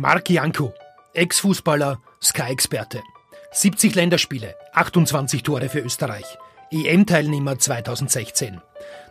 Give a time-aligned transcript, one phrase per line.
[0.00, 0.72] Marc Janko,
[1.12, 3.02] Ex-Fußballer, Sky-Experte.
[3.52, 6.24] 70 Länderspiele, 28 Tore für Österreich.
[6.70, 8.62] EM-Teilnehmer 2016.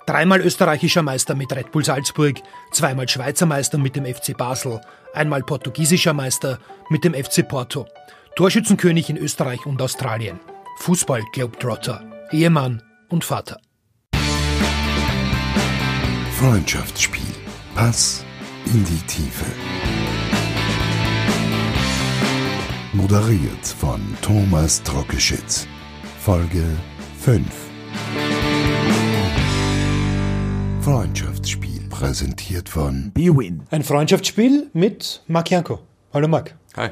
[0.08, 2.38] Dreimal österreichischer Meister mit Red Bull Salzburg,
[2.72, 4.82] zweimal Schweizer Meister mit dem FC Basel,
[5.14, 6.58] einmal portugiesischer Meister
[6.90, 7.86] mit dem FC Porto.
[8.36, 10.40] Torschützenkönig in Österreich und Australien.
[10.78, 13.60] Fußball Globetrotter, Ehemann und Vater.
[16.40, 17.36] Freundschaftsspiel.
[17.76, 18.26] Pass
[18.66, 19.46] in die Tiefe.
[22.94, 25.68] Moderiert von Thomas Trockeschitz.
[26.20, 26.64] Folge
[27.20, 27.46] 5.
[30.82, 33.62] Freundschaftsspiel präsentiert von BWin.
[33.70, 35.82] Ein Freundschaftsspiel mit Marc Janko.
[36.16, 36.56] Hallo Marc.
[36.78, 36.90] Hi.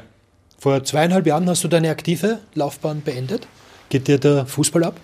[0.56, 3.48] Vor zweieinhalb Jahren hast du deine aktive Laufbahn beendet.
[3.88, 5.00] Geht dir der Fußball ab?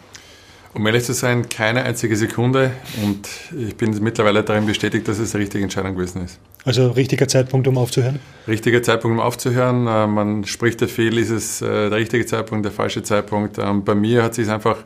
[0.75, 2.73] Um ehrlich zu sein, keine einzige Sekunde
[3.05, 6.41] und ich bin mittlerweile darin bestätigt, dass es die richtige Entscheidung gewesen ist.
[6.65, 8.19] Also richtiger Zeitpunkt, um aufzuhören?
[8.49, 9.87] Richtiger Zeitpunkt, um aufzuhören.
[9.87, 13.59] Äh, man spricht ja viel, ist es äh, der richtige Zeitpunkt, der falsche Zeitpunkt.
[13.59, 14.79] Ähm, bei mir hat sich einfach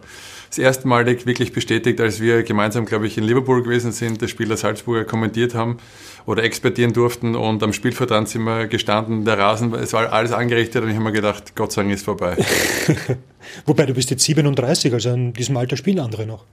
[0.48, 4.30] das erste Mal wirklich bestätigt, als wir gemeinsam, glaube ich, in Liverpool gewesen sind, das
[4.30, 5.78] Spiel der Salzburger kommentiert haben
[6.26, 10.82] oder expertieren durften und am Spielfeldrand sind wir gestanden, der Rasen, es war alles angerichtet
[10.82, 12.36] und ich habe mir gedacht, Gott sei Dank ist vorbei.
[13.66, 16.44] Wobei du bist jetzt 37, also in diesem Alter spielen andere noch.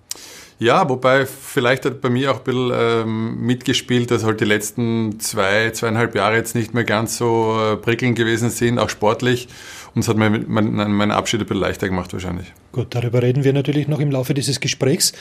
[0.58, 5.20] Ja, wobei vielleicht hat bei mir auch ein bisschen ähm, mitgespielt, dass halt die letzten
[5.20, 9.50] zwei, zweieinhalb Jahre jetzt nicht mehr ganz so äh, prickelnd gewesen sind, auch sportlich.
[9.94, 12.54] Und es hat mir meinen mein Abschied ein bisschen leichter gemacht wahrscheinlich.
[12.76, 15.14] Gut, darüber reden wir natürlich noch im Laufe dieses Gesprächs.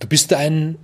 [0.00, 0.78] Du bist ein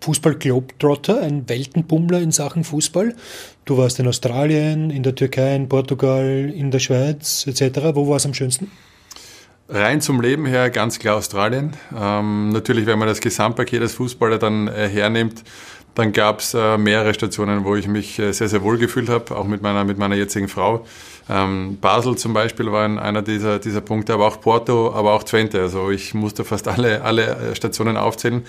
[0.00, 3.16] Fußball-Globetrotter, ein Weltenbummler in Sachen Fußball.
[3.64, 7.80] Du warst in Australien, in der Türkei, in Portugal, in der Schweiz etc.
[7.94, 8.70] Wo war es am schönsten?
[9.68, 11.72] Rein zum Leben her ganz klar Australien.
[11.92, 15.42] Ähm, natürlich, wenn man das Gesamtpaket als Fußballer dann äh, hernimmt,
[15.96, 19.36] dann gab es äh, mehrere Stationen, wo ich mich äh, sehr, sehr wohl gefühlt habe,
[19.36, 20.86] auch mit meiner, mit meiner jetzigen Frau.
[21.28, 25.60] Ähm, Basel zum Beispiel war einer dieser, dieser Punkte, aber auch Porto, aber auch Twente.
[25.60, 28.42] Also ich musste fast alle, alle äh, Stationen aufzählen,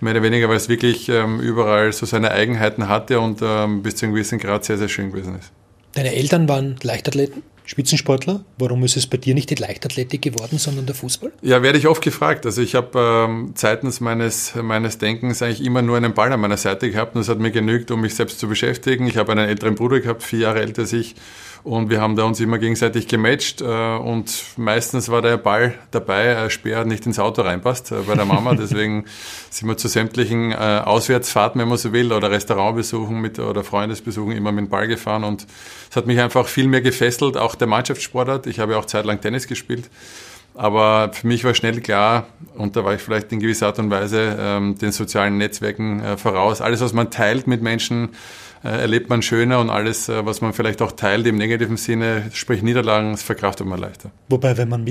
[0.00, 3.96] mehr oder weniger, weil es wirklich ähm, überall so seine Eigenheiten hatte und ähm, bis
[3.96, 5.52] zu einem gewissen Grad sehr, sehr schön gewesen ist.
[5.92, 7.42] Deine Eltern waren Leichtathleten?
[7.70, 8.44] Spitzensportler.
[8.58, 11.30] Warum ist es bei dir nicht die Leichtathletik geworden, sondern der Fußball?
[11.40, 12.44] Ja, werde ich oft gefragt.
[12.44, 16.56] Also ich habe ähm, seitens meines, meines Denkens eigentlich immer nur einen Ball an meiner
[16.56, 19.06] Seite gehabt und es hat mir genügt, um mich selbst zu beschäftigen.
[19.06, 21.14] Ich habe einen älteren Bruder gehabt, vier Jahre älter als ich.
[21.62, 26.38] Und wir haben da uns immer gegenseitig gematcht äh, und meistens war der Ball dabei,
[26.38, 28.54] ein Speer nicht ins Auto reinpasst äh, bei der Mama.
[28.58, 29.04] Deswegen
[29.50, 34.32] sind wir zu sämtlichen äh, Auswärtsfahrten, wenn man so will, oder Restaurantbesuchen mit oder Freundesbesuchen
[34.32, 35.46] immer mit dem Ball gefahren und
[35.90, 38.46] es hat mich einfach viel mehr gefesselt, auch der Mannschaftssportart.
[38.46, 39.90] Ich habe ja auch zeitlang Tennis gespielt.
[40.54, 43.90] Aber für mich war schnell klar, und da war ich vielleicht in gewisser Art und
[43.90, 48.10] Weise ähm, den sozialen Netzwerken äh, voraus, alles, was man teilt mit Menschen,
[48.68, 52.62] erlebt man schöner und alles, äh, was man vielleicht auch teilt im negativen Sinne, sprich
[52.62, 54.10] Niederlagen, das verkraftet man leichter.
[54.28, 54.84] Wobei, wenn man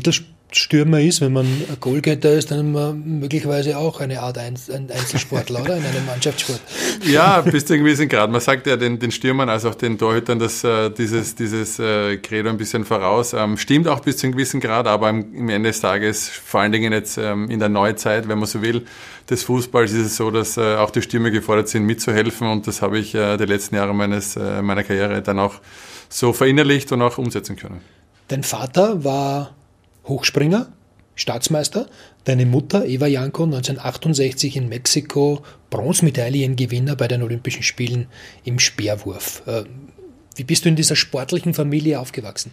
[0.49, 1.45] Mittelstürmer ist, wenn man
[1.79, 5.77] Goalgetter ist, dann man möglicherweise auch eine Art Einzelsportler, oder?
[5.77, 6.61] In einem Mannschaftssport.
[7.05, 8.29] Ja, bis zu einem gewissen Grad.
[8.29, 12.17] Man sagt ja den, den Stürmern als auch den Torhütern, dass äh, dieses, dieses äh,
[12.17, 13.33] Credo ein bisschen voraus.
[13.33, 16.61] Ähm, stimmt auch bis zu einem gewissen Grad, aber im, im Ende des Tages, vor
[16.61, 18.85] allen Dingen jetzt ähm, in der Neuzeit, wenn man so will,
[19.29, 22.81] des Fußballs ist es so, dass äh, auch die Stürmer gefordert sind, mitzuhelfen und das
[22.81, 25.55] habe ich äh, die letzten Jahre meines, äh, meiner Karriere dann auch
[26.09, 27.81] so verinnerlicht und auch umsetzen können.
[28.27, 29.51] Dein Vater war
[30.07, 30.71] Hochspringer,
[31.15, 31.87] Staatsmeister.
[32.23, 38.07] Deine Mutter, Eva Janko, 1968 in Mexiko Bronzemedaillengewinner bei den Olympischen Spielen
[38.43, 39.43] im Speerwurf.
[39.45, 39.63] Äh,
[40.35, 42.51] wie bist du in dieser sportlichen Familie aufgewachsen?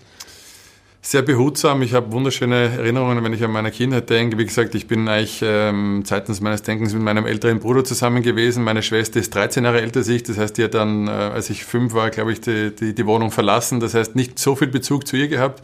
[1.06, 1.82] sehr behutsam.
[1.82, 4.38] Ich habe wunderschöne Erinnerungen, wenn ich an meine Kindheit denke.
[4.38, 8.64] Wie gesagt, ich bin eigentlich ähm, seitens meines Denkens mit meinem älteren Bruder zusammen gewesen.
[8.64, 10.24] Meine Schwester ist 13 Jahre älter als ich.
[10.24, 13.06] Das heißt, die hat dann, äh, als ich fünf war, glaube ich, die, die, die
[13.06, 13.78] Wohnung verlassen.
[13.78, 15.62] Das heißt, nicht so viel Bezug zu ihr gehabt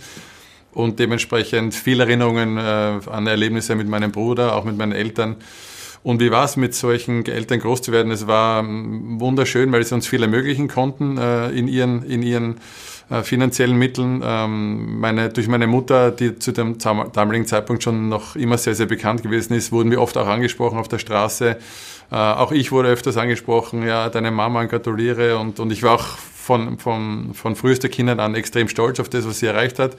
[0.73, 2.61] und dementsprechend viele Erinnerungen äh,
[3.11, 5.37] an Erlebnisse mit meinem Bruder, auch mit meinen Eltern.
[6.03, 8.11] Und wie war es, mit solchen Eltern groß zu werden?
[8.11, 12.57] Es war ähm, wunderschön, weil sie uns viel ermöglichen konnten äh, in ihren, in ihren
[13.09, 14.21] äh, finanziellen Mitteln.
[14.25, 18.87] Ähm, meine, durch meine Mutter, die zu dem damaligen Zeitpunkt schon noch immer sehr, sehr
[18.87, 21.57] bekannt gewesen ist, wurden wir oft auch angesprochen auf der Straße.
[22.11, 25.39] Äh, auch ich wurde öfters angesprochen, ja, deine Mama gratuliere.
[25.39, 26.05] Und, und ich war auch
[26.43, 29.97] von, von, von frühester Kindheit an extrem stolz auf das, was sie erreicht hat.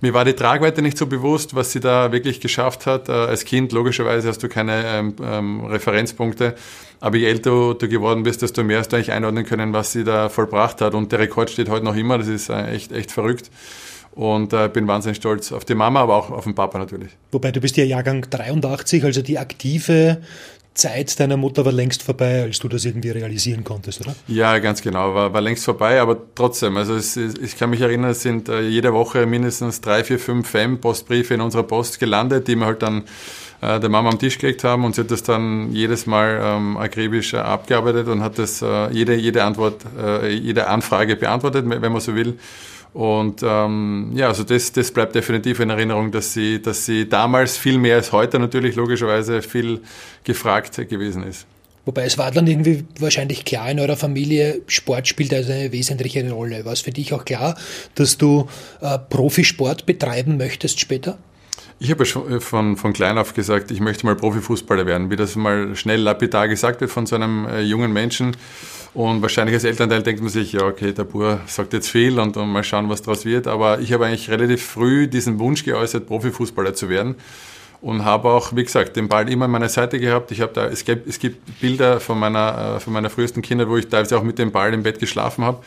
[0.00, 3.08] Mir war die Tragweite nicht so bewusst, was sie da wirklich geschafft hat.
[3.08, 6.54] Äh, als Kind, logischerweise, hast du keine ähm, ähm, Referenzpunkte.
[7.00, 10.04] Aber je älter du geworden bist, desto mehr hast du eigentlich einordnen können, was sie
[10.04, 10.94] da vollbracht hat.
[10.94, 12.18] Und der Rekord steht heute noch immer.
[12.18, 13.50] Das ist äh, echt, echt verrückt.
[14.12, 17.10] Und äh, bin wahnsinnig stolz auf die Mama, aber auch auf den Papa natürlich.
[17.30, 20.18] Wobei du bist ja Jahrgang 83, also die aktive
[20.78, 24.14] Zeit deiner Mutter war längst vorbei, als du das irgendwie realisieren konntest, oder?
[24.28, 28.10] Ja, ganz genau, war, war längst vorbei, aber trotzdem, also es, ich kann mich erinnern,
[28.12, 32.54] es sind äh, jede Woche mindestens drei, vier, fünf Fan-Postbriefe in unserer Post gelandet, die
[32.54, 33.02] wir halt dann
[33.60, 36.76] äh, der Mama am Tisch gelegt haben und sie hat das dann jedes Mal ähm,
[36.76, 41.92] akribisch äh, abgearbeitet und hat das äh, jede, jede Antwort, äh, jede Anfrage beantwortet, wenn
[41.92, 42.38] man so will.
[42.94, 47.56] Und ähm, ja, also das, das bleibt definitiv in Erinnerung, dass sie, dass sie damals
[47.56, 49.82] viel mehr als heute natürlich logischerweise viel
[50.24, 51.46] gefragt gewesen ist.
[51.88, 56.30] Wobei es war dann irgendwie wahrscheinlich klar in eurer Familie, Sport spielt also eine wesentliche
[56.30, 56.66] Rolle.
[56.66, 57.56] War es für dich auch klar,
[57.94, 58.46] dass du
[58.82, 61.16] äh, Profisport betreiben möchtest später?
[61.80, 65.10] Ich habe schon äh, von, von klein auf gesagt, ich möchte mal Profifußballer werden.
[65.10, 68.36] Wie das mal schnell lapidar gesagt wird von so einem äh, jungen Menschen.
[68.94, 72.36] Und wahrscheinlich als Elternteil denkt man sich, ja, okay, der Bur sagt jetzt viel und,
[72.36, 73.46] und mal schauen, was daraus wird.
[73.46, 77.16] Aber ich habe eigentlich relativ früh diesen Wunsch geäußert, Profifußballer zu werden
[77.80, 80.32] und habe auch, wie gesagt, den Ball immer an meiner Seite gehabt.
[80.32, 83.68] Ich habe da, es gibt, es gibt Bilder von meiner, äh, von meiner frühesten Kinder,
[83.68, 85.62] wo ich teilweise auch mit dem Ball im Bett geschlafen habe,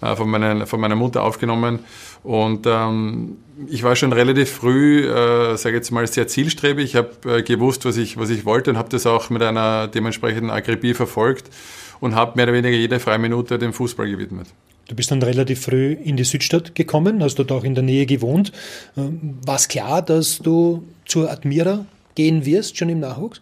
[0.00, 1.80] äh, von, meiner, von meiner Mutter aufgenommen.
[2.22, 3.38] Und ähm,
[3.68, 6.84] ich war schon relativ früh, äh, sage jetzt mal, sehr zielstrebig.
[6.84, 9.88] Ich habe äh, gewusst, was ich, was ich wollte und habe das auch mit einer
[9.88, 11.50] dementsprechenden Akribie verfolgt
[12.00, 14.48] und habe mehr oder weniger jede freie Minute dem Fußball gewidmet.
[14.88, 18.06] Du bist dann relativ früh in die Südstadt gekommen, hast dort auch in der Nähe
[18.06, 18.52] gewohnt.
[18.96, 23.40] Ähm, war es klar, dass du zur Admira gehen wirst, schon im Nachwuchs?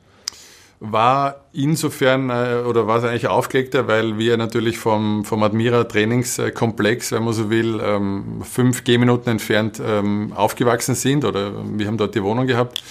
[0.82, 7.12] War insofern äh, oder war es eigentlich aufgelegter, weil wir natürlich vom, vom Admira Trainingskomplex,
[7.12, 12.14] wenn man so will, ähm, fünf Gehminuten entfernt ähm, aufgewachsen sind oder wir haben dort
[12.14, 12.82] die Wohnung gehabt.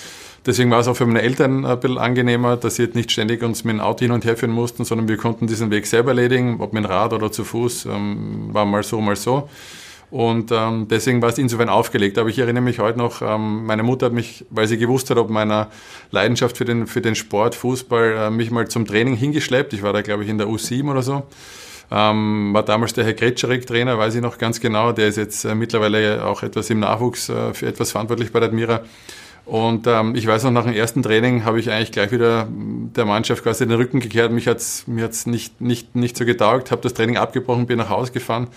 [0.45, 3.63] Deswegen war es auch für meine Eltern ein bisschen angenehmer, dass sie nicht ständig uns
[3.63, 6.57] mit dem Auto hin und her führen mussten, sondern wir konnten diesen Weg selber erledigen,
[6.59, 9.49] ob mit dem Rad oder zu Fuß, ähm, war mal so, mal so.
[10.11, 12.17] Und ähm, deswegen war es insofern aufgelegt.
[12.17, 15.17] Aber ich erinnere mich heute noch, ähm, meine Mutter hat mich, weil sie gewusst hat,
[15.17, 15.69] ob meiner
[16.11, 19.73] Leidenschaft für den, für den Sport, Fußball, äh, mich mal zum Training hingeschleppt.
[19.73, 21.23] Ich war da, glaube ich, in der U7 oder so.
[21.91, 24.91] Ähm, war damals der Herr Gretscherek Trainer, weiß ich noch ganz genau.
[24.91, 28.49] Der ist jetzt äh, mittlerweile auch etwas im Nachwuchs äh, für etwas verantwortlich bei der
[28.49, 28.81] Admira.
[29.45, 33.05] Und ähm, ich weiß noch, nach dem ersten Training habe ich eigentlich gleich wieder der
[33.05, 34.31] Mannschaft quasi den Rücken gekehrt.
[34.31, 37.89] Mich hat's mir hat's nicht, nicht, nicht so getaugt, habe das Training abgebrochen, bin nach
[37.89, 38.47] Hause gefahren.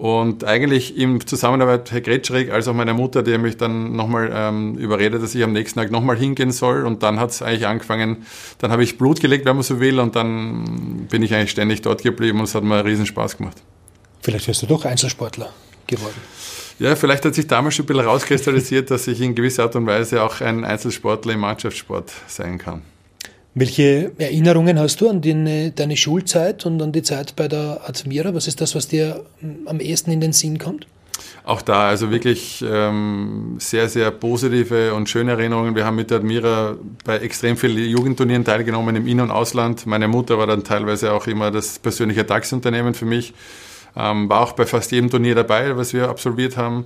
[0.00, 4.78] Und eigentlich im Zusammenarbeit Herr Gretschrig als auch meiner Mutter, die mich dann nochmal ähm,
[4.78, 6.86] überredet, dass ich am nächsten Tag nochmal hingehen soll.
[6.86, 8.24] Und dann hat es eigentlich angefangen,
[8.56, 10.00] dann habe ich Blut gelegt, wenn man so will.
[10.00, 13.58] Und dann bin ich eigentlich ständig dort geblieben und es hat mir riesen Spaß gemacht.
[14.22, 15.52] Vielleicht wirst du doch Einzelsportler
[15.86, 16.16] geworden.
[16.78, 19.86] Ja, vielleicht hat sich damals schon ein bisschen rauskristallisiert, dass ich in gewisser Art und
[19.86, 22.80] Weise auch ein Einzelsportler im Mannschaftssport sein kann.
[23.54, 28.32] Welche Erinnerungen hast du an die, deine Schulzeit und an die Zeit bei der Admira?
[28.32, 29.24] Was ist das, was dir
[29.66, 30.86] am ehesten in den Sinn kommt?
[31.44, 35.74] Auch da, also wirklich ähm, sehr, sehr positive und schöne Erinnerungen.
[35.74, 39.84] Wir haben mit der Admira bei extrem vielen Jugendturnieren teilgenommen im In- und Ausland.
[39.84, 43.34] Meine Mutter war dann teilweise auch immer das persönliche DAX-Unternehmen für mich.
[43.96, 46.84] Ähm, war auch bei fast jedem Turnier dabei, was wir absolviert haben.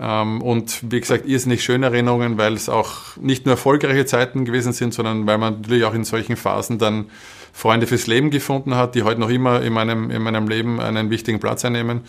[0.00, 4.72] Ähm, und wie gesagt, irrsinnig schöne Erinnerungen, weil es auch nicht nur erfolgreiche Zeiten gewesen
[4.72, 7.06] sind, sondern weil man natürlich auch in solchen Phasen dann
[7.52, 11.10] Freunde fürs Leben gefunden hat, die heute noch immer in meinem, in meinem Leben einen
[11.10, 12.02] wichtigen Platz einnehmen.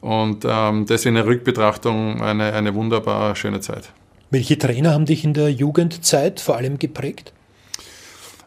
[0.00, 3.92] Und ähm, deswegen eine Rückbetrachtung eine, eine wunderbar schöne Zeit.
[4.30, 7.32] Welche Trainer haben dich in der Jugendzeit vor allem geprägt?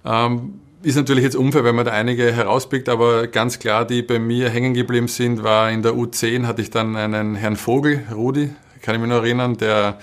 [0.05, 4.19] Ähm, ist natürlich jetzt unfair, wenn man da einige herauspickt, aber ganz klar, die bei
[4.19, 8.49] mir hängen geblieben sind, war in der U10 hatte ich dann einen Herrn Vogel, Rudi,
[8.83, 9.97] kann ich mich noch erinnern, der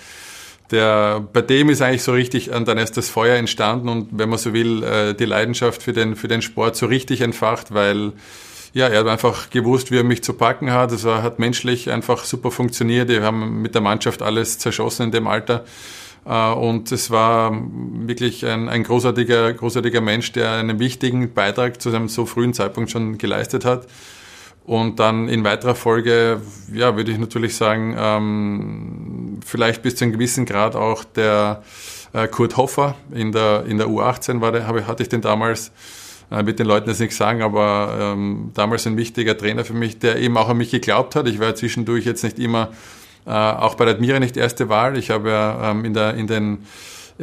[0.70, 4.38] der, bei dem ist eigentlich so richtig dann erst das Feuer entstanden und wenn man
[4.38, 8.12] so will, äh, die Leidenschaft für den, für den Sport so richtig entfacht, weil
[8.72, 10.92] ja, er hat einfach gewusst, wie er mich zu packen hat.
[10.92, 13.08] Es hat menschlich einfach super funktioniert.
[13.08, 15.64] Wir haben mit der Mannschaft alles zerschossen in dem Alter.
[16.25, 17.52] Äh, und es war
[18.06, 22.92] wirklich ein, ein großartiger, großartiger Mensch, der einen wichtigen Beitrag zu einem so frühen Zeitpunkt
[22.92, 23.88] schon geleistet hat.
[24.70, 26.40] Und dann in weiterer Folge,
[26.72, 31.64] ja, würde ich natürlich sagen, ähm, vielleicht bis zu einem gewissen Grad auch der
[32.12, 35.72] äh, Kurt Hoffer in der, in der U18 war der, habe, hatte ich den damals,
[36.30, 39.98] äh, mit den Leuten das nicht sagen, aber ähm, damals ein wichtiger Trainer für mich,
[39.98, 41.26] der eben auch an mich geglaubt hat.
[41.26, 42.68] Ich war zwischendurch jetzt nicht immer
[43.26, 44.96] äh, auch bei der Admira nicht erste Wahl.
[44.96, 46.58] Ich habe ja ähm, in, der, in den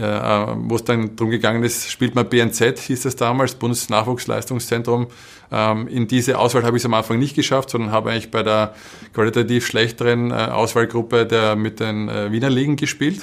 [0.01, 5.08] wo es dann darum gegangen ist, spielt man BNZ, hieß es damals, Bundesnachwuchsleistungszentrum.
[5.51, 8.44] Ähm, in diese Auswahl habe ich es am Anfang nicht geschafft, sondern habe eigentlich bei
[8.44, 8.74] der
[9.13, 13.22] qualitativ schlechteren äh, Auswahlgruppe der mit den äh, Wiener Ligen gespielt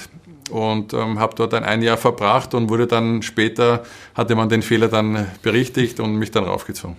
[0.49, 4.61] und ähm, habe dort dann ein Jahr verbracht und wurde dann später, hatte man den
[4.61, 6.97] Fehler dann berichtigt und mich dann raufgezogen.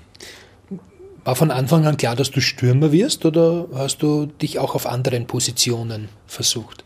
[1.25, 4.87] War von Anfang an klar, dass du Stürmer wirst oder hast du dich auch auf
[4.87, 6.85] anderen Positionen versucht?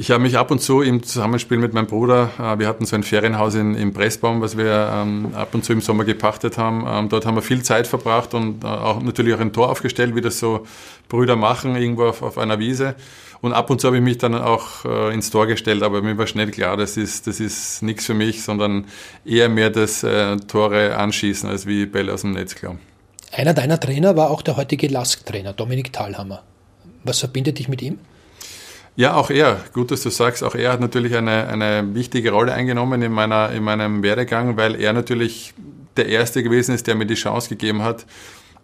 [0.00, 2.94] Ich habe mich ab und zu im Zusammenspiel mit meinem Bruder, äh, wir hatten so
[2.94, 6.86] ein Ferienhaus in, in Pressbaum, was wir ähm, ab und zu im Sommer gepachtet haben.
[6.88, 10.14] Ähm, dort haben wir viel Zeit verbracht und äh, auch natürlich auch ein Tor aufgestellt,
[10.14, 10.64] wie das so
[11.08, 12.94] Brüder machen, irgendwo auf, auf einer Wiese.
[13.40, 16.16] Und ab und zu habe ich mich dann auch äh, ins Tor gestellt, aber mir
[16.16, 18.84] war schnell klar, das ist, das ist nichts für mich, sondern
[19.24, 20.06] eher mehr das
[20.46, 22.78] Tore anschießen, als wie Bälle aus dem Netz klauen.
[23.32, 26.44] Einer deiner Trainer war auch der heutige Lask-Trainer, Dominik Thalhammer.
[27.02, 27.98] Was verbindet dich mit ihm?
[28.98, 32.52] Ja, auch er, gut, dass du sagst, auch er hat natürlich eine, eine wichtige Rolle
[32.52, 35.54] eingenommen in, meiner, in meinem Werdegang, weil er natürlich
[35.96, 38.06] der Erste gewesen ist, der mir die Chance gegeben hat,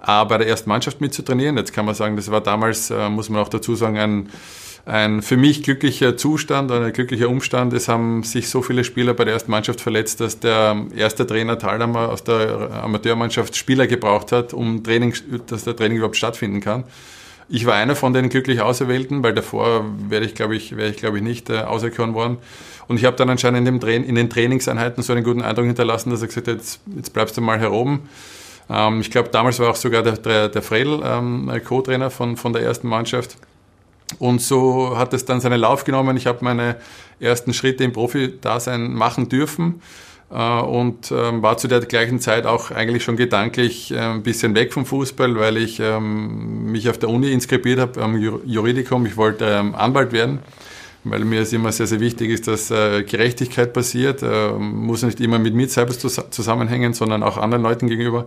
[0.01, 1.57] bei der ersten Mannschaft mitzutrainieren.
[1.57, 4.29] Jetzt kann man sagen, das war damals, äh, muss man auch dazu sagen, ein,
[4.87, 7.73] ein für mich glücklicher Zustand, ein glücklicher Umstand.
[7.73, 11.61] Es haben sich so viele Spieler bei der ersten Mannschaft verletzt, dass der erste Trainer
[11.61, 15.15] Thalhammer aus der Amateurmannschaft Spieler gebraucht hat, um Training,
[15.47, 16.83] dass der Training überhaupt stattfinden kann.
[17.49, 20.97] Ich war einer von den glücklich Auserwählten, weil davor wäre ich, glaube ich, wäre ich,
[20.97, 22.39] glaube ich, nicht äh, auserkoren worden.
[22.89, 26.11] Und ich habe dann anscheinend in, dem in den Trainingseinheiten so einen guten Eindruck hinterlassen,
[26.11, 28.09] dass er gesagt hat, jetzt, jetzt bleibst du mal hier oben.
[28.71, 32.53] Ähm, ich glaube, damals war auch sogar der, der, der Fredel ähm, Co-Trainer von, von
[32.53, 33.37] der ersten Mannschaft.
[34.19, 36.17] Und so hat es dann seinen Lauf genommen.
[36.17, 36.77] Ich habe meine
[37.21, 39.81] ersten Schritte im Profi-Dasein machen dürfen.
[40.35, 44.55] Äh, und ähm, war zu der gleichen Zeit auch eigentlich schon gedanklich äh, ein bisschen
[44.57, 49.07] weg vom Fußball, weil ich ähm, mich auf der Uni inskribiert habe am Juridikum.
[49.07, 50.41] Ich wollte ähm, Anwalt werden,
[51.05, 54.23] weil mir es immer sehr, sehr wichtig ist, dass äh, Gerechtigkeit passiert.
[54.59, 58.27] Muss nicht immer mit mir selbst zusammenhängen, sondern auch anderen Leuten gegenüber.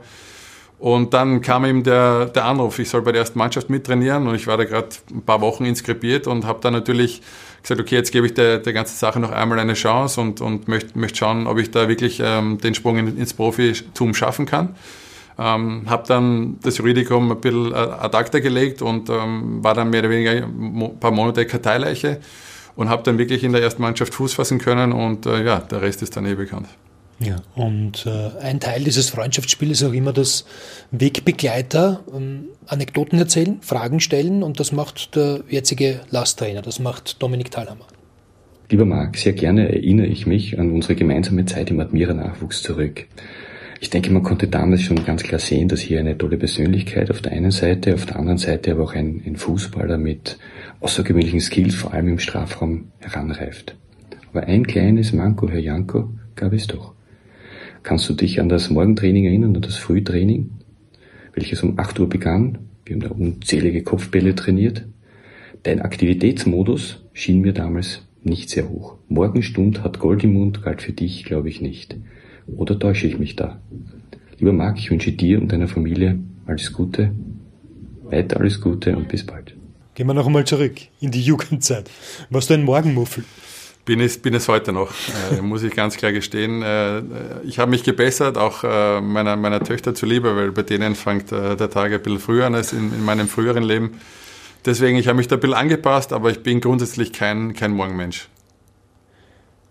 [0.79, 4.35] Und dann kam ihm der, der Anruf, ich soll bei der ersten Mannschaft mittrainieren und
[4.35, 7.23] ich war da gerade ein paar Wochen inskribiert und habe dann natürlich
[7.67, 10.67] gesagt, okay, jetzt gebe ich der, der ganzen Sache noch einmal eine Chance und, und
[10.67, 14.75] möchte möcht schauen, ob ich da wirklich ähm, den Sprung in, ins Profitum schaffen kann.
[15.39, 19.99] Ähm, habe dann das Juridikum ein bisschen ad acta gelegt und ähm, war dann mehr
[19.99, 22.19] oder weniger ein paar Monate Karteileiche
[22.75, 25.81] und habe dann wirklich in der ersten Mannschaft Fuß fassen können und äh, ja, der
[25.81, 26.67] Rest ist dann eh bekannt.
[27.19, 30.45] Ja, und äh, ein Teil dieses Freundschaftsspiels ist auch immer das
[30.91, 37.49] Wegbegleiter, ähm, Anekdoten erzählen, Fragen stellen und das macht der jetzige Lasttrainer, das macht Dominik
[37.49, 37.87] Thalhammer.
[38.69, 43.07] Lieber Marc, sehr gerne erinnere ich mich an unsere gemeinsame Zeit im Admira-Nachwuchs zurück.
[43.79, 47.21] Ich denke, man konnte damals schon ganz klar sehen, dass hier eine tolle Persönlichkeit auf
[47.21, 50.37] der einen Seite, auf der anderen Seite aber auch ein, ein Fußballer mit
[50.81, 53.75] außergewöhnlichen Skills, vor allem im Strafraum, heranreift.
[54.31, 56.96] Aber ein kleines Manko, Herr Janko, gab es doch.
[57.87, 60.49] Kannst du dich an das Morgentraining erinnern, an das Frühtraining,
[61.33, 62.57] welches um 8 Uhr begann?
[62.83, 64.83] Wir haben da unzählige Kopfbälle trainiert.
[65.63, 68.97] Dein Aktivitätsmodus schien mir damals nicht sehr hoch.
[69.07, 71.95] Morgenstund hat Gold im Mund, galt für dich, glaube ich nicht.
[72.45, 73.61] Oder täusche ich mich da?
[74.37, 77.13] Lieber Marc, ich wünsche dir und deiner Familie alles Gute,
[78.03, 79.55] weiter alles Gute und bis bald.
[79.95, 81.89] Gehen wir noch einmal zurück in die Jugendzeit.
[82.31, 83.23] Warst du ein Morgenmuffel?
[83.87, 84.91] Bin es, bin es heute noch,
[85.31, 86.61] äh, muss ich ganz klar gestehen.
[86.61, 87.01] Äh,
[87.45, 91.55] ich habe mich gebessert, auch äh, meiner, meiner Töchter zuliebe, weil bei denen fängt äh,
[91.55, 94.01] der Tag ein bisschen früher an als in, in meinem früheren Leben.
[94.65, 98.27] Deswegen, ich habe mich da ein bisschen angepasst, aber ich bin grundsätzlich kein, kein Morgenmensch.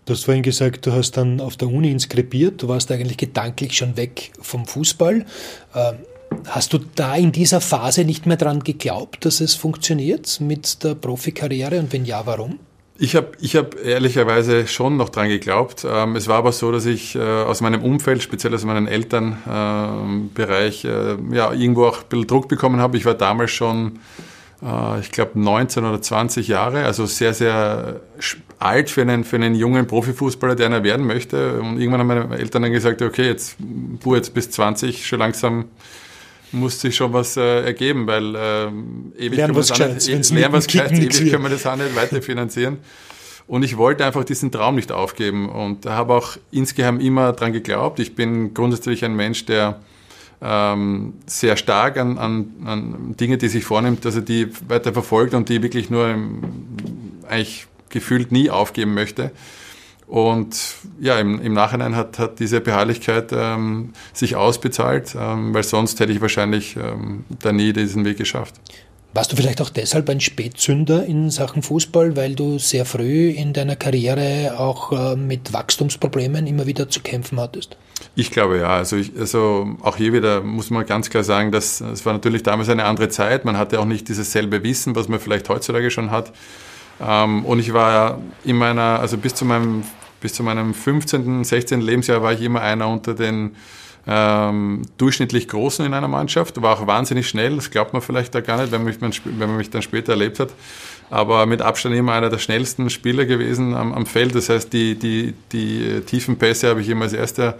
[0.05, 3.77] Du hast vorhin gesagt, du hast dann auf der Uni inskribiert, du warst eigentlich gedanklich
[3.77, 5.27] schon weg vom Fußball.
[5.75, 5.95] Ähm,
[6.47, 10.95] hast du da in dieser Phase nicht mehr dran geglaubt, dass es funktioniert mit der
[10.95, 12.57] Profikarriere und wenn ja, warum?
[12.99, 15.85] Ich habe ich hab ehrlicherweise schon noch dran geglaubt.
[15.87, 20.83] Ähm, es war aber so, dass ich äh, aus meinem Umfeld, speziell aus meinem Elternbereich,
[20.85, 22.97] äh, ja, irgendwo auch ein bisschen Druck bekommen habe.
[22.97, 23.99] Ich war damals schon,
[24.63, 28.01] äh, ich glaube, 19 oder 20 Jahre, also sehr, sehr
[28.57, 31.59] alt für einen, für einen jungen Profifußballer, der einer werden möchte.
[31.59, 35.65] Und irgendwann haben meine Eltern dann gesagt, okay, jetzt, du jetzt bis 20, schon langsam
[36.51, 38.67] muss sich schon was äh, ergeben, weil äh,
[39.17, 42.21] ewig lernen was Gescheites, nicht, lernen was Gescheites, ewig können wir das auch nicht weiter
[42.21, 42.77] finanzieren.
[43.47, 47.99] Und ich wollte einfach diesen Traum nicht aufgeben und habe auch insgeheim immer dran geglaubt.
[47.99, 49.79] Ich bin grundsätzlich ein Mensch, der
[50.41, 55.33] ähm, sehr stark an, an, an Dinge, die sich vornimmt, dass er die weiter verfolgt
[55.33, 56.41] und die wirklich nur im,
[57.27, 59.31] eigentlich gefühlt nie aufgeben möchte.
[60.07, 65.99] Und ja, im, im Nachhinein hat, hat diese Beharrlichkeit ähm, sich ausbezahlt, ähm, weil sonst
[65.99, 68.55] hätte ich wahrscheinlich ähm, da nie diesen Weg geschafft.
[69.13, 73.51] Warst du vielleicht auch deshalb ein Spätzünder in Sachen Fußball, weil du sehr früh in
[73.51, 77.75] deiner Karriere auch äh, mit Wachstumsproblemen immer wieder zu kämpfen hattest?
[78.15, 78.69] Ich glaube ja.
[78.69, 82.43] Also, ich, also auch hier wieder muss man ganz klar sagen, dass es war natürlich
[82.43, 83.43] damals eine andere Zeit.
[83.43, 86.31] Man hatte auch nicht dieses selbe Wissen, was man vielleicht heutzutage schon hat.
[87.01, 89.83] Ähm, und ich war in meiner, also bis zu meinem,
[90.21, 91.81] bis zu meinem 15., 16.
[91.81, 93.55] Lebensjahr war ich immer einer unter den
[94.07, 98.39] ähm, durchschnittlich Großen in einer Mannschaft, war auch wahnsinnig schnell, das glaubt man vielleicht da
[98.39, 100.49] gar nicht, wenn man, mich, wenn man mich dann später erlebt hat,
[101.09, 104.95] aber mit Abstand immer einer der schnellsten Spieler gewesen am, am Feld, das heißt, die,
[104.95, 107.57] die, die tiefen Pässe habe ich immer als erster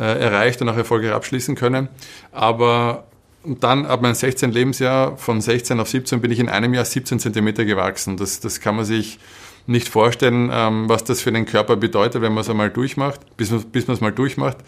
[0.00, 1.88] äh, erreicht und auch erfolgreich abschließen können,
[2.32, 3.04] aber
[3.42, 4.52] und dann ab meinem 16.
[4.52, 8.16] Lebensjahr, von 16 auf 17, bin ich in einem Jahr 17 Zentimeter gewachsen.
[8.16, 9.18] Das, das kann man sich
[9.66, 13.50] nicht vorstellen, ähm, was das für den Körper bedeutet, wenn man es einmal durchmacht, bis,
[13.50, 14.58] man es mal durchmacht.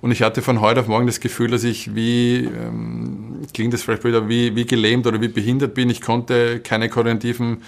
[0.00, 3.82] Und ich hatte von heute auf morgen das Gefühl, dass ich wie, ähm, klingt das
[3.82, 5.90] vielleicht wieder, wie, wie gelähmt oder wie behindert bin.
[5.90, 7.62] Ich konnte keine koordinativen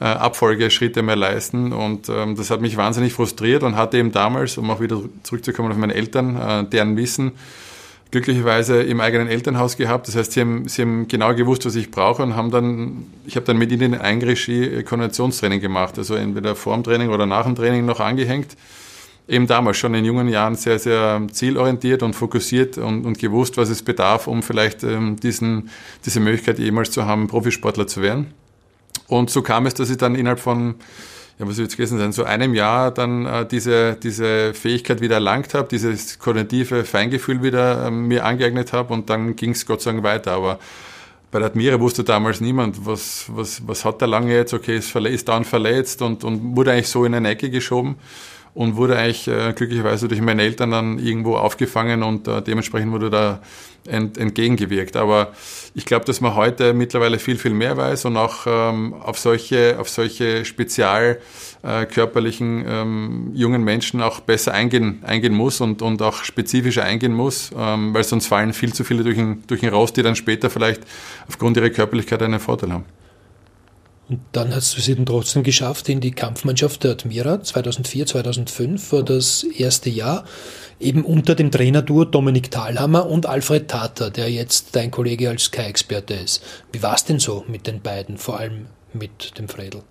[0.00, 1.72] äh, Abfolgeschritte mehr leisten.
[1.72, 5.72] Und ähm, das hat mich wahnsinnig frustriert und hatte eben damals, um auch wieder zurückzukommen
[5.72, 7.32] auf meine Eltern, äh, deren Wissen,
[8.10, 10.08] glücklicherweise im eigenen Elternhaus gehabt.
[10.08, 13.36] Das heißt, sie haben, sie haben genau gewusst, was ich brauche und haben dann, ich
[13.36, 17.44] habe dann mit ihnen in Eigenregie Konditionstraining gemacht, also entweder vor dem Training oder nach
[17.44, 18.56] dem Training noch angehängt.
[19.28, 23.70] Eben damals schon in jungen Jahren sehr, sehr zielorientiert und fokussiert und, und gewusst, was
[23.70, 25.70] es bedarf, um vielleicht ähm, diesen,
[26.04, 28.34] diese Möglichkeit jemals zu haben, Profisportler zu werden.
[29.06, 30.74] Und so kam es, dass ich dann innerhalb von
[31.40, 35.14] ja, was wird es gewesen sein, so einem Jahr dann äh, diese, diese Fähigkeit wieder
[35.14, 39.80] erlangt habe, dieses koordinative Feingefühl wieder äh, mir angeeignet habe und dann ging es Gott
[39.80, 40.32] sei Dank weiter.
[40.32, 40.58] Aber
[41.30, 44.90] bei der Admira wusste damals niemand, was, was, was hat der lange jetzt, okay, ist,
[44.90, 47.96] verletzt, ist dann verletzt und, und wurde eigentlich so in eine Ecke geschoben
[48.54, 53.10] und wurde eigentlich äh, glücklicherweise durch meine Eltern dann irgendwo aufgefangen und äh, dementsprechend wurde
[53.10, 53.40] da
[53.86, 54.96] ent, entgegengewirkt.
[54.96, 55.32] Aber
[55.74, 59.76] ich glaube, dass man heute mittlerweile viel, viel mehr weiß und auch ähm, auf solche,
[59.78, 61.20] auf solche spezial
[61.62, 67.14] äh, körperlichen ähm, jungen Menschen auch besser eingehen, eingehen muss und, und auch spezifischer eingehen
[67.14, 70.16] muss, ähm, weil sonst fallen viel zu viele durch den, durch den Raus, die dann
[70.16, 70.82] später vielleicht
[71.28, 72.84] aufgrund ihrer Körperlichkeit einen Vorteil haben.
[74.10, 77.44] Und dann hast du es eben trotzdem geschafft in die Kampfmannschaft der Admira.
[77.44, 80.24] 2004, 2005 war das erste Jahr.
[80.80, 86.14] Eben unter dem Trainerduo Dominik Thalhammer und Alfred Tater, der jetzt dein Kollege als Sky-Experte
[86.14, 86.42] ist.
[86.72, 89.82] Wie war es denn so mit den beiden, vor allem mit dem Fredel?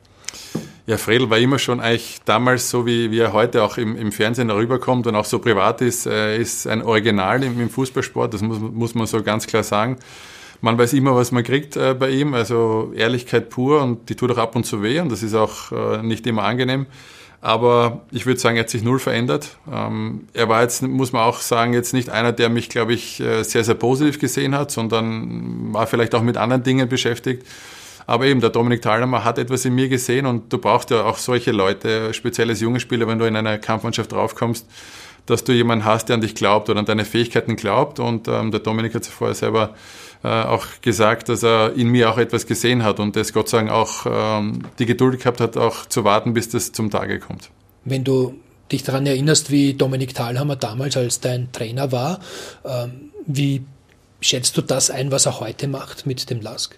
[0.85, 4.11] Ja, Fredel war immer schon eigentlich damals so, wie, wie er heute auch im, im
[4.11, 8.41] Fernsehen rüberkommt und auch so privat ist, äh, ist ein Original im, im Fußballsport, das
[8.41, 9.97] muss, muss man so ganz klar sagen
[10.61, 14.31] man weiß immer, was man kriegt äh, bei ihm, also Ehrlichkeit pur und die tut
[14.31, 16.85] auch ab und zu weh und das ist auch äh, nicht immer angenehm.
[17.41, 19.57] Aber ich würde sagen, er hat sich null verändert.
[19.71, 23.21] Ähm, er war jetzt, muss man auch sagen, jetzt nicht einer, der mich, glaube ich,
[23.21, 27.45] äh, sehr, sehr positiv gesehen hat, sondern war vielleicht auch mit anderen Dingen beschäftigt.
[28.05, 31.17] Aber eben, der Dominik Thalhammer hat etwas in mir gesehen und du brauchst ja auch
[31.17, 34.67] solche Leute, speziell als junge Spieler, wenn du in eine Kampfmannschaft draufkommst,
[35.25, 37.99] dass du jemanden hast, der an dich glaubt oder an deine Fähigkeiten glaubt.
[37.99, 39.75] Und ähm, der Dominik hat es vorher selber
[40.27, 43.71] auch gesagt, dass er in mir auch etwas gesehen hat und das Gott sei Dank
[43.71, 47.49] auch ähm, die Geduld gehabt hat, auch zu warten, bis das zum Tage kommt.
[47.85, 48.35] Wenn du
[48.71, 52.19] dich daran erinnerst, wie Dominik Thalhammer damals als dein Trainer war,
[52.65, 53.63] ähm, wie
[54.21, 56.77] schätzt du das ein, was er heute macht mit dem Lask?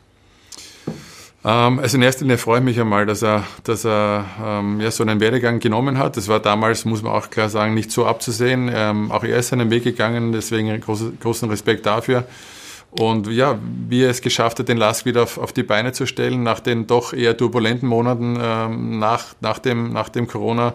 [1.43, 4.91] Ähm, also in erster Linie freue ich mich einmal, dass er, dass er ähm, ja,
[4.91, 6.17] so einen Werdegang genommen hat.
[6.17, 8.69] Das war damals, muss man auch klar sagen, nicht so abzusehen.
[8.73, 12.25] Ähm, auch er ist seinen Weg gegangen, deswegen groß, großen Respekt dafür.
[12.91, 16.05] Und ja, wie er es geschafft hat, den Lask wieder auf, auf die Beine zu
[16.05, 20.73] stellen, nach den doch eher turbulenten Monaten ähm, nach, nach dem, nach dem Corona.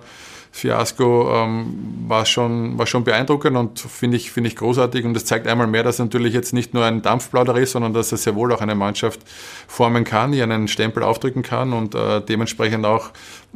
[0.56, 5.04] Fiasko ähm, war, schon, war schon beeindruckend und finde ich, finde ich großartig.
[5.04, 7.92] Und das zeigt einmal mehr, dass er natürlich jetzt nicht nur ein Dampfplauder ist, sondern
[7.92, 9.20] dass er sehr wohl auch eine Mannschaft
[9.68, 13.10] formen kann, die einen Stempel aufdrücken kann und äh, dementsprechend auch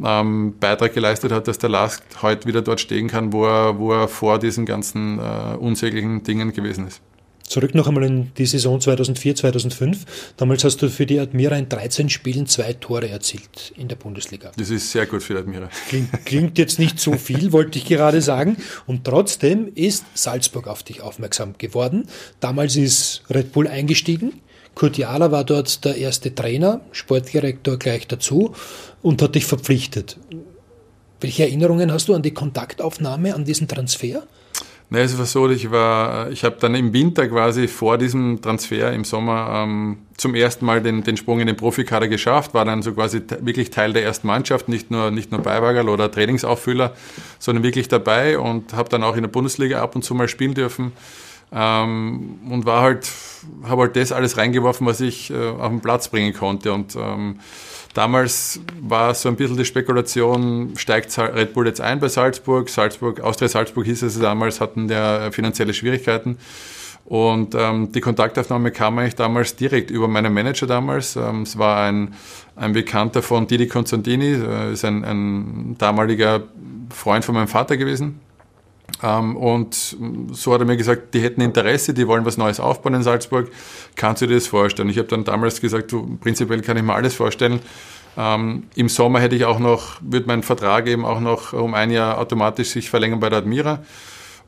[0.05, 3.95] ähm, Beitrag geleistet hat, dass der Lask heute wieder dort stehen kann, wo er, wo
[3.95, 7.01] er vor diesen ganzen äh, unsäglichen Dingen gewesen ist.
[7.51, 10.35] Zurück noch einmal in die Saison 2004, 2005.
[10.37, 14.53] Damals hast du für die Admira in 13 Spielen zwei Tore erzielt in der Bundesliga.
[14.57, 15.69] Das ist sehr gut für die Admira.
[15.89, 18.57] Klingt, klingt jetzt nicht so viel, wollte ich gerade sagen.
[18.87, 22.07] Und trotzdem ist Salzburg auf dich aufmerksam geworden.
[22.39, 24.35] Damals ist Red Bull eingestiegen.
[24.77, 28.55] Kurt Jahler war dort der erste Trainer, Sportdirektor gleich dazu
[29.03, 30.19] und hat dich verpflichtet.
[31.21, 34.23] Welche Erinnerungen hast du an die Kontaktaufnahme, an diesen Transfer?
[34.93, 38.93] Nein, es war so, ich war, ich habe dann im Winter quasi vor diesem Transfer
[38.93, 42.83] im Sommer ähm, zum ersten Mal den, den Sprung in den Profikader geschafft, war dann
[42.83, 46.93] so quasi wirklich Teil der ersten Mannschaft, nicht nur, nicht nur Beiwagerl oder Trainingsauffüller,
[47.39, 50.55] sondern wirklich dabei und habe dann auch in der Bundesliga ab und zu mal spielen
[50.55, 50.91] dürfen
[51.53, 53.11] ähm, und war halt,
[53.65, 57.41] habe halt das alles reingeworfen, was ich äh, auf den Platz bringen konnte und ähm,
[57.95, 62.69] Damals war so ein bisschen die Spekulation, steigt Red Bull jetzt ein bei Salzburg?
[62.69, 66.39] Salzburg, Austria Salzburg hieß es damals, hatten der finanzielle Schwierigkeiten.
[67.05, 71.17] Und ähm, die Kontaktaufnahme kam eigentlich damals direkt über meinen Manager damals.
[71.17, 72.15] Ähm, es war ein,
[72.55, 76.45] ein Bekannter von Didi Konstantini, äh, ist ein, ein damaliger
[76.91, 78.21] Freund von meinem Vater gewesen.
[79.03, 79.97] Ähm, und
[80.33, 83.51] so hat er mir gesagt, die hätten Interesse, die wollen was Neues aufbauen in Salzburg.
[83.97, 84.89] Kannst du dir das vorstellen?
[84.89, 87.61] Ich habe dann damals gesagt, du, prinzipiell kann ich mir alles vorstellen.
[88.17, 91.91] Ähm, Im Sommer hätte ich auch noch, wird mein Vertrag eben auch noch um ein
[91.91, 93.81] Jahr automatisch sich verlängern bei der Admira.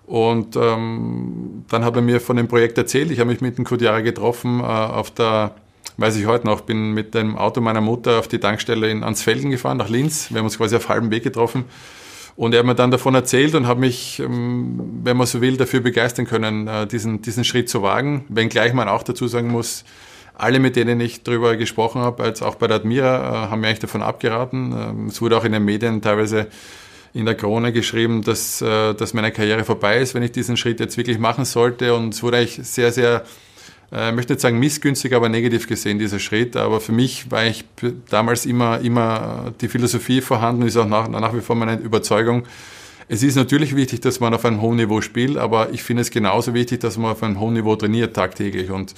[0.06, 3.10] Und ähm, dann hat er mir von dem Projekt erzählt.
[3.10, 5.54] Ich habe mich mit dem Kudjara getroffen äh, auf der,
[5.96, 9.50] weiß ich heute noch, bin mit dem Auto meiner Mutter auf die Tankstelle in Ansfelden
[9.50, 10.30] gefahren, nach Linz.
[10.30, 11.64] Wir haben uns quasi auf halbem Weg getroffen.
[12.34, 15.56] Und er hat mir dann davon erzählt und hat mich, ähm, wenn man so will,
[15.56, 18.24] dafür begeistern können, äh, diesen, diesen Schritt zu wagen.
[18.28, 19.84] Wenngleich man auch dazu sagen muss,
[20.34, 23.68] alle, mit denen ich darüber gesprochen habe, als auch bei der Admira, äh, haben mir
[23.68, 24.72] eigentlich davon abgeraten.
[24.72, 26.48] Ähm, es wurde auch in den Medien teilweise
[27.14, 30.80] in der Krone geschrieben, dass, äh, dass meine Karriere vorbei ist, wenn ich diesen Schritt
[30.80, 31.94] jetzt wirklich machen sollte.
[31.94, 33.24] Und es wurde eigentlich sehr, sehr,
[33.92, 36.56] äh, ich möchte nicht sagen missgünstig, aber negativ gesehen, dieser Schritt.
[36.56, 37.64] Aber für mich war ich
[38.08, 42.44] damals immer, immer die Philosophie vorhanden, ist auch nach, nach wie vor meine Überzeugung.
[43.08, 46.10] Es ist natürlich wichtig, dass man auf einem hohen Niveau spielt, aber ich finde es
[46.10, 48.70] genauso wichtig, dass man auf einem hohen Niveau trainiert tagtäglich.
[48.70, 48.94] Und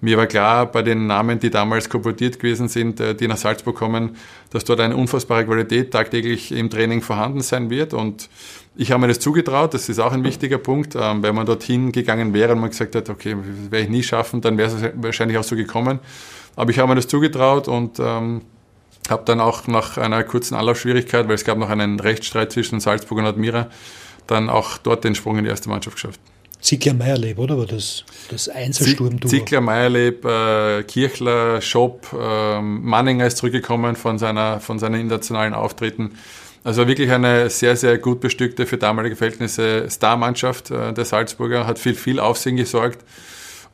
[0.00, 3.76] mir war klar, bei den Namen, die damals kolportiert gewesen sind, äh, die nach Salzburg
[3.76, 4.16] kommen,
[4.50, 7.92] dass dort eine unfassbare Qualität tagtäglich im Training vorhanden sein wird.
[7.92, 8.30] Und
[8.76, 10.94] ich habe mir das zugetraut, das ist auch ein wichtiger Punkt.
[10.94, 14.02] Ähm, wenn man dorthin gegangen wäre und man gesagt hat, okay, das werde ich nie
[14.02, 15.98] schaffen, dann wäre es wahrscheinlich auch so gekommen.
[16.56, 18.42] Aber ich habe mir das zugetraut und ähm,
[19.08, 23.18] habe dann auch nach einer kurzen Anlaufschwierigkeit, weil es gab noch einen Rechtsstreit zwischen Salzburg
[23.18, 23.68] und Admira,
[24.26, 26.20] dann auch dort den Sprung in die erste Mannschaft geschafft.
[26.60, 27.56] Ziegler Meierleb, oder?
[27.56, 29.28] War das das Einzelsturm-Duo?
[29.30, 36.18] Ziegler Meierleb, äh, Kirchler, Schopp, äh, Manninger ist zurückgekommen von, seiner, von seinen internationalen Auftritten.
[36.62, 41.78] Also wirklich eine sehr, sehr gut bestückte, für damalige Verhältnisse Starmannschaft äh, der Salzburger, hat
[41.78, 43.04] viel, viel Aufsehen gesorgt.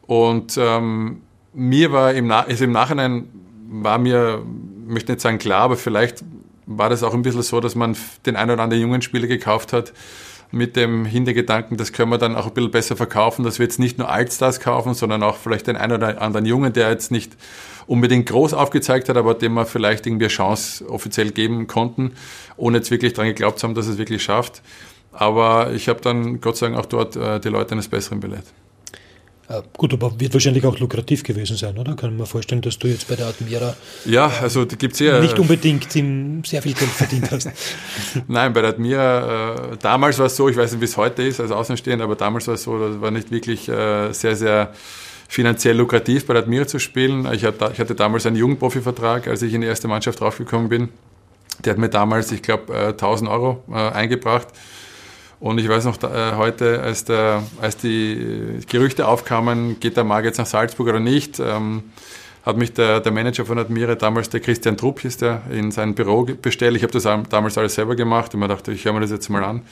[0.06, 1.22] Und ähm,
[1.52, 3.28] mir war im, Na also im Nachhinein,
[3.68, 4.42] war mir,
[4.86, 6.24] möchte nicht sagen klar, aber vielleicht
[6.66, 9.72] war das auch ein bisschen so, dass man den einen oder anderen jungen Spieler gekauft
[9.72, 9.92] hat,
[10.52, 13.80] mit dem Hintergedanken, das können wir dann auch ein bisschen besser verkaufen, dass wir jetzt
[13.80, 17.32] nicht nur Altstars kaufen, sondern auch vielleicht den einen oder anderen Jungen, der jetzt nicht
[17.86, 22.12] unbedingt groß aufgezeigt hat, aber dem wir vielleicht irgendwie eine Chance offiziell geben konnten,
[22.56, 24.62] ohne jetzt wirklich daran geglaubt zu haben, dass es wirklich schafft.
[25.12, 28.44] Aber ich habe dann Gott sei Dank auch dort äh, die Leute eines Besseren belehrt.
[29.48, 31.94] Äh, gut, aber wird wahrscheinlich auch lukrativ gewesen sein, oder?
[31.94, 35.92] Kann man vorstellen, dass du jetzt bei der Admira ja, also gibt's ja nicht unbedingt
[35.92, 37.50] sehr viel Geld verdient hast.
[38.28, 41.22] Nein, bei der Admira, äh, damals war es so, ich weiß nicht, wie es heute
[41.22, 44.72] ist als Außenstehend, aber damals war es so, das war nicht wirklich äh, sehr, sehr
[45.28, 47.28] finanziell lukrativ bei Admira zu spielen.
[47.32, 50.88] Ich hatte, damals einen Jugendprofi-Vertrag, als ich in die erste Mannschaft draufgekommen bin.
[51.64, 54.48] Der hat mir damals, ich glaube, äh, 1000 Euro äh, eingebracht.
[55.38, 60.24] Und ich weiß noch äh, heute, als, der, als die Gerüchte aufkamen, geht der Marc
[60.24, 61.84] jetzt nach Salzburg oder nicht, ähm,
[62.44, 65.94] hat mich der, der Manager von Admire, damals der Christian Trupp hieß der, in sein
[65.94, 66.76] Büro bestellt.
[66.76, 69.28] Ich habe das damals alles selber gemacht und mir dachte, ich höre mir das jetzt
[69.28, 69.62] mal an.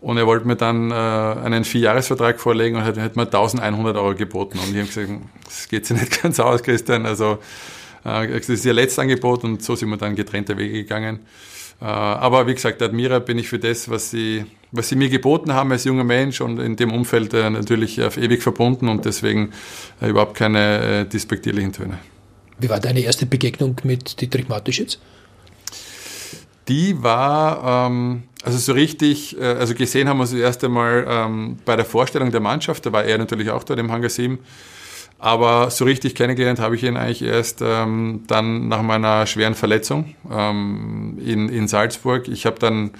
[0.00, 4.14] Und er wollte mir dann äh, einen Vierjahresvertrag vorlegen und hat, hat mir 1100 Euro
[4.14, 4.58] geboten.
[4.58, 5.08] Und ich habe gesagt,
[5.44, 7.04] das geht sich nicht ganz aus, Christian.
[7.04, 7.38] Also
[8.04, 11.20] äh, das ist Ihr letztes Angebot und so sind wir dann getrennte Wege gegangen.
[11.80, 15.52] Äh, aber wie gesagt, Admira bin ich für das, was sie, was sie mir geboten
[15.52, 19.52] haben als junger Mensch und in dem Umfeld äh, natürlich auf ewig verbunden und deswegen
[20.00, 21.98] äh, überhaupt keine despektierlichen Töne.
[22.58, 24.98] Wie war deine erste Begegnung mit Dietrich Matischitz?
[26.68, 31.58] Die war, ähm, also so richtig, also gesehen haben wir uns das erste Mal ähm,
[31.64, 34.38] bei der Vorstellung der Mannschaft, da war er natürlich auch dort im Hangar 7
[35.20, 40.14] aber so richtig kennengelernt habe ich ihn eigentlich erst ähm, dann nach meiner schweren Verletzung
[40.30, 42.26] ähm, in, in Salzburg.
[42.28, 42.92] Ich habe dann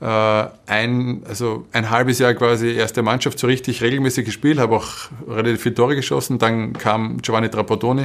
[0.00, 4.86] äh, ein, also ein halbes Jahr quasi erste Mannschaft so richtig regelmäßig gespielt, habe auch
[5.28, 6.38] relativ viele Tore geschossen.
[6.38, 8.04] Dann kam Giovanni Trapattoni,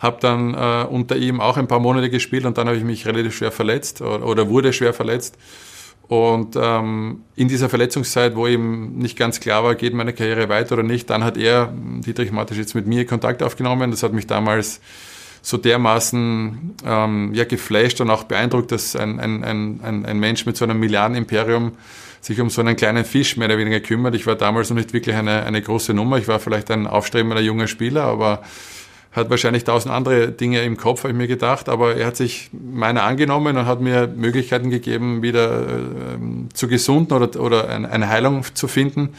[0.00, 3.06] habe dann äh, unter ihm auch ein paar Monate gespielt und dann habe ich mich
[3.06, 5.36] relativ schwer verletzt oder, oder wurde schwer verletzt.
[6.08, 10.72] Und ähm, in dieser Verletzungszeit, wo ihm nicht ganz klar war, geht meine Karriere weiter
[10.72, 11.72] oder nicht, dann hat er,
[12.04, 13.92] Dietrich Mattisch, jetzt mit mir Kontakt aufgenommen.
[13.92, 14.80] Das hat mich damals
[15.42, 20.56] so dermaßen ähm, ja, geflasht und auch beeindruckt, dass ein, ein, ein, ein Mensch mit
[20.56, 21.72] so einem Milliardenimperium
[22.20, 24.14] sich um so einen kleinen Fisch mehr oder weniger kümmert.
[24.14, 26.18] Ich war damals noch nicht wirklich eine, eine große Nummer.
[26.18, 28.42] Ich war vielleicht ein aufstrebender junger Spieler, aber
[29.12, 32.50] hat wahrscheinlich tausend andere Dinge im Kopf, habe ich mir gedacht, aber er hat sich
[32.52, 36.18] meiner angenommen und hat mir Möglichkeiten gegeben, wieder äh,
[36.54, 39.10] zu gesunden oder, oder eine Heilung zu finden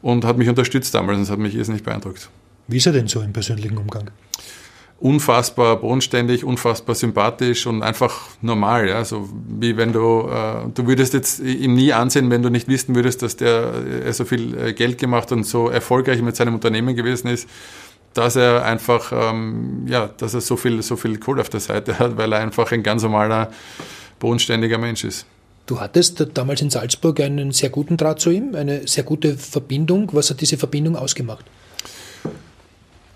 [0.00, 2.30] und hat mich unterstützt damals und das hat mich irrsinnig beeindruckt.
[2.68, 4.10] Wie ist er denn so im persönlichen Umgang?
[5.00, 8.88] Unfassbar bodenständig, unfassbar sympathisch und einfach normal.
[8.88, 9.04] Ja?
[9.04, 12.94] So wie wenn du, äh, du würdest jetzt ihm nie ansehen, wenn du nicht wissen
[12.94, 13.74] würdest, dass der
[14.06, 17.48] äh, so viel äh, Geld gemacht und so erfolgreich mit seinem Unternehmen gewesen ist
[18.14, 21.98] dass er einfach, ähm, ja, dass er so viel, so viel Kohle auf der Seite
[21.98, 23.50] hat, weil er einfach ein ganz normaler,
[24.18, 25.26] bodenständiger Mensch ist.
[25.66, 30.10] Du hattest damals in Salzburg einen sehr guten Draht zu ihm, eine sehr gute Verbindung.
[30.12, 31.44] Was hat diese Verbindung ausgemacht?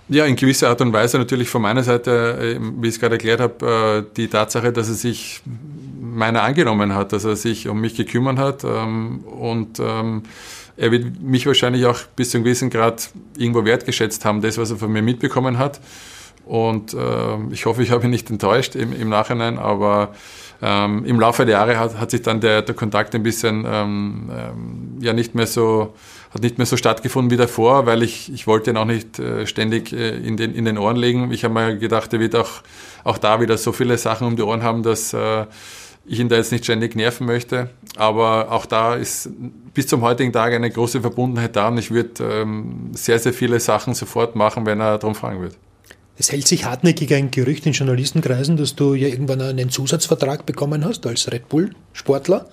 [0.09, 3.17] Ja, in gewisser Art und Weise natürlich von meiner Seite, äh, wie ich es gerade
[3.17, 5.43] erklärt habe, äh, die Tatsache, dass er sich
[6.01, 10.23] meiner angenommen hat, dass er sich um mich gekümmert hat ähm, und ähm,
[10.77, 14.71] er wird mich wahrscheinlich auch bis zu einem gewissen Grad irgendwo wertgeschätzt haben, das, was
[14.71, 15.81] er von mir mitbekommen hat.
[16.45, 16.99] Und äh,
[17.51, 20.15] ich hoffe, ich habe ihn nicht enttäuscht im, im Nachhinein, aber
[20.63, 24.31] ähm, im Laufe der Jahre hat, hat sich dann der, der Kontakt ein bisschen ähm,
[24.31, 25.95] ähm, ja nicht mehr so
[26.31, 29.47] hat nicht mehr so stattgefunden wie davor, weil ich, ich wollte ihn auch nicht äh,
[29.47, 31.33] ständig äh, in, den, in den Ohren legen.
[31.33, 32.63] Ich habe mir gedacht, er wird auch,
[33.05, 35.47] auch da wieder so viele Sachen um die Ohren haben, dass äh,
[36.07, 37.71] ich ihn da jetzt nicht ständig nerven möchte.
[37.97, 39.31] Aber auch da ist
[39.75, 43.61] bis zum heutigen Tag eine große Verbundenheit da und ich würde ähm, sehr, sehr viele
[43.61, 45.57] Sachen sofort machen, wenn er darum fragen wird.
[46.19, 50.85] Es hält sich hartnäckig ein Gerücht in Journalistenkreisen, dass du ja irgendwann einen Zusatzvertrag bekommen
[50.85, 52.49] hast als Red Bull-Sportler.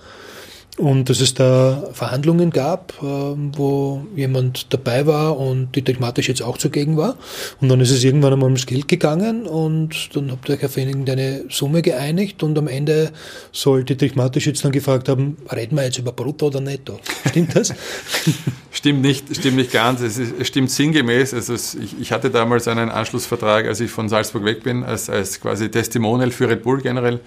[0.76, 6.42] Und dass es da Verhandlungen gab, ähm, wo jemand dabei war und Dietrich Matisch jetzt
[6.42, 7.16] auch zugegen war.
[7.60, 10.76] Und dann ist es irgendwann einmal ums Geld gegangen und dann habt ihr euch auf
[10.76, 13.12] irgendeine Summe geeinigt und am Ende
[13.52, 16.98] soll Dietrich Matisch jetzt dann gefragt haben, reden wir jetzt über Brutto oder Netto?
[17.28, 17.72] Stimmt das?
[18.72, 20.00] stimmt nicht, stimmt nicht ganz.
[20.00, 21.34] Es, ist, es stimmt sinngemäß.
[21.34, 25.08] Also es, ich, ich, hatte damals einen Anschlussvertrag, als ich von Salzburg weg bin, als,
[25.08, 27.20] als quasi Testimonial für Red Bull generell.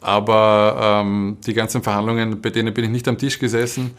[0.00, 3.92] Aber ähm, die ganzen Verhandlungen, bei denen bin ich nicht am Tisch gesessen.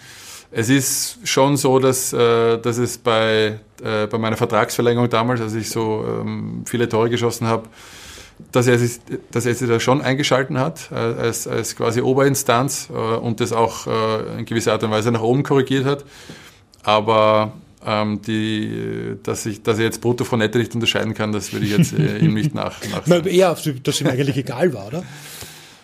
[0.51, 5.53] Es ist schon so, dass, äh, dass es bei, äh, bei meiner Vertragsverlängerung damals, als
[5.53, 7.69] ich so ähm, viele Tore geschossen habe,
[8.51, 8.99] dass er, sich,
[9.31, 13.53] dass er sich da schon eingeschalten hat, äh, als, als quasi Oberinstanz äh, und das
[13.53, 16.03] auch äh, in gewisser Art und Weise nach oben korrigiert hat.
[16.83, 17.53] Aber
[17.85, 21.65] ähm, die, dass, ich, dass er jetzt Brutto von Netto nicht unterscheiden kann, das würde
[21.65, 22.75] ich jetzt äh, ihm nicht nach.
[23.05, 25.03] nach eher, dass ihm eigentlich egal war, oder?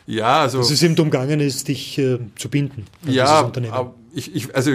[0.07, 0.59] Ja, also.
[0.59, 2.85] Dass es ihm umgangen ist, dich äh, zu binden.
[3.05, 3.51] Ja,
[4.13, 4.71] ich, ich, also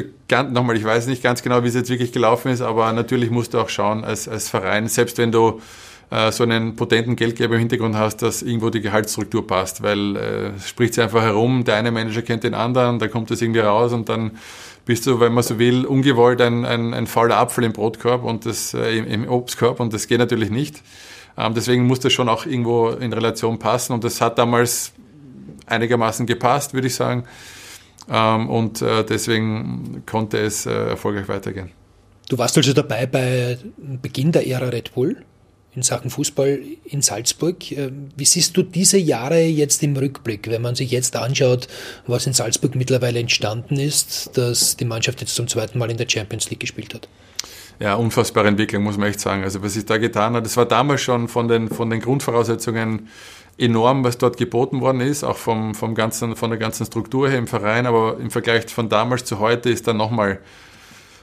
[0.50, 3.54] nochmal, ich weiß nicht ganz genau, wie es jetzt wirklich gelaufen ist, aber natürlich musst
[3.54, 5.60] du auch schauen als, als Verein, selbst wenn du
[6.10, 10.50] äh, so einen potenten Geldgeber im Hintergrund hast, dass irgendwo die Gehaltsstruktur passt, weil äh,
[10.56, 13.60] es spricht sich einfach herum, der eine Manager kennt den anderen, da kommt das irgendwie
[13.60, 14.32] raus und dann
[14.84, 18.46] bist du, wenn man so will, ungewollt ein, ein, ein fauler Apfel im Brotkorb und
[18.46, 20.82] das äh, im, im Obstkorb und das geht natürlich nicht.
[21.38, 24.92] Ähm, deswegen muss das schon auch irgendwo in Relation passen und das hat damals
[25.72, 27.24] einigermaßen gepasst, würde ich sagen.
[28.10, 31.70] Ähm, und äh, deswegen konnte es äh, erfolgreich weitergehen.
[32.28, 35.24] Du warst also dabei bei Beginn der Ära Red Bull
[35.74, 37.72] in Sachen Fußball in Salzburg.
[37.72, 41.68] Äh, wie siehst du diese Jahre jetzt im Rückblick, wenn man sich jetzt anschaut,
[42.06, 46.08] was in Salzburg mittlerweile entstanden ist, dass die Mannschaft jetzt zum zweiten Mal in der
[46.08, 47.08] Champions League gespielt hat?
[47.80, 49.42] Ja, unfassbare Entwicklung, muss man echt sagen.
[49.42, 53.08] Also was sich da getan hat, das war damals schon von den, von den Grundvoraussetzungen
[53.58, 57.38] enorm, was dort geboten worden ist, auch vom, vom ganzen, von der ganzen Struktur her
[57.38, 60.40] im Verein, aber im Vergleich von damals zu heute ist dann nochmal,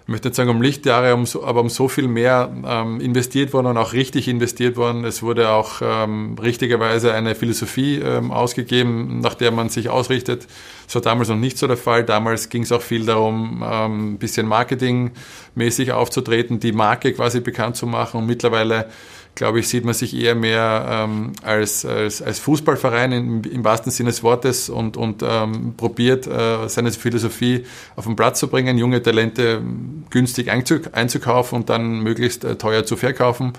[0.04, 3.54] ich möchte nicht sagen um Lichtjahre, um so, aber um so viel mehr ähm, investiert
[3.54, 5.06] worden und auch richtig investiert worden.
[5.06, 10.48] Es wurde auch ähm, richtigerweise eine Philosophie ähm, ausgegeben, nach der man sich ausrichtet.
[10.86, 12.04] Das war damals noch nicht so der Fall.
[12.04, 17.76] Damals ging es auch viel darum, ähm, ein bisschen marketingmäßig aufzutreten, die Marke quasi bekannt
[17.76, 18.89] zu machen und mittlerweile
[19.36, 23.92] glaube ich, sieht man sich eher mehr ähm, als, als, als Fußballverein im, im wahrsten
[23.92, 27.65] Sinne des Wortes und, und ähm, probiert, äh, seine Philosophie
[27.96, 29.62] auf den Platz zu bringen, junge Talente
[30.10, 33.54] günstig einzukaufen und dann möglichst äh, teuer zu verkaufen.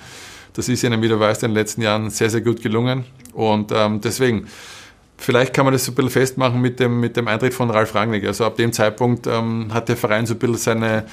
[0.52, 3.04] Das ist ihnen, wie du weißt, in den letzten Jahren sehr, sehr gut gelungen.
[3.32, 4.48] Und ähm, deswegen,
[5.16, 7.94] vielleicht kann man das so ein bisschen festmachen mit dem, mit dem Eintritt von Ralf
[7.94, 8.26] Rangnick.
[8.26, 11.04] Also ab dem Zeitpunkt ähm, hat der Verein so ein bisschen seine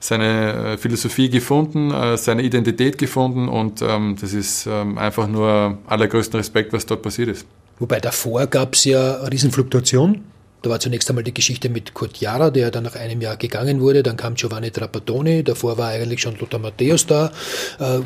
[0.00, 5.78] seine äh, Philosophie gefunden, äh, seine Identität gefunden und ähm, das ist ähm, einfach nur
[5.86, 7.46] allergrößten Respekt, was dort passiert ist.
[7.78, 10.22] Wobei davor gab es ja Riesenfluktuation
[10.66, 13.80] da war zunächst einmal die Geschichte mit Kurt Jara, der dann nach einem Jahr gegangen
[13.80, 14.02] wurde.
[14.02, 17.30] Dann kam Giovanni Trapattoni, davor war eigentlich schon Lothar Matthäus da.
[17.78, 18.00] Äh,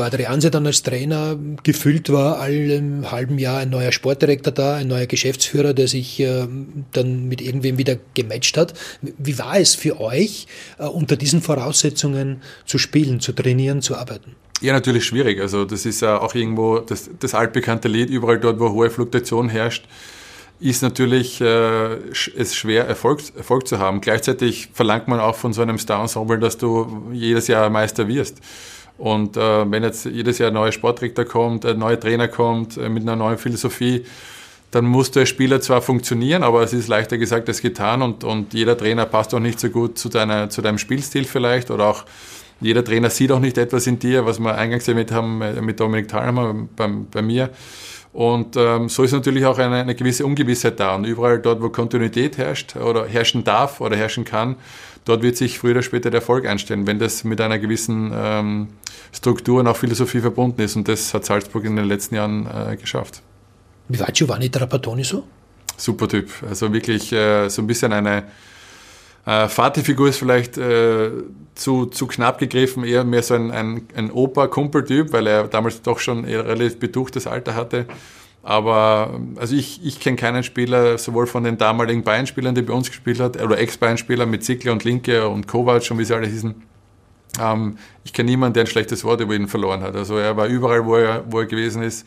[0.00, 1.38] Adrianse dann als Trainer.
[1.62, 6.48] Gefüllt war allem halben Jahr ein neuer Sportdirektor da, ein neuer Geschäftsführer, der sich äh,
[6.92, 8.74] dann mit irgendwem wieder gematcht hat.
[9.02, 10.48] Wie war es für euch,
[10.80, 14.34] äh, unter diesen Voraussetzungen zu spielen, zu trainieren, zu arbeiten?
[14.60, 15.40] Ja, natürlich schwierig.
[15.40, 19.48] Also das ist ja auch irgendwo das, das altbekannte Lied, überall dort, wo hohe Fluktuation
[19.48, 19.84] herrscht
[20.60, 21.96] ist natürlich äh,
[22.36, 24.00] es schwer, Erfolg, Erfolg zu haben.
[24.00, 28.40] Gleichzeitig verlangt man auch von so einem Star-Ensemble, dass du jedes Jahr Meister wirst.
[28.98, 32.90] Und äh, wenn jetzt jedes Jahr ein neuer Sportdirektor kommt, ein neuer Trainer kommt äh,
[32.90, 34.04] mit einer neuen Philosophie,
[34.70, 38.54] dann muss der Spieler zwar funktionieren, aber es ist leichter gesagt als getan und, und
[38.54, 42.04] jeder Trainer passt auch nicht so gut zu, deiner, zu deinem Spielstil vielleicht oder auch
[42.60, 45.80] jeder Trainer sieht auch nicht etwas in dir, was wir eingangs erwähnt haben äh, mit
[45.80, 47.50] Dominik Thalhammer bei, bei mir.
[48.12, 50.96] Und ähm, so ist natürlich auch eine, eine gewisse Ungewissheit da.
[50.96, 54.56] Und überall dort, wo Kontinuität herrscht oder herrschen darf oder herrschen kann,
[55.04, 58.68] dort wird sich früher oder später der Erfolg einstellen, wenn das mit einer gewissen ähm,
[59.12, 60.74] Struktur und auch Philosophie verbunden ist.
[60.74, 63.22] Und das hat Salzburg in den letzten Jahren äh, geschafft.
[63.88, 65.24] Wie war Giovanni Trapattoni so?
[65.76, 66.30] Super Typ.
[66.48, 68.24] Also wirklich äh, so ein bisschen eine
[69.26, 71.10] äh, Vaterfigur ist vielleicht äh,
[71.54, 75.98] zu, zu knapp gegriffen, eher mehr so ein, ein, ein Opa-Kumpel-Typ, weil er damals doch
[75.98, 77.86] schon eher relativ betuchtes Alter hatte.
[78.42, 82.88] Aber also ich, ich kenne keinen Spieler, sowohl von den damaligen Bayern-Spielern, die bei uns
[82.88, 86.54] gespielt hat, oder Ex-Bayern-Spieler mit Zickler und Linke und Kovac und wie sie alle hießen.
[87.38, 89.94] Ähm, ich kenne niemanden, der ein schlechtes Wort über ihn verloren hat.
[89.94, 92.06] Also er war überall, wo er, wo er gewesen ist,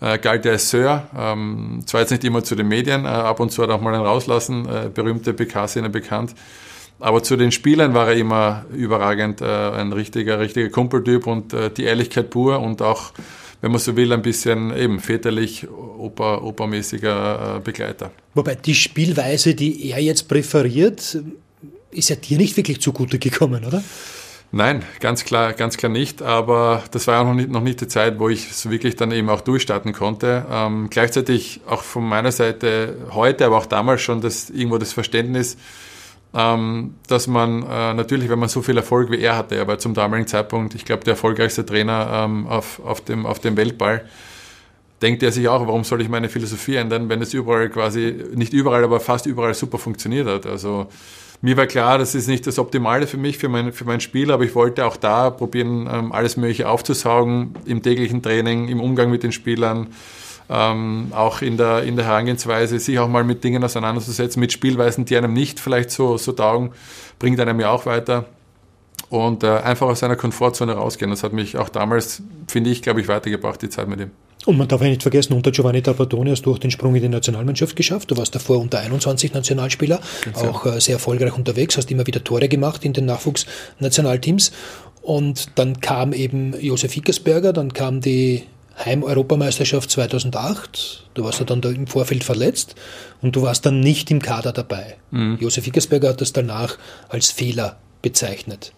[0.00, 1.06] äh, galt als Sir.
[1.16, 3.80] Ähm, zwar jetzt nicht immer zu den Medien, äh, ab und zu hat er auch
[3.80, 6.34] mal einen rauslassen, äh, berühmte PK-Szene bekannt.
[7.00, 11.70] Aber zu den Spielern war er immer überragend, äh, ein richtiger, richtiger Kumpeltyp und äh,
[11.70, 13.12] die Ehrlichkeit pur und auch
[13.60, 18.12] wenn man so will, ein bisschen eben väterlich, oper, opermäßiger äh, Begleiter.
[18.34, 21.18] Wobei die Spielweise, die er jetzt präferiert,
[21.90, 23.82] ist ja dir nicht wirklich zugute gekommen, oder?
[24.50, 26.22] Nein, ganz klar, ganz klar nicht.
[26.22, 29.12] Aber das war auch noch nicht, noch nicht die Zeit, wo ich so wirklich dann
[29.12, 30.46] eben auch durchstarten konnte.
[30.50, 35.58] Ähm, gleichzeitig auch von meiner Seite heute, aber auch damals schon das irgendwo das Verständnis,
[36.34, 39.78] ähm, dass man äh, natürlich, wenn man so viel Erfolg wie er hatte, er war
[39.78, 44.06] zum damaligen Zeitpunkt, ich glaube, der erfolgreichste Trainer ähm, auf, auf, dem, auf dem Weltball,
[45.02, 48.52] denkt er sich auch, warum soll ich meine Philosophie ändern, wenn es überall quasi, nicht
[48.52, 50.46] überall, aber fast überall super funktioniert hat.
[50.46, 50.88] Also
[51.40, 54.32] mir war klar, das ist nicht das Optimale für mich, für mein, für mein Spiel,
[54.32, 59.10] aber ich wollte auch da probieren, ähm, alles Mögliche aufzusaugen im täglichen Training, im Umgang
[59.10, 59.88] mit den Spielern
[60.50, 65.04] ähm, auch in der, in der Herangehensweise, sich auch mal mit Dingen auseinanderzusetzen, mit Spielweisen,
[65.04, 66.72] die einem nicht vielleicht so, so taugen,
[67.18, 68.24] bringt einem ja auch weiter.
[69.10, 71.10] Und äh, einfach aus seiner Komfortzone rausgehen.
[71.10, 74.10] Das hat mich auch damals, finde ich, glaube ich, weitergebracht, die Zeit mit ihm.
[74.48, 77.02] Und man darf ja nicht vergessen, unter Giovanni Trapattoni hast du auch den Sprung in
[77.02, 78.10] die Nationalmannschaft geschafft.
[78.10, 82.24] Du warst davor unter 21 Nationalspieler, Ganz auch äh, sehr erfolgreich unterwegs, hast immer wieder
[82.24, 84.52] Tore gemacht in den Nachwuchsnationalteams.
[85.02, 88.44] Und dann kam eben Josef Hickersberger, dann kam die
[88.82, 91.10] Heim-Europameisterschaft 2008.
[91.12, 92.74] Du warst ja dann da im Vorfeld verletzt
[93.20, 94.96] und du warst dann nicht im Kader dabei.
[95.10, 95.36] Mhm.
[95.42, 96.78] Josef Hickersberger hat das danach
[97.10, 98.72] als Fehler bezeichnet.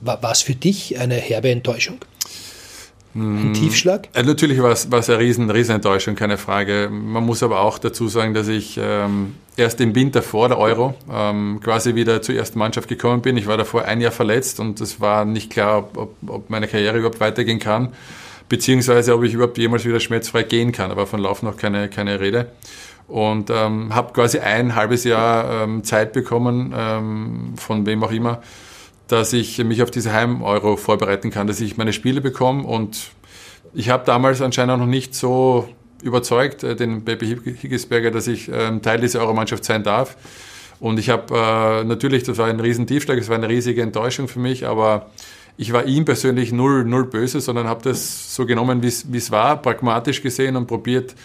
[0.00, 1.98] War es für dich eine herbe Enttäuschung?
[3.18, 3.54] Ein mhm.
[3.54, 4.08] Tiefschlag?
[4.14, 6.88] Ja, natürlich war es, eine riesen, riesen Enttäuschung, keine Frage.
[6.90, 10.94] Man muss aber auch dazu sagen, dass ich ähm, erst im Winter vor der Euro
[11.12, 13.36] ähm, quasi wieder zur ersten Mannschaft gekommen bin.
[13.36, 16.98] Ich war davor ein Jahr verletzt und es war nicht klar, ob, ob meine Karriere
[16.98, 17.92] überhaupt weitergehen kann
[18.48, 20.90] beziehungsweise ob ich überhaupt jemals wieder schmerzfrei gehen kann.
[20.90, 22.46] Aber von Lauf noch keine, keine Rede.
[23.06, 28.42] Und ähm, habe quasi ein halbes Jahr ähm, Zeit bekommen, ähm, von wem auch immer,
[29.08, 32.64] dass ich mich auf diese Heim-Euro vorbereiten kann, dass ich meine Spiele bekomme.
[32.64, 33.10] Und
[33.74, 35.68] ich habe damals anscheinend auch noch nicht so
[36.02, 40.16] überzeugt, äh, den Baby Higgesberger, dass ich ähm, Teil dieser Euromannschaft sein darf.
[40.78, 44.28] Und ich habe äh, natürlich, das war ein riesen Tiefschlag, es war eine riesige Enttäuschung
[44.28, 45.10] für mich, aber
[45.56, 49.60] ich war ihm persönlich null, null böse, sondern habe das so genommen, wie es war,
[49.60, 51.16] pragmatisch gesehen und probiert,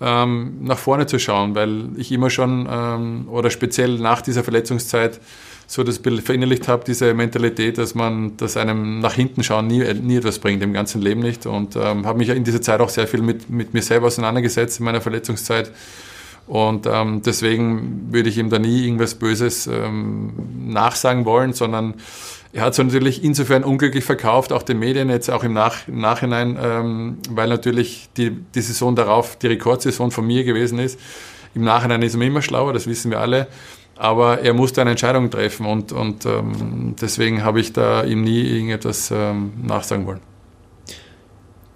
[0.00, 5.20] ähm, nach vorne zu schauen, weil ich immer schon ähm, oder speziell nach dieser Verletzungszeit
[5.70, 9.84] so das Bild verinnerlicht habe, diese Mentalität, dass man, dass einem nach hinten schauen nie,
[9.94, 11.44] nie etwas bringt, im ganzen Leben nicht.
[11.44, 14.78] Und ähm, habe mich in dieser Zeit auch sehr viel mit, mit mir selber auseinandergesetzt
[14.78, 15.70] in meiner Verletzungszeit.
[16.46, 20.32] Und ähm, deswegen würde ich ihm da nie irgendwas Böses ähm,
[20.68, 21.96] nachsagen wollen, sondern
[22.54, 26.00] er hat es natürlich insofern unglücklich verkauft, auch den Medien, jetzt auch im, Nach im
[26.00, 30.98] Nachhinein, ähm, weil natürlich die, die Saison darauf die Rekordsaison von mir gewesen ist.
[31.54, 33.48] Im Nachhinein ist man immer schlauer, das wissen wir alle.
[33.98, 38.40] Aber er musste eine Entscheidung treffen und, und ähm, deswegen habe ich da ihm nie
[38.42, 40.20] irgendetwas ähm, nachsagen wollen.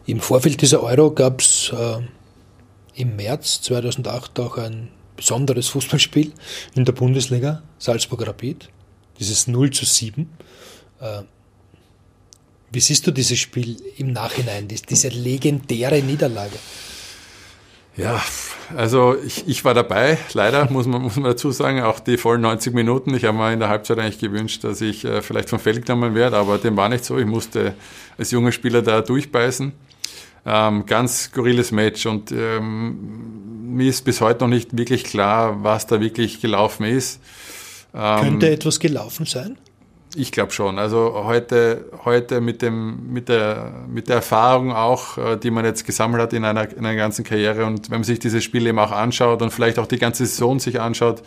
[0.07, 2.01] Im Vorfeld dieser Euro gab es äh,
[2.95, 6.33] im März 2008 auch ein besonderes Fußballspiel
[6.75, 8.69] in der Bundesliga, Salzburg Rapid,
[9.19, 10.31] dieses 0 zu 7.
[11.01, 11.23] Äh,
[12.71, 16.57] wie siehst du dieses Spiel im Nachhinein, diese legendäre Niederlage?
[17.97, 18.23] Ja,
[18.75, 22.41] also ich, ich war dabei, leider muss man, muss man dazu sagen, auch die vollen
[22.41, 23.15] 90 Minuten.
[23.15, 26.15] Ich habe mir in der Halbzeit eigentlich gewünscht, dass ich äh, vielleicht vom Feld genommen
[26.15, 27.19] werde, aber dem war nicht so.
[27.19, 27.75] Ich musste
[28.17, 29.73] als junger Spieler da durchbeißen.
[30.45, 35.87] Ähm, ganz skurriles Match und ähm, mir ist bis heute noch nicht wirklich klar, was
[35.87, 37.21] da wirklich gelaufen ist.
[37.95, 39.57] Ähm, Könnte etwas gelaufen sein?
[40.15, 40.79] Ich glaube schon.
[40.79, 45.87] Also heute, heute mit, dem, mit, der, mit der Erfahrung auch, äh, die man jetzt
[45.87, 48.79] gesammelt hat in einer, in einer ganzen Karriere und wenn man sich dieses Spiel eben
[48.79, 51.23] auch anschaut und vielleicht auch die ganze Saison sich anschaut,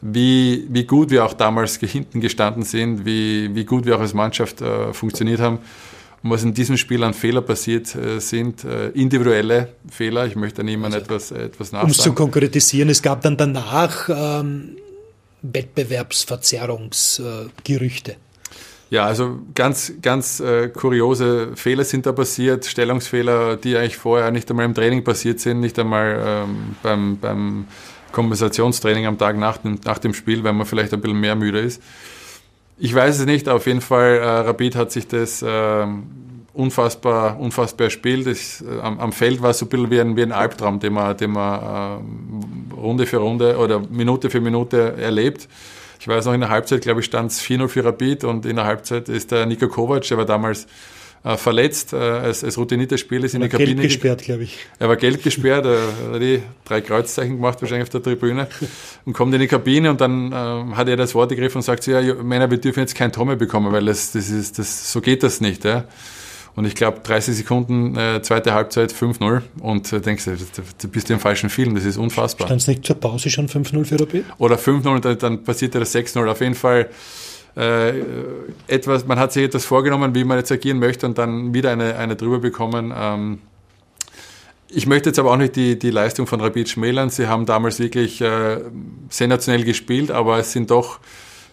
[0.00, 4.14] wie, wie gut wir auch damals hinten gestanden sind, wie, wie gut wir auch als
[4.14, 5.58] Mannschaft äh, funktioniert haben,
[6.22, 10.26] Und was in diesem Spiel an Fehler passiert äh, sind, äh, individuelle Fehler.
[10.26, 11.86] Ich möchte niemandem also, etwas, etwas nachsagen.
[11.86, 14.76] Um es zu konkretisieren, es gab dann danach ähm,
[15.52, 18.16] Wettbewerbsverzerrungsgerüchte.
[18.88, 24.48] Ja, also ganz, ganz äh, kuriose Fehler sind da passiert, Stellungsfehler, die eigentlich vorher nicht
[24.48, 27.66] einmal im Training passiert sind, nicht einmal ähm, beim, beim
[28.12, 31.58] Kompensationstraining am Tag nach dem, nach dem Spiel, weil man vielleicht ein bisschen mehr müde
[31.58, 31.82] ist.
[32.78, 35.86] Ich weiß es nicht, auf jeden Fall, äh, Rapid hat sich das äh,
[36.56, 38.26] unfassbar, unfassbar spielt.
[38.26, 40.80] Das, äh, am, am, Feld war es so ein bisschen wie ein, wie ein Albtraum,
[40.80, 42.02] den man, den man
[42.72, 45.48] äh, Runde für Runde oder Minute für Minute erlebt.
[46.00, 48.56] Ich weiß noch, in der Halbzeit, glaube ich, stand es 4-0 für Rapid und in
[48.56, 50.66] der Halbzeit ist der Niko Kovac, der war damals
[51.24, 53.74] äh, verletzt, äh, als, als routinierter Spieler ist in die Kabine.
[53.74, 54.58] Geld gesperrt, glaube ich.
[54.78, 58.46] Er war Geld gesperrt, er hat die drei Kreuzzeichen gemacht, wahrscheinlich auf der Tribüne,
[59.04, 61.86] und kommt in die Kabine und dann äh, hat er das Wort gegriffen und sagt,
[61.86, 65.00] ja, Männer, wir dürfen jetzt kein Tor mehr bekommen, weil das, das ist, das, so
[65.00, 65.64] geht das nicht.
[65.64, 65.84] Ja.
[66.56, 70.36] Und ich glaube, 30 Sekunden, äh, zweite Halbzeit 5-0 und äh, denkst du,
[70.80, 72.48] du bist im falschen Film, das ist unfassbar.
[72.48, 74.24] Stand es nicht zur Pause schon 5-0 für Rapid?
[74.38, 76.26] Oder 5-0 und dann, dann passiert das 6-0.
[76.26, 76.88] Auf jeden Fall
[77.56, 78.00] äh,
[78.68, 81.96] etwas, man hat sich etwas vorgenommen, wie man jetzt agieren möchte und dann wieder eine,
[81.96, 82.92] eine drüber bekommen.
[82.96, 83.38] Ähm,
[84.68, 87.10] ich möchte jetzt aber auch nicht die, die Leistung von Rapid schmälern.
[87.10, 88.60] Sie haben damals wirklich äh,
[89.10, 91.00] sensationell gespielt, aber es sind doch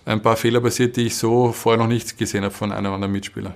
[0.05, 3.11] ein paar Fehler passiert, die ich so vorher noch nicht gesehen habe von einem anderen
[3.11, 3.53] Mitspieler.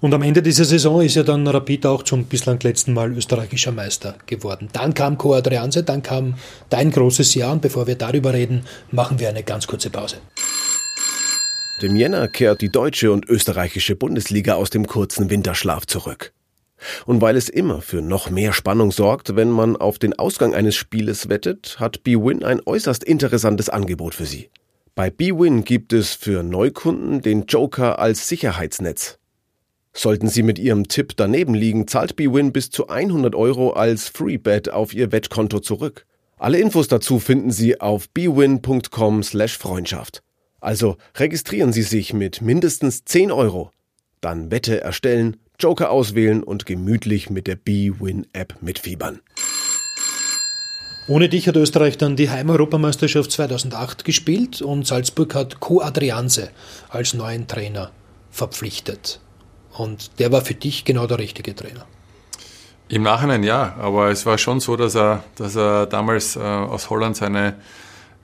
[0.00, 3.72] Und am Ende dieser Saison ist ja dann Rapid auch zum bislang letzten Mal österreichischer
[3.72, 4.68] Meister geworden.
[4.72, 6.34] Dann kam Co Adrianse, dann kam
[6.68, 10.16] dein großes Jahr und bevor wir darüber reden, machen wir eine ganz kurze Pause.
[11.82, 16.32] Dem Jänner kehrt die deutsche und österreichische Bundesliga aus dem kurzen Winterschlaf zurück.
[17.06, 20.74] Und weil es immer für noch mehr Spannung sorgt, wenn man auf den Ausgang eines
[20.74, 24.50] Spieles wettet, hat BWin ein äußerst interessantes Angebot für Sie.
[24.94, 29.18] Bei BWin gibt es für Neukunden den Joker als Sicherheitsnetz.
[29.96, 34.70] Sollten Sie mit Ihrem Tipp daneben liegen, zahlt BWin bis zu 100 Euro als Freebet
[34.70, 36.04] auf Ihr Wettkonto zurück.
[36.36, 40.22] Alle Infos dazu finden Sie auf bwin.com/freundschaft.
[40.60, 43.70] Also registrieren Sie sich mit mindestens 10 Euro.
[44.20, 49.20] Dann Wette erstellen, Joker auswählen und gemütlich mit der BWin-App mitfiebern.
[51.08, 56.50] Ohne dich hat Österreich dann die Heimeuropameisterschaft 2008 gespielt und Salzburg hat Co Adrianse
[56.90, 57.92] als neuen Trainer
[58.30, 59.20] verpflichtet.
[59.78, 61.86] Und der war für dich genau der richtige Trainer.
[62.88, 66.88] Im Nachhinein ja, aber es war schon so, dass er, dass er damals äh, aus
[66.88, 67.56] Holland seine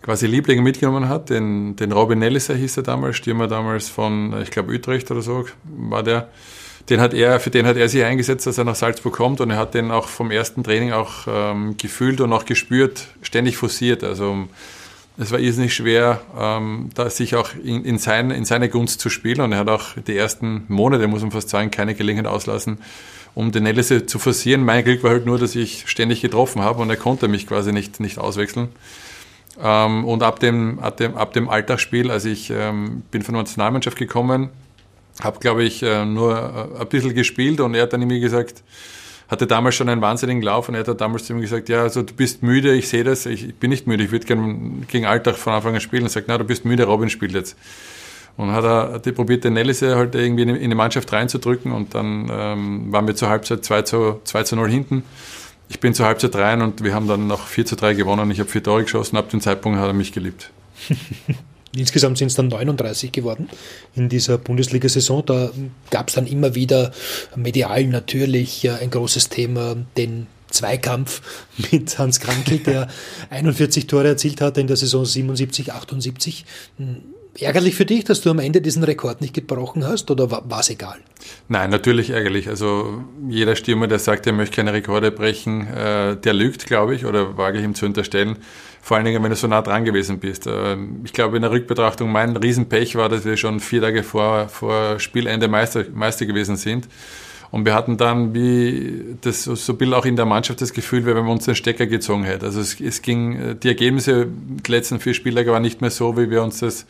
[0.02, 1.30] quasi Lieblinge mitgenommen hat.
[1.30, 5.46] Den, den Robin Nelliser hieß er damals, Stürmer damals von, ich glaube, Utrecht oder so
[5.64, 6.28] war der.
[6.88, 9.50] Den hat er, für den hat er sich eingesetzt, dass er nach Salzburg kommt und
[9.50, 14.02] er hat den auch vom ersten Training auch ähm, gefühlt und auch gespürt, ständig forciert.
[14.02, 14.48] Also
[15.22, 19.10] es war irrsinnig schwer, ähm, da sich auch in, in, sein, in seine Gunst zu
[19.10, 19.40] spielen.
[19.40, 22.78] Und er hat auch die ersten Monate, muss man fast sagen, keine Gelegenheit auslassen,
[23.34, 24.64] um den Nellese zu forcieren.
[24.64, 27.72] Mein Glück war halt nur, dass ich ständig getroffen habe und er konnte mich quasi
[27.72, 28.68] nicht, nicht auswechseln.
[29.62, 33.42] Ähm, und ab dem, ab dem, ab dem Alltagsspiel, also ich ähm, bin von der
[33.42, 34.50] Nationalmannschaft gekommen,
[35.22, 36.36] habe, glaube ich, äh, nur
[36.76, 38.62] äh, ein bisschen gespielt und er hat dann immer gesagt,
[39.32, 42.02] hatte damals schon einen wahnsinnigen Lauf und er hat damals zu mir gesagt, ja, also
[42.02, 45.36] du bist müde, ich sehe das, ich bin nicht müde, ich würde gerne gegen Alltag
[45.36, 46.02] von Anfang an spielen.
[46.02, 47.56] Und sagt, na, du bist müde, Robin spielt jetzt.
[48.36, 52.30] Und hat er hat probiert, den Nellise halt irgendwie in die Mannschaft reinzudrücken und dann
[52.30, 55.02] ähm, waren wir zur Halbzeit 2 zu, 2 zu 0 hinten.
[55.70, 58.30] Ich bin zur Halbzeit rein und wir haben dann noch 4 zu 3 gewonnen.
[58.30, 60.50] Ich habe vier Tore geschossen, ab dem Zeitpunkt hat er mich geliebt.
[61.74, 63.48] Insgesamt sind es dann 39 geworden
[63.94, 65.24] in dieser Bundesliga-Saison.
[65.24, 65.50] Da
[65.90, 66.92] gab es dann immer wieder
[67.34, 71.22] medial natürlich ein großes Thema, den Zweikampf
[71.72, 72.88] mit Hans Krankel, der
[73.30, 76.44] 41 Tore erzielt hatte in der Saison 77, 78.
[77.38, 80.68] Ärgerlich für dich, dass du am Ende diesen Rekord nicht gebrochen hast oder war es
[80.68, 80.98] egal?
[81.48, 82.48] Nein, natürlich ärgerlich.
[82.48, 87.06] Also jeder Stürmer, der sagt, er möchte keine Rekorde brechen, äh, der lügt, glaube ich,
[87.06, 88.36] oder wage ich ihm zu unterstellen.
[88.82, 90.46] Vor allen Dingen, wenn du so nah dran gewesen bist.
[90.46, 94.48] Äh, ich glaube, in der Rückbetrachtung mein Riesenpech war, dass wir schon vier Tage vor,
[94.48, 96.86] vor Spielende Meister, Meister gewesen sind.
[97.50, 101.14] Und wir hatten dann wie das so ein auch in der Mannschaft das Gefühl, wie
[101.14, 102.46] wenn man uns den Stecker gezogen hätte.
[102.46, 106.30] Also es, es ging, die Ergebnisse die letzten vier Spieltage waren nicht mehr so, wie
[106.30, 106.86] wir uns das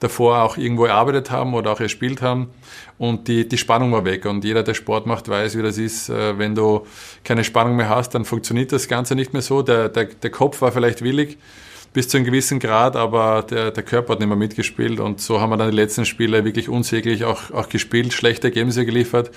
[0.00, 2.50] davor auch irgendwo erarbeitet haben oder auch erspielt haben.
[2.98, 4.26] Und die, die Spannung war weg.
[4.26, 6.08] Und jeder, der Sport macht, weiß, wie das ist.
[6.08, 6.86] Äh, wenn du
[7.24, 9.62] keine Spannung mehr hast, dann funktioniert das Ganze nicht mehr so.
[9.62, 11.38] Der, der, der Kopf war vielleicht willig
[11.94, 14.98] bis zu einem gewissen Grad, aber der, der Körper hat nicht mehr mitgespielt.
[14.98, 18.84] Und so haben wir dann die letzten Spiele wirklich unsäglich auch, auch gespielt, schlechte Ergebnisse
[18.84, 19.30] geliefert.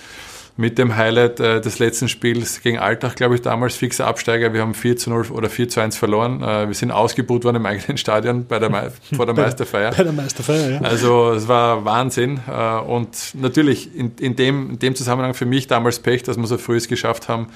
[0.57, 4.53] Mit dem Highlight äh, des letzten Spiels gegen Altach, glaube ich, damals fixer Absteiger.
[4.53, 6.41] Wir haben 4 zu 0 oder 4 zu 1 verloren.
[6.41, 9.91] Äh, wir sind ausgebucht worden im eigenen Stadion bei der, vor der Meisterfeier.
[9.95, 10.81] bei der Meisterfeier, ja.
[10.81, 12.39] Also es war Wahnsinn.
[12.49, 16.47] Äh, und natürlich in, in, dem, in dem Zusammenhang für mich damals Pech, dass wir
[16.47, 17.47] so früh es geschafft haben,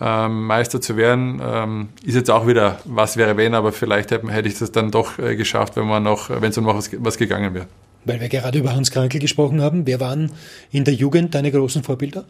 [0.00, 1.42] ähm, Meister zu werden.
[1.44, 4.92] Ähm, ist jetzt auch wieder, was wäre wenn, aber vielleicht hätte, hätte ich das dann
[4.92, 7.66] doch äh, geschafft, wenn man noch, wenn es um noch was, was gegangen wäre.
[8.04, 10.30] Weil wir gerade über Hans Krankel gesprochen haben, wer waren
[10.70, 12.24] in der Jugend deine großen Vorbilder?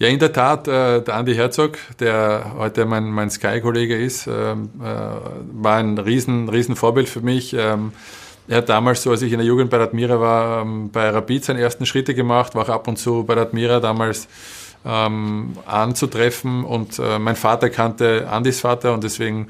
[0.00, 4.70] Ja, in der Tat, äh, der Andi Herzog, der heute mein, mein Sky-Kollege ist, ähm,
[4.80, 7.52] äh, war ein riesen, riesen Vorbild für mich.
[7.52, 7.92] Ähm,
[8.48, 11.10] er hat damals, so als ich in der Jugend bei der Admira war, ähm, bei
[11.10, 14.26] Rapid seine ersten Schritte gemacht, war auch ab und zu bei der Admira damals
[14.86, 19.48] ähm, anzutreffen und äh, mein Vater kannte Andis Vater und deswegen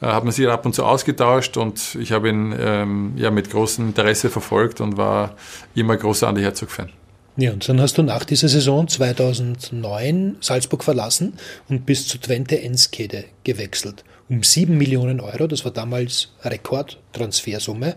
[0.00, 3.52] äh, hat man sich ab und zu ausgetauscht und ich habe ihn ähm, ja mit
[3.52, 5.36] großem Interesse verfolgt und war
[5.76, 6.90] immer großer Andi Herzog-Fan.
[7.36, 11.34] Ja, und dann hast du nach dieser Saison 2009 Salzburg verlassen
[11.68, 14.04] und bis zu Twente Enskede gewechselt.
[14.28, 17.96] Um 7 Millionen Euro, das war damals Rekordtransfersumme.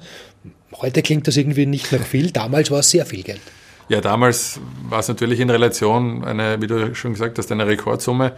[0.78, 3.42] Heute klingt das irgendwie nicht nach viel, damals war es sehr viel Geld.
[3.90, 4.60] Ja, damals
[4.90, 8.34] war es natürlich in Relation eine, wie du schon gesagt hast, eine Rekordsumme.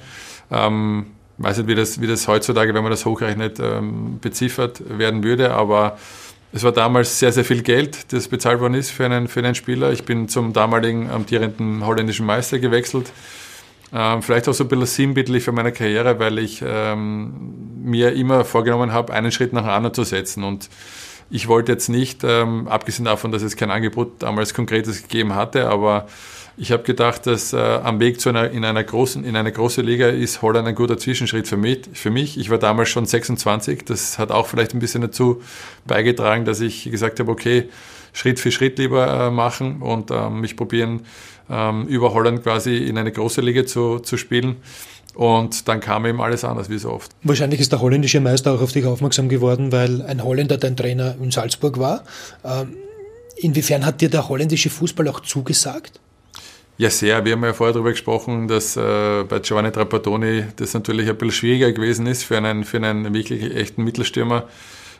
[0.52, 5.24] Ähm, weiß nicht, wie das, wie das heutzutage, wenn man das hochrechnet, ähm, beziffert werden
[5.24, 5.98] würde, aber
[6.54, 9.56] es war damals sehr, sehr viel Geld, das bezahlt worden ist für einen, für einen
[9.56, 9.92] Spieler.
[9.92, 13.12] Ich bin zum damaligen amtierenden holländischen Meister gewechselt.
[13.94, 18.44] Ähm, vielleicht auch so ein bisschen sinnbildlich für meine Karriere, weil ich ähm, mir immer
[18.44, 20.44] vorgenommen habe, einen Schritt nach anderen zu setzen.
[20.44, 20.70] Und
[21.30, 25.70] ich wollte jetzt nicht, ähm, abgesehen davon, dass es kein Angebot damals konkretes gegeben hatte,
[25.70, 26.08] aber
[26.60, 29.82] ich habe gedacht, dass äh, am Weg zu einer, in einer großen, in eine große
[29.82, 32.40] Liga ist Holland ein guter Zwischenschritt für mich, für mich.
[32.40, 33.86] Ich war damals schon 26.
[33.86, 35.42] Das hat auch vielleicht ein bisschen dazu
[35.86, 37.70] beigetragen, dass ich gesagt habe, okay,
[38.12, 41.02] Schritt für Schritt lieber äh, machen und ähm, mich probieren,
[41.48, 44.56] ähm, über Holland quasi in eine große Liga zu, zu spielen.
[45.14, 47.12] Und dann kam eben alles anders, wie so oft.
[47.22, 51.16] Wahrscheinlich ist der holländische Meister auch auf dich aufmerksam geworden, weil ein Holländer dein Trainer
[51.22, 52.04] in Salzburg war.
[52.44, 52.76] Ähm,
[53.36, 56.00] inwiefern hat dir der holländische Fußball auch zugesagt?
[56.80, 57.26] Ja, sehr.
[57.26, 61.32] Wir haben ja vorher darüber gesprochen, dass äh, bei Giovanni Trapattoni das natürlich ein bisschen
[61.32, 64.44] schwieriger gewesen ist für einen, für einen wirklich echten Mittelstürmer,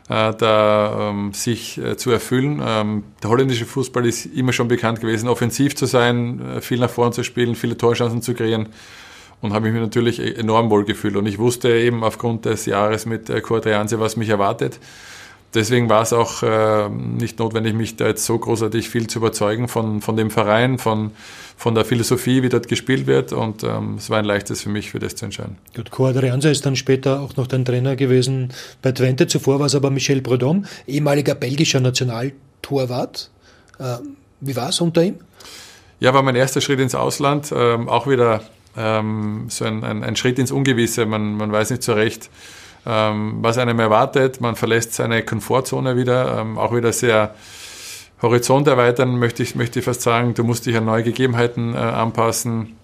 [0.08, 2.60] äh, da ähm, sich äh, zu erfüllen.
[2.66, 6.90] Ähm, der holländische Fußball ist immer schon bekannt gewesen, offensiv zu sein, äh, viel nach
[6.90, 8.70] vorne zu spielen, viele Torchancen zu kreieren.
[9.40, 11.14] Und habe ich mich natürlich e-, enorm wohl gefühlt.
[11.14, 14.80] Und ich wusste eben aufgrund des Jahres mit äh, Kurt Reanse, was mich erwartet.
[15.54, 19.68] Deswegen war es auch äh, nicht notwendig, mich da jetzt so großartig viel zu überzeugen
[19.68, 21.12] von, von dem Verein, von,
[21.56, 23.32] von der Philosophie, wie dort gespielt wird.
[23.32, 25.56] Und ähm, es war ein leichtes für mich, für das zu entscheiden.
[25.74, 29.26] Gut, Coadrianza ist dann später auch noch dein Trainer gewesen bei Twente.
[29.26, 33.30] Zuvor war es aber Michel Prudhomme, ehemaliger belgischer Nationaltorwart.
[33.78, 33.96] Äh,
[34.40, 35.16] wie war es unter ihm?
[36.00, 37.52] Ja, war mein erster Schritt ins Ausland.
[37.56, 38.42] Ähm, auch wieder
[38.76, 41.06] ähm, so ein, ein, ein, Schritt ins Ungewisse.
[41.06, 42.30] Man, man weiß nicht so recht,
[42.88, 44.40] was einem erwartet.
[44.40, 47.34] Man verlässt seine Komfortzone wieder, ähm, auch wieder sehr
[48.22, 50.34] Horizont erweitern, möchte ich, möchte ich fast sagen.
[50.34, 52.76] Du musst dich an neue Gegebenheiten äh, anpassen.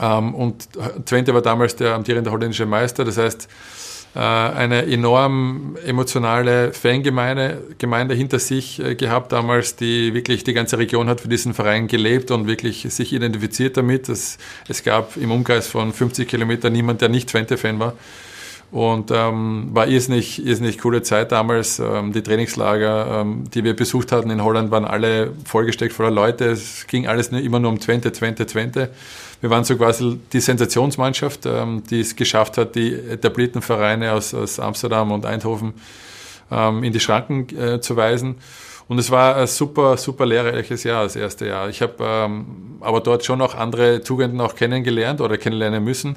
[0.00, 0.68] Ähm, und
[1.06, 3.48] Twente war damals der amtierende holländische Meister, das heißt,
[4.14, 10.78] äh, eine enorm emotionale Fangemeinde Gemeinde hinter sich äh, gehabt damals, die wirklich die ganze
[10.78, 14.08] Region hat für diesen Verein gelebt und wirklich sich identifiziert damit.
[14.08, 17.92] Es, es gab im Umkreis von 50 Kilometern niemand, der nicht Twente-Fan war.
[18.72, 21.78] Und ähm, war irrsinnig, irrsinnig coole Zeit damals.
[21.78, 26.46] Ähm, die Trainingslager, ähm, die wir besucht hatten in Holland, waren alle vollgesteckt voller Leute.
[26.46, 28.90] Es ging alles nur, immer nur um Twente, Twente, Twente.
[29.40, 34.34] Wir waren so quasi die Sensationsmannschaft, ähm, die es geschafft hat, die etablierten Vereine aus,
[34.34, 35.74] aus Amsterdam und Eindhoven
[36.50, 38.36] ähm, in die Schranken äh, zu weisen.
[38.88, 41.68] Und es war ein super, super lehrreiches Jahr, das erste Jahr.
[41.68, 46.16] Ich habe ähm, aber dort schon auch andere Tugenden auch kennengelernt oder kennenlernen müssen.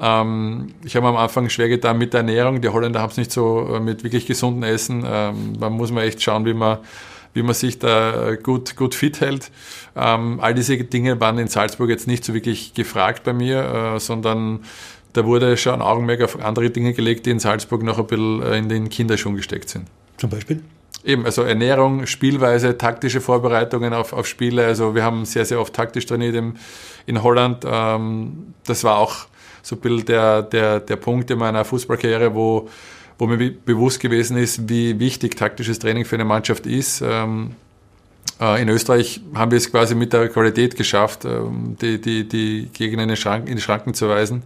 [0.00, 2.60] Ähm, ich habe am Anfang schwer getan mit der Ernährung.
[2.60, 5.04] Die Holländer haben es nicht so äh, mit wirklich gesundem Essen.
[5.06, 6.78] Ähm, da muss man echt schauen, wie man,
[7.34, 9.50] wie man sich da gut, gut fit hält.
[9.96, 14.00] Ähm, all diese Dinge waren in Salzburg jetzt nicht so wirklich gefragt bei mir, äh,
[14.00, 14.60] sondern
[15.12, 18.58] da wurde schon Augenmerk auf andere Dinge gelegt, die in Salzburg noch ein bisschen äh,
[18.58, 19.86] in den Kinderschuhen gesteckt sind.
[20.16, 20.62] Zum Beispiel?
[21.04, 24.64] Eben, also Ernährung, Spielweise, taktische Vorbereitungen auf, auf Spiele.
[24.64, 26.36] Also wir haben sehr, sehr oft taktisch trainiert
[27.06, 27.64] in Holland.
[27.66, 29.26] Ähm, das war auch
[29.62, 32.68] so ein bisschen der, der, der Punkt in meiner Fußballkarriere, wo,
[33.18, 37.02] wo mir bewusst gewesen ist, wie wichtig taktisches Training für eine Mannschaft ist.
[37.04, 37.54] Ähm,
[38.40, 42.68] äh, in Österreich haben wir es quasi mit der Qualität geschafft, ähm, die, die, die
[42.72, 44.42] Gegner in, den Schranken, in die Schranken zu weisen.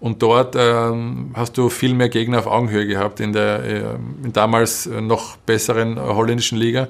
[0.00, 3.94] Und dort ähm, hast du viel mehr Gegner auf Augenhöhe gehabt in der äh,
[4.24, 6.88] in damals noch besseren holländischen Liga.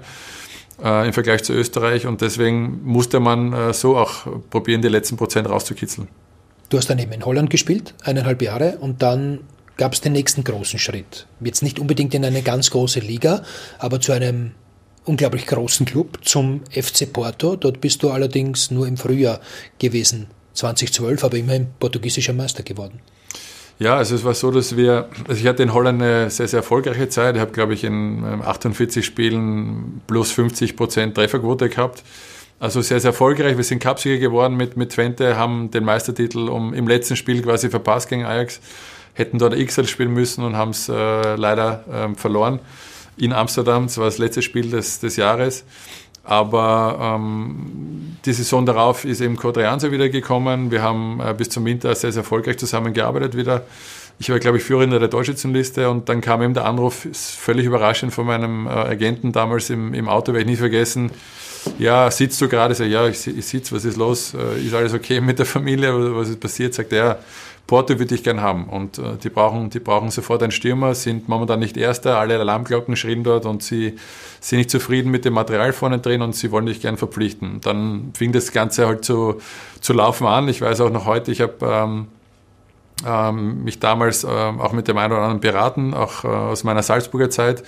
[0.83, 5.16] äh, im Vergleich zu Österreich und deswegen musste man äh, so auch probieren, die letzten
[5.16, 6.09] Prozent rauszukitzeln.
[6.69, 9.41] Du hast dann eben in Holland gespielt, eineinhalb Jahre, und dann
[9.77, 11.27] gab es den nächsten großen Schritt.
[11.41, 13.43] Jetzt nicht unbedingt in eine ganz große Liga,
[13.79, 14.53] aber zu einem
[15.05, 17.57] unglaublich großen Club, zum FC Porto.
[17.57, 19.41] Dort bist du allerdings nur im Frühjahr
[19.79, 23.01] gewesen, 2012, aber immerhin portugiesischer Meister geworden.
[23.79, 26.59] Ja, also es war so, dass wir, also ich hatte in Holland eine sehr, sehr
[26.59, 27.37] erfolgreiche Zeit.
[27.37, 32.03] Ich habe, glaube ich, in 48 ähm, Spielen plus 50 Prozent Trefferquote gehabt.
[32.61, 33.57] Also sehr, sehr erfolgreich.
[33.57, 37.71] Wir sind Cupsieger geworden mit, mit Twente, haben den Meistertitel um, im letzten Spiel quasi
[37.71, 38.61] verpasst gegen Ajax,
[39.15, 42.59] hätten dort XL spielen müssen und haben es äh, leider äh, verloren
[43.17, 43.85] in Amsterdam.
[43.85, 45.65] Das war das letzte Spiel des, des Jahres.
[46.25, 50.71] Aber ähm, die Saison darauf ist eben Quadrianza wieder gekommen.
[50.71, 53.63] Wir haben äh, bis zum Winter sehr, sehr erfolgreich zusammengearbeitet wieder.
[54.19, 58.13] Ich war, glaube ich, Führender der Torschützenliste und dann kam eben der Anruf, völlig überraschend
[58.13, 61.13] von meinem äh, Agenten damals im, im Auto, werde ich nie vergessen.
[61.79, 62.75] Ja, sitzt du gerade?
[62.75, 64.35] Sag, ja, ich, ich sitze, was ist los?
[64.35, 65.93] Äh, ist alles okay mit der Familie?
[66.16, 66.75] Was ist passiert?
[66.75, 67.19] Sagt er,
[67.69, 68.64] Porto würde ich gern haben.
[68.64, 72.97] Und äh, die, brauchen, die brauchen sofort einen Stürmer, sind momentan nicht Erster, alle Alarmglocken
[72.97, 73.97] schrien dort und sie
[74.41, 77.61] sind nicht zufrieden mit dem Material vorne drin und sie wollen dich gern verpflichten.
[77.61, 79.41] Dann fing das Ganze halt zu,
[79.81, 80.49] zu laufen an.
[80.49, 82.07] Ich weiß auch noch heute, ich habe ähm,
[83.07, 86.83] ähm, mich damals ähm, auch mit dem einen oder anderen beraten, auch äh, aus meiner
[86.83, 87.62] Salzburger Zeit.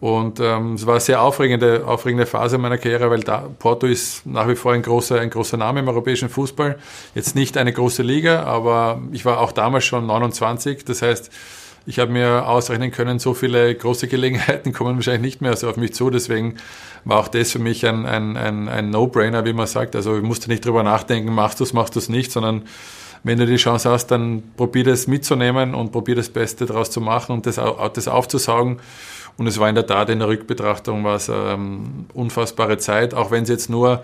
[0.00, 4.24] Und ähm, es war eine sehr aufregende, aufregende Phase meiner Karriere, weil da, Porto ist
[4.24, 6.78] nach wie vor ein großer, ein großer Name im europäischen Fußball.
[7.14, 10.86] Jetzt nicht eine große Liga, aber ich war auch damals schon 29.
[10.86, 11.30] Das heißt,
[11.84, 15.76] ich habe mir ausrechnen können, so viele große Gelegenheiten kommen wahrscheinlich nicht mehr so auf
[15.76, 16.08] mich zu.
[16.08, 16.56] Deswegen
[17.04, 19.94] war auch das für mich ein, ein, ein, ein No-Brainer, wie man sagt.
[19.96, 22.62] Also ich musste nicht drüber nachdenken, machst du es, machst du es nicht, sondern
[23.22, 27.00] wenn du die Chance hast, dann probier das mitzunehmen und probier das Beste daraus zu
[27.00, 27.60] machen und das,
[27.94, 28.80] das aufzusaugen.
[29.36, 33.44] Und es war in der Tat in der Rückbetrachtung war ähm, unfassbare Zeit, auch wenn
[33.44, 34.02] es jetzt nur,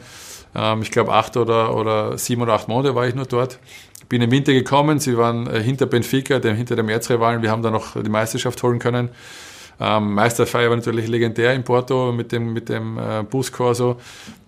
[0.55, 3.59] ähm, ich glaube, acht oder, oder sieben oder acht Monate war ich nur dort.
[4.09, 7.63] Bin im Winter gekommen, sie waren äh, hinter Benfica, dem, hinter dem Erzrivalen, wir haben
[7.63, 9.11] da noch die Meisterschaft holen können.
[9.79, 13.99] Ähm, Meisterfeier war natürlich legendär in Porto mit dem, mit dem äh, Buscorso.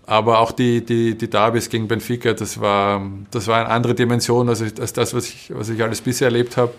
[0.09, 4.49] Aber auch die, die, die Derbys gegen Benfica, das war, das war eine andere Dimension
[4.49, 6.73] als, als das, was ich, was ich alles bisher erlebt habe.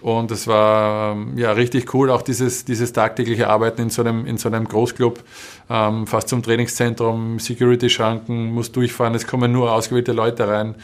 [0.00, 4.24] Und es war ähm, ja richtig cool, auch dieses, dieses tagtägliche Arbeiten in so einem,
[4.24, 5.22] in so einem Großclub,
[5.68, 10.74] ähm, fast zum Trainingszentrum, Security-Schranken, muss durchfahren, es kommen nur ausgewählte Leute rein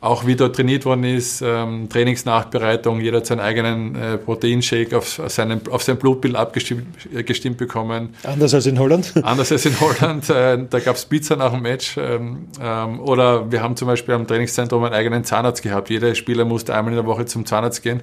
[0.00, 5.20] auch wie dort trainiert worden ist, ähm, Trainingsnachbereitung, jeder hat seinen eigenen äh, Proteinshake auf,
[5.26, 8.14] seinen, auf sein Blutbild abgestimmt äh, gestimmt bekommen.
[8.22, 9.12] Anders als in Holland?
[9.22, 10.30] Anders als in Holland.
[10.30, 11.96] Äh, da gab es Pizza nach dem Match.
[11.98, 15.90] Ähm, ähm, oder wir haben zum Beispiel am Trainingszentrum einen eigenen Zahnarzt gehabt.
[15.90, 18.00] Jeder Spieler musste einmal in der Woche zum Zahnarzt gehen.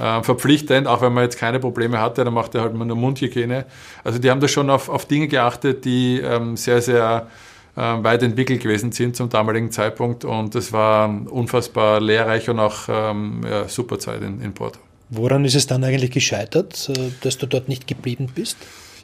[0.00, 3.66] Äh, verpflichtend, auch wenn man jetzt keine Probleme hatte, dann macht er halt nur Mundhygiene.
[4.02, 7.28] Also die haben da schon auf, auf Dinge geachtet, die ähm, sehr, sehr
[7.74, 13.42] weit entwickelt gewesen sind zum damaligen Zeitpunkt und es war unfassbar lehrreich und auch ähm,
[13.48, 14.80] ja, super Zeit in, in Porto.
[15.10, 18.56] Woran ist es dann eigentlich gescheitert, äh, dass du dort nicht geblieben bist?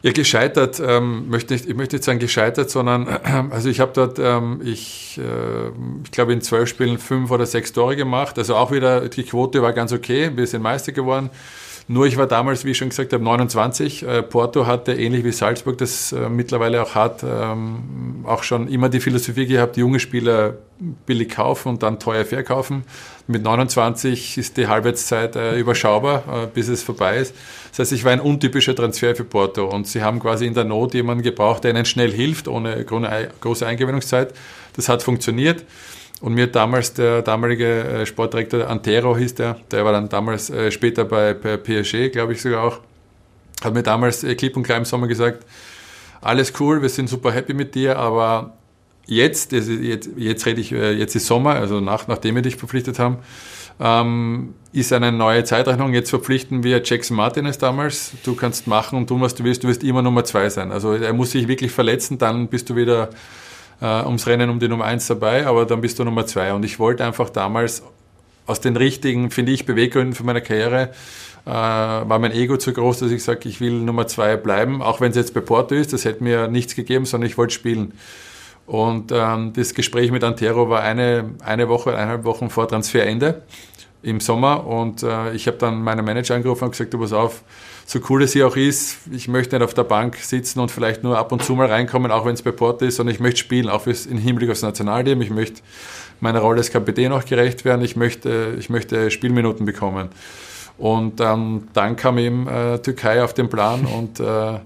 [0.02, 3.08] Ja, gescheitert, ähm, möchte ich, ich möchte nicht sagen gescheitert, sondern
[3.50, 5.68] also ich habe dort, ähm, ich, äh,
[6.04, 8.38] ich glaube in zwölf Spielen fünf oder sechs Tore gemacht.
[8.38, 11.30] Also auch wieder, die Quote war ganz okay, wir sind Meister geworden.
[11.88, 14.02] Nur ich war damals, wie ich schon gesagt habe, 29.
[14.02, 18.88] Äh, Porto hatte ähnlich wie Salzburg das äh, mittlerweile auch hat, ähm, auch schon immer
[18.88, 20.54] die Philosophie gehabt, junge Spieler
[21.06, 22.82] billig kaufen und dann teuer verkaufen.
[23.28, 27.34] Mit 29 ist die Halbwertszeit äh, überschaubar, bis es vorbei ist.
[27.70, 30.64] Das heißt, ich war ein untypischer Transfer für Porto und sie haben quasi in der
[30.64, 34.34] Not jemanden gebraucht, der ihnen schnell hilft, ohne große Eingewöhnungszeit.
[34.74, 35.64] Das hat funktioniert.
[36.20, 40.70] Und mir damals der damalige äh, Sportdirektor Antero hieß der, der war dann damals äh,
[40.70, 42.80] später bei, bei PSG, glaube ich sogar auch,
[43.62, 45.44] hat mir damals äh, klipp und klar im Sommer gesagt,
[46.22, 48.54] alles cool, wir sind super happy mit dir, aber
[49.06, 53.18] jetzt, jetzt, jetzt rede ich, jetzt ist Sommer, also nach, nachdem wir dich verpflichtet haben,
[53.78, 55.92] ähm, ist eine neue Zeitrechnung.
[55.92, 58.12] Jetzt verpflichten wir Jackson Martinez damals.
[58.24, 59.64] Du kannst machen und tun, was du willst.
[59.64, 60.72] Du wirst immer Nummer zwei sein.
[60.72, 63.10] Also er muss sich wirklich verletzen, dann bist du wieder
[63.80, 66.52] äh, ums Rennen um die Nummer eins dabei, aber dann bist du Nummer zwei.
[66.52, 67.82] Und ich wollte einfach damals
[68.46, 70.90] aus den richtigen, finde ich, Beweggründen für meine Karriere,
[71.44, 75.00] äh, war mein Ego zu groß, dass ich sage, ich will Nummer zwei bleiben, auch
[75.00, 77.92] wenn es jetzt bei Porto ist, das hätte mir nichts gegeben, sondern ich wollte spielen.
[78.66, 83.42] Und ähm, das Gespräch mit Antero war eine, eine Woche, eineinhalb Wochen vor Transferende
[84.02, 87.42] im Sommer und äh, ich habe dann meinen Manager angerufen und gesagt, du pass auf,
[87.86, 91.04] so cool es hier auch ist, ich möchte nicht auf der Bank sitzen und vielleicht
[91.04, 93.38] nur ab und zu mal reinkommen, auch wenn es bei Porto ist, sondern ich möchte
[93.38, 95.22] spielen, auch im Hinblick aufs Nationalteam.
[95.22, 95.62] Ich möchte
[96.20, 97.82] meiner Rolle als Kapitän auch gerecht werden.
[97.82, 100.08] Ich möchte, ich möchte Spielminuten bekommen.
[100.78, 104.58] Und ähm, dann kam eben äh, Türkei auf den Plan und äh,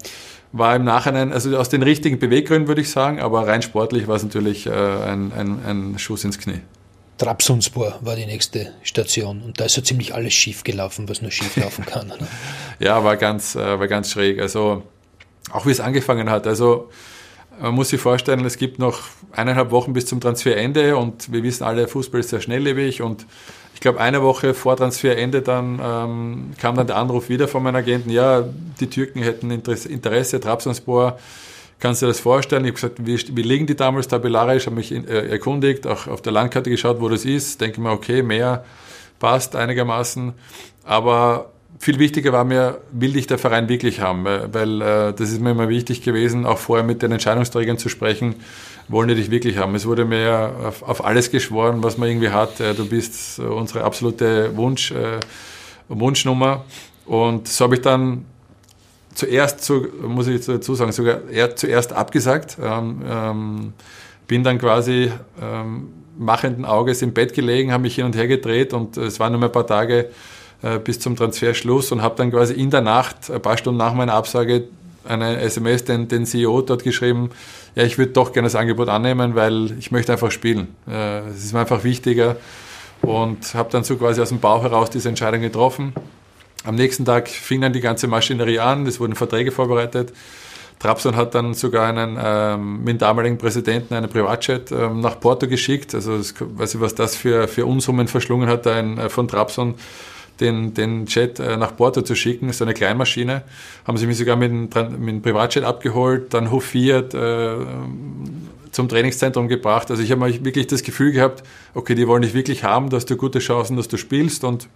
[0.52, 4.16] war im Nachhinein, also aus den richtigen Beweggründen würde ich sagen, aber rein sportlich war
[4.16, 6.60] es natürlich äh, ein, ein, ein Schuss ins Knie.
[7.20, 11.30] Trabzonspor war die nächste Station und da ist so ziemlich alles schief gelaufen, was nur
[11.30, 12.08] schief laufen kann.
[12.08, 12.16] Ne?
[12.78, 14.40] ja, war ganz, äh, war ganz schräg.
[14.40, 14.82] Also
[15.52, 16.46] auch wie es angefangen hat.
[16.46, 16.88] Also
[17.60, 19.02] man muss sich vorstellen, es gibt noch
[19.32, 23.26] eineinhalb Wochen bis zum Transferende und wir wissen alle, Fußball ist sehr schnelllebig und
[23.74, 27.76] ich glaube, eine Woche vor Transferende dann ähm, kam dann der Anruf wieder von meinem
[27.76, 28.44] Agenten, ja,
[28.80, 31.18] die Türken hätten Interesse, Trabzonspor,
[31.80, 32.64] kannst du dir das vorstellen?
[32.64, 36.22] Ich habe gesagt, wie, wie liegen die damals tabellarisch, habe mich äh, erkundigt, auch auf
[36.22, 38.64] der Landkarte geschaut, wo das ist, denke mir, okay, mehr
[39.18, 40.32] passt einigermaßen,
[40.84, 41.50] aber
[41.80, 45.52] viel wichtiger war mir, will dich der Verein wirklich haben, weil äh, das ist mir
[45.52, 48.34] immer wichtig gewesen, auch vorher mit den Entscheidungsträgern zu sprechen,
[48.88, 49.74] wollen die dich wirklich haben.
[49.74, 52.60] Es wurde mir auf, auf alles geschworen, was man irgendwie hat.
[52.60, 55.20] Äh, du bist unsere absolute Wunsch, äh,
[55.88, 56.64] Wunschnummer.
[57.06, 58.26] Und so habe ich dann
[59.14, 62.56] zuerst, zu, muss ich dazu sagen, sogar eher zuerst abgesagt.
[62.62, 63.72] Ähm, ähm,
[64.26, 65.10] bin dann quasi
[65.42, 69.32] ähm, machenden Auges im Bett gelegen, habe mich hin und her gedreht und es waren
[69.32, 70.10] nur ein paar Tage
[70.62, 73.94] äh, bis zum Transferschluss und habe dann quasi in der Nacht, ein paar Stunden nach
[73.94, 74.64] meiner Absage,
[75.04, 77.30] eine SMS den, den CEO dort geschrieben,
[77.74, 80.68] ja, ich würde doch gerne das Angebot annehmen, weil ich möchte einfach spielen.
[80.88, 82.36] Äh, es ist mir einfach wichtiger
[83.02, 85.94] und habe dann so quasi aus dem Bauch heraus diese Entscheidung getroffen.
[86.64, 90.12] Am nächsten Tag fing dann die ganze Maschinerie an, es wurden Verträge vorbereitet.
[90.78, 95.46] Trabzon hat dann sogar einen, ähm, mit dem damaligen Präsidenten einen Privatjet ähm, nach Porto
[95.46, 95.94] geschickt.
[95.94, 99.74] Also, das, weiß ich, was das für, für Unsummen verschlungen hat, ein, äh, von Trabzon
[100.40, 103.42] den, den Jet äh, nach Porto zu schicken, so eine Kleinmaschine.
[103.86, 107.56] Haben sie mich sogar mit dem, mit dem Privatjet abgeholt, dann hofiert, äh,
[108.72, 109.90] zum Trainingszentrum gebracht.
[109.90, 111.42] Also ich habe wirklich das Gefühl gehabt,
[111.74, 114.68] okay, die wollen dich wirklich haben, dass du gute Chancen, dass du spielst und,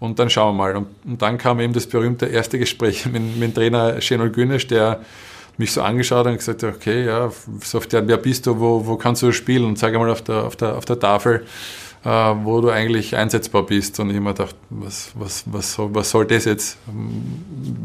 [0.00, 0.76] und dann schauen wir mal.
[0.76, 4.66] Und, und dann kam eben das berühmte erste Gespräch mit, mit dem Trainer Şenol Güneş,
[4.66, 5.00] der
[5.56, 7.30] mich so angeschaut und gesagt, okay, ja,
[7.62, 9.64] so auf der, wer bist du, wo, wo kannst du spielen?
[9.64, 11.44] Und sage mal auf der, auf der, auf der Tafel
[12.04, 13.98] äh, wo du eigentlich einsetzbar bist.
[14.00, 16.78] Und ich immer gedacht, was, was, was, soll, was soll das jetzt?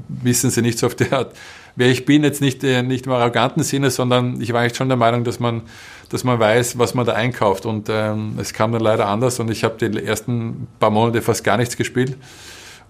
[0.07, 1.35] Wissen Sie nicht so auf die Art,
[1.75, 4.87] wer ich bin, jetzt nicht, äh, nicht im arroganten Sinne, sondern ich war eigentlich schon
[4.87, 5.63] der Meinung, dass man,
[6.09, 7.65] dass man weiß, was man da einkauft.
[7.65, 11.43] Und ähm, es kam dann leider anders und ich habe die ersten paar Monate fast
[11.43, 12.17] gar nichts gespielt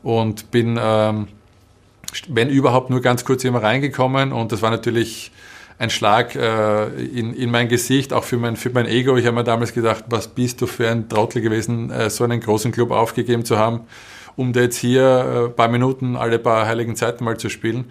[0.04, 1.28] und bin, ähm,
[2.28, 5.32] wenn überhaupt, nur ganz kurz immer reingekommen und das war natürlich
[5.78, 9.18] ein Schlag äh, in, in mein Gesicht, auch für mein, für mein Ego.
[9.18, 12.40] Ich habe mir damals gedacht, was bist du für ein Trottel gewesen, äh, so einen
[12.40, 13.82] großen Club aufgegeben zu haben,
[14.38, 17.86] um da jetzt hier äh, paar Minuten alle paar heiligen Zeiten mal zu spielen.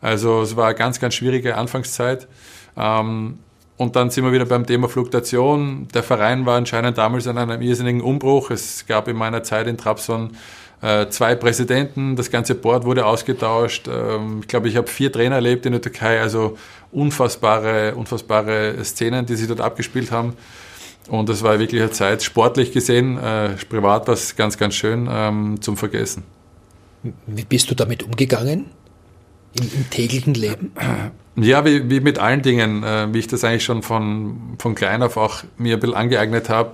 [0.00, 2.28] Also es war eine ganz, ganz schwierige Anfangszeit.
[2.76, 3.38] Ähm,
[3.76, 5.88] und dann sind wir wieder beim Thema Fluktuation.
[5.94, 8.50] Der Verein war anscheinend damals an einem irrsinnigen Umbruch.
[8.50, 10.30] Es gab in meiner Zeit in Trabzon
[10.82, 13.88] äh, zwei Präsidenten, das ganze Board wurde ausgetauscht.
[13.88, 16.56] Ähm, ich glaube, ich habe vier Trainer erlebt in der Türkei, also
[16.92, 20.34] unfassbare, unfassbare Szenen, die sich dort abgespielt haben.
[21.08, 25.08] Und das war wirklich eine Zeit, sportlich gesehen, äh, privat war es ganz, ganz schön
[25.10, 26.24] ähm, zum Vergessen.
[27.26, 28.66] Wie bist du damit umgegangen?
[29.58, 30.72] Im, im täglichen Leben?
[31.36, 35.02] Ja, wie, wie mit allen Dingen, äh, wie ich das eigentlich schon von, von klein
[35.02, 36.72] auf auch mir ein bisschen angeeignet habe,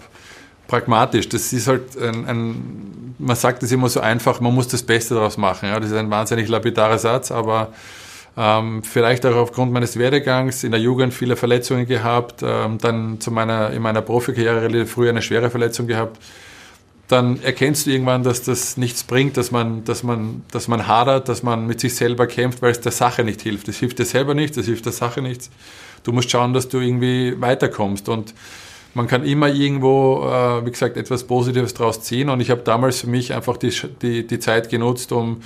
[0.68, 1.28] pragmatisch.
[1.28, 5.14] Das ist halt ein, ein man sagt es immer so einfach, man muss das Beste
[5.14, 5.68] daraus machen.
[5.68, 7.72] Ja, das ist ein wahnsinnig lapidarer Satz, aber
[8.37, 13.30] ähm, vielleicht auch aufgrund meines Werdegangs in der Jugend viele Verletzungen gehabt, ähm, dann zu
[13.30, 16.18] meiner, in meiner Profikarriere relativ früh eine schwere Verletzung gehabt.
[17.13, 21.29] Dann erkennst du irgendwann, dass das nichts bringt, dass man, dass man, dass man hadert,
[21.29, 23.69] dass man mit sich selber kämpft, weil es der Sache nicht hilft.
[23.69, 25.51] Das hilft dir selber nicht, das hilft der Sache nichts.
[26.05, 28.33] Du musst schauen, dass du irgendwie weiterkommst und
[28.95, 32.31] man kann immer irgendwo, äh, wie gesagt, etwas Positives daraus ziehen.
[32.31, 35.43] Und ich habe damals für mich einfach die, die, die Zeit genutzt, um,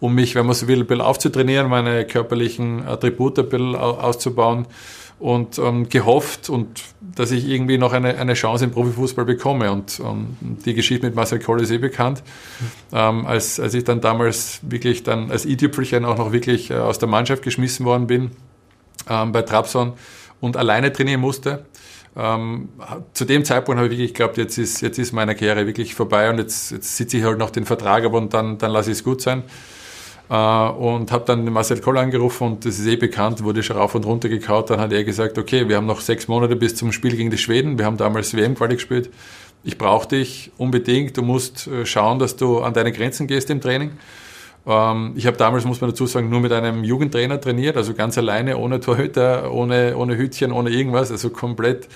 [0.00, 4.66] um mich, wenn man so will, ein bisschen aufzutrainieren, meine körperlichen Attribute ein bisschen auszubauen
[5.20, 9.70] und ähm, gehofft und dass ich irgendwie noch eine, eine Chance im Profifußball bekomme.
[9.70, 12.22] Und ähm, die Geschichte mit Marcel Koll ist eh bekannt.
[12.92, 16.98] Ähm, als, als ich dann damals wirklich dann als i-Tüpfelchen auch noch wirklich äh, aus
[16.98, 18.30] der Mannschaft geschmissen worden bin
[19.08, 19.92] ähm, bei Trabzon
[20.40, 21.66] und alleine trainieren musste,
[22.16, 22.70] ähm,
[23.12, 26.30] zu dem Zeitpunkt habe ich wirklich geglaubt, jetzt ist, jetzt ist meine Karriere wirklich vorbei
[26.30, 28.98] und jetzt, jetzt sitze ich halt noch den Vertrag ab und dann, dann lasse ich
[28.98, 29.44] es gut sein.
[30.30, 33.96] Äh, und habe dann Marcel Koll angerufen und das ist eh bekannt, wurde schon rauf
[33.96, 34.70] und runter gekaut.
[34.70, 37.38] Dann hat er gesagt, okay, wir haben noch sechs Monate bis zum Spiel gegen die
[37.38, 37.78] Schweden.
[37.78, 39.10] Wir haben damals WM-Quali gespielt.
[39.64, 41.16] Ich brauche dich unbedingt.
[41.16, 43.90] Du musst äh, schauen, dass du an deine Grenzen gehst im Training.
[44.66, 48.16] Ähm, ich habe damals, muss man dazu sagen, nur mit einem Jugendtrainer trainiert, also ganz
[48.16, 51.88] alleine, ohne Torhüter, ohne, ohne Hütchen, ohne irgendwas, also komplett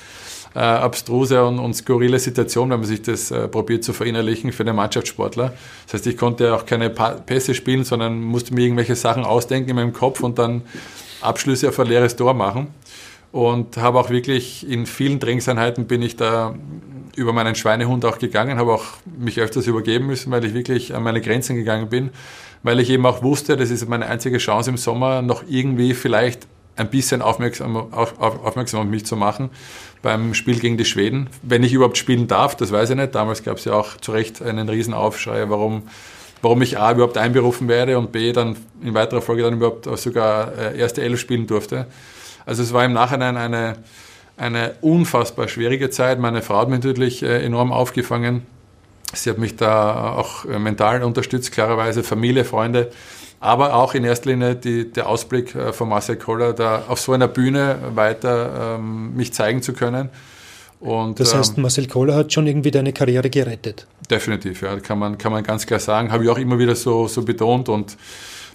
[0.54, 4.62] äh, abstruse und, und skurrile Situation, wenn man sich das äh, probiert zu verinnerlichen für
[4.62, 5.52] einen Mannschaftssportler.
[5.86, 9.70] Das heißt, ich konnte auch keine pa Pässe spielen, sondern musste mir irgendwelche Sachen ausdenken
[9.70, 10.62] in meinem Kopf und dann
[11.20, 12.68] Abschlüsse auf ein leeres Tor machen.
[13.32, 16.54] Und habe auch wirklich in vielen Trainingseinheiten bin ich da
[17.16, 18.84] über meinen Schweinehund auch gegangen, habe auch
[19.18, 22.10] mich öfters übergeben müssen, weil ich wirklich an meine Grenzen gegangen bin,
[22.62, 26.46] weil ich eben auch wusste, das ist meine einzige Chance im Sommer, noch irgendwie vielleicht
[26.76, 29.50] ein bisschen aufmerksam auf, aufmerksam auf mich zu machen
[30.04, 31.30] beim Spiel gegen die Schweden.
[31.42, 33.14] Wenn ich überhaupt spielen darf, das weiß ich nicht.
[33.14, 35.84] Damals gab es ja auch zu Recht einen Riesenaufschrei, warum,
[36.42, 40.52] warum ich A überhaupt einberufen werde und B dann in weiterer Folge dann überhaupt sogar
[40.58, 41.86] äh, erste Elf spielen durfte.
[42.44, 43.78] Also es war im Nachhinein eine,
[44.36, 46.18] eine unfassbar schwierige Zeit.
[46.18, 48.42] Meine Frau hat mich natürlich äh, enorm aufgefangen.
[49.14, 52.90] Sie hat mich da auch äh, mental unterstützt, klarerweise Familie, Freunde
[53.44, 57.12] aber auch in erster Linie die, der Ausblick äh, von Marcel Koller, da auf so
[57.12, 60.08] einer Bühne weiter ähm, mich zeigen zu können.
[60.80, 63.86] Und, das heißt, ähm, Marcel Koller hat schon irgendwie deine Karriere gerettet.
[64.10, 66.10] Definitiv, ja, kann man, kann man ganz klar sagen.
[66.10, 67.98] Habe ich auch immer wieder so, so betont und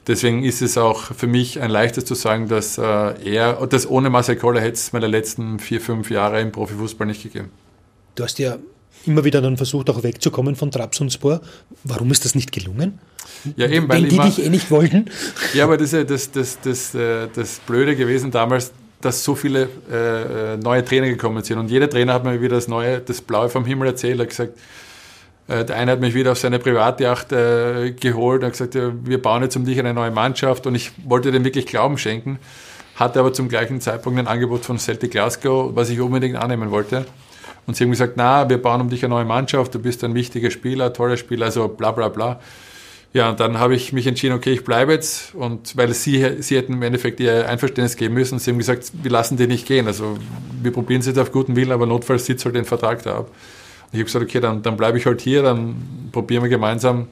[0.08, 4.10] deswegen ist es auch für mich ein leichtes zu sagen, dass äh, er, dass ohne
[4.10, 7.52] Marcel Koller hätte es meine letzten vier, fünf Jahre im Profifußball nicht gegeben.
[8.16, 8.58] Du hast ja
[9.10, 11.42] immer wieder dann versucht, auch wegzukommen von Trabzonspor.
[11.84, 13.00] Warum ist das nicht gelungen?
[13.56, 15.06] Ja, eben, weil Wenn die dich eh nicht wollten.
[15.54, 19.36] Ja, aber das ist ja das, das, das, äh, das Blöde gewesen damals, dass so
[19.36, 21.58] viele äh, neue Trainer gekommen sind.
[21.58, 24.20] Und jeder Trainer hat mir wieder das Neue, das Blaue vom Himmel erzählt.
[24.20, 24.58] Er hat gesagt,
[25.48, 28.92] äh, der eine hat mich wieder auf seine Privatjacht äh, geholt und hat gesagt, ja,
[29.04, 30.68] wir bauen jetzt um dich eine neue Mannschaft.
[30.68, 32.40] Und ich wollte dem wirklich Glauben schenken,
[32.96, 37.06] hatte aber zum gleichen Zeitpunkt ein Angebot von Celtic Glasgow, was ich unbedingt annehmen wollte.
[37.70, 40.16] Und sie haben gesagt, na, wir bauen um dich eine neue Mannschaft, du bist ein
[40.16, 42.40] wichtiger Spieler, toller Spieler, also bla bla bla.
[43.14, 45.36] Ja, und dann habe ich mich entschieden, okay, ich bleibe jetzt.
[45.36, 48.40] Und weil sie, sie hätten im Endeffekt ihr Einverständnis geben müssen.
[48.40, 49.86] Sie haben gesagt, wir lassen die nicht gehen.
[49.86, 50.18] Also
[50.64, 53.28] wir probieren es jetzt auf guten Willen, aber notfalls sitzt halt den Vertrag da ab.
[53.28, 57.06] Und ich habe gesagt, okay, dann, dann bleibe ich halt hier, dann probieren wir gemeinsam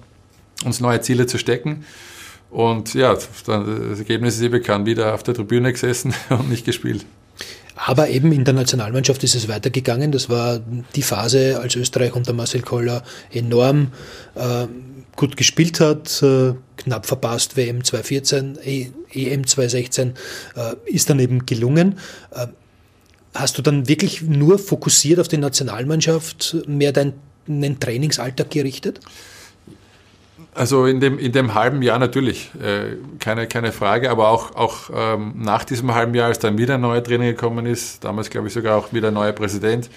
[0.66, 1.86] uns neue Ziele zu stecken.
[2.50, 7.06] Und ja, das Ergebnis ist eh bekannt, wieder auf der Tribüne gesessen und nicht gespielt.
[7.78, 10.12] Aber eben in der Nationalmannschaft ist es weitergegangen.
[10.12, 10.60] Das war
[10.96, 13.92] die Phase, als Österreich unter Marcel Koller enorm
[14.36, 14.66] äh,
[15.16, 20.14] gut gespielt hat, äh, knapp verpasst WM 2014, e EM 2016,
[20.56, 22.00] äh, ist dann eben gelungen.
[22.32, 22.48] Äh,
[23.34, 29.02] hast du dann wirklich nur fokussiert auf die Nationalmannschaft, mehr deinen Trainingsalltag gerichtet?
[30.58, 34.90] Also in dem, in dem halben Jahr natürlich, äh, keine, keine Frage, aber auch, auch
[34.92, 38.48] ähm, nach diesem halben Jahr, als dann wieder ein neuer Trainer gekommen ist, damals glaube
[38.48, 39.88] ich sogar auch wieder ein neuer Präsident,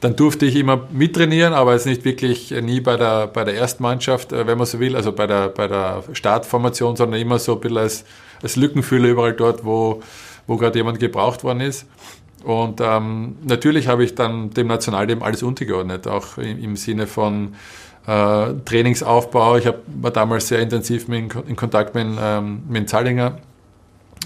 [0.00, 3.54] dann durfte ich immer mittrainieren, aber jetzt nicht wirklich äh, nie bei der, bei der
[3.54, 7.54] Erstmannschaft, äh, wenn man so will, also bei der, bei der Startformation, sondern immer so
[7.54, 8.04] ein bisschen als,
[8.42, 10.02] als Lückenfüller überall dort, wo,
[10.46, 11.86] wo gerade jemand gebraucht worden ist.
[12.44, 17.54] Und ähm, natürlich habe ich dann dem Nationalteam alles untergeordnet, auch im, im Sinne von
[18.06, 19.56] äh, Trainingsaufbau.
[19.56, 23.38] Ich hab, war damals sehr intensiv mit, in Kontakt mit, ähm, mit Zallinger.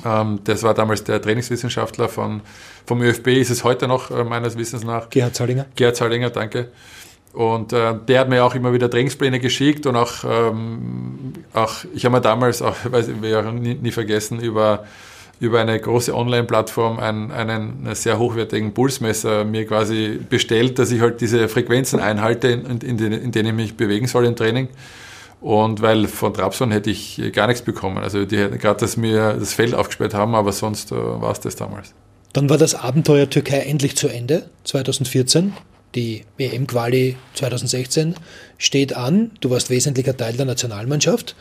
[0.04, 2.40] Ähm, das war damals der Trainingswissenschaftler von,
[2.86, 5.10] vom ÖFB, ist es heute noch äh, meines Wissens nach.
[5.10, 5.66] Gerhard Zallinger.
[5.76, 6.68] Gerhard Zallinger, danke.
[7.32, 12.04] Und äh, der hat mir auch immer wieder Trainingspläne geschickt und auch, ähm, auch ich
[12.04, 14.84] habe mir damals, auch, weiß ich, wir nie, nie vergessen, über
[15.40, 21.20] über eine große Online-Plattform einen, einen sehr hochwertigen Pulsmesser mir quasi bestellt, dass ich halt
[21.20, 24.68] diese Frequenzen einhalte, in, in, in denen ich mich bewegen soll im Training.
[25.40, 27.98] Und weil von Trabzon hätte ich gar nichts bekommen.
[27.98, 31.40] Also die hätten gerade, dass mir das Feld aufgesperrt haben, aber sonst äh, war es
[31.40, 31.94] das damals.
[32.32, 35.52] Dann war das Abenteuer Türkei endlich zu Ende, 2014.
[35.94, 38.14] Die WM-Quali 2016
[38.58, 39.30] steht an.
[39.40, 41.34] Du warst wesentlicher Teil der Nationalmannschaft.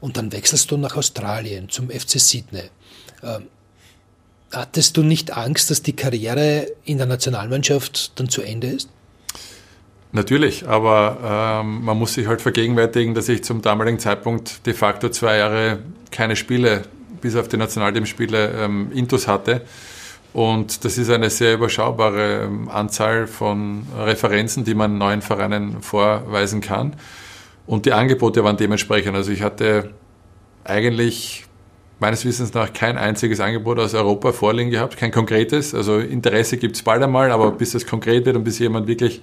[0.00, 2.70] Und dann wechselst du nach Australien zum FC Sydney.
[3.22, 3.44] Ähm,
[4.52, 8.88] hattest du nicht Angst, dass die Karriere in der Nationalmannschaft dann zu Ende ist?
[10.12, 15.08] Natürlich, aber ähm, man muss sich halt vergegenwärtigen, dass ich zum damaligen Zeitpunkt de facto
[15.08, 15.78] zwei Jahre
[16.10, 16.82] keine Spiele,
[17.20, 19.62] bis auf die Nationalteamspiele, ähm, Intus hatte.
[20.32, 26.60] Und das ist eine sehr überschaubare ähm, Anzahl von Referenzen, die man neuen Vereinen vorweisen
[26.60, 26.96] kann.
[27.66, 29.14] Und die Angebote waren dementsprechend.
[29.14, 29.92] Also ich hatte
[30.64, 31.44] eigentlich
[32.00, 35.74] meines Wissens nach kein einziges Angebot aus Europa vorliegen gehabt, kein konkretes.
[35.74, 39.20] Also Interesse gibt es bald einmal, aber bis das konkret wird und bis jemand wirklich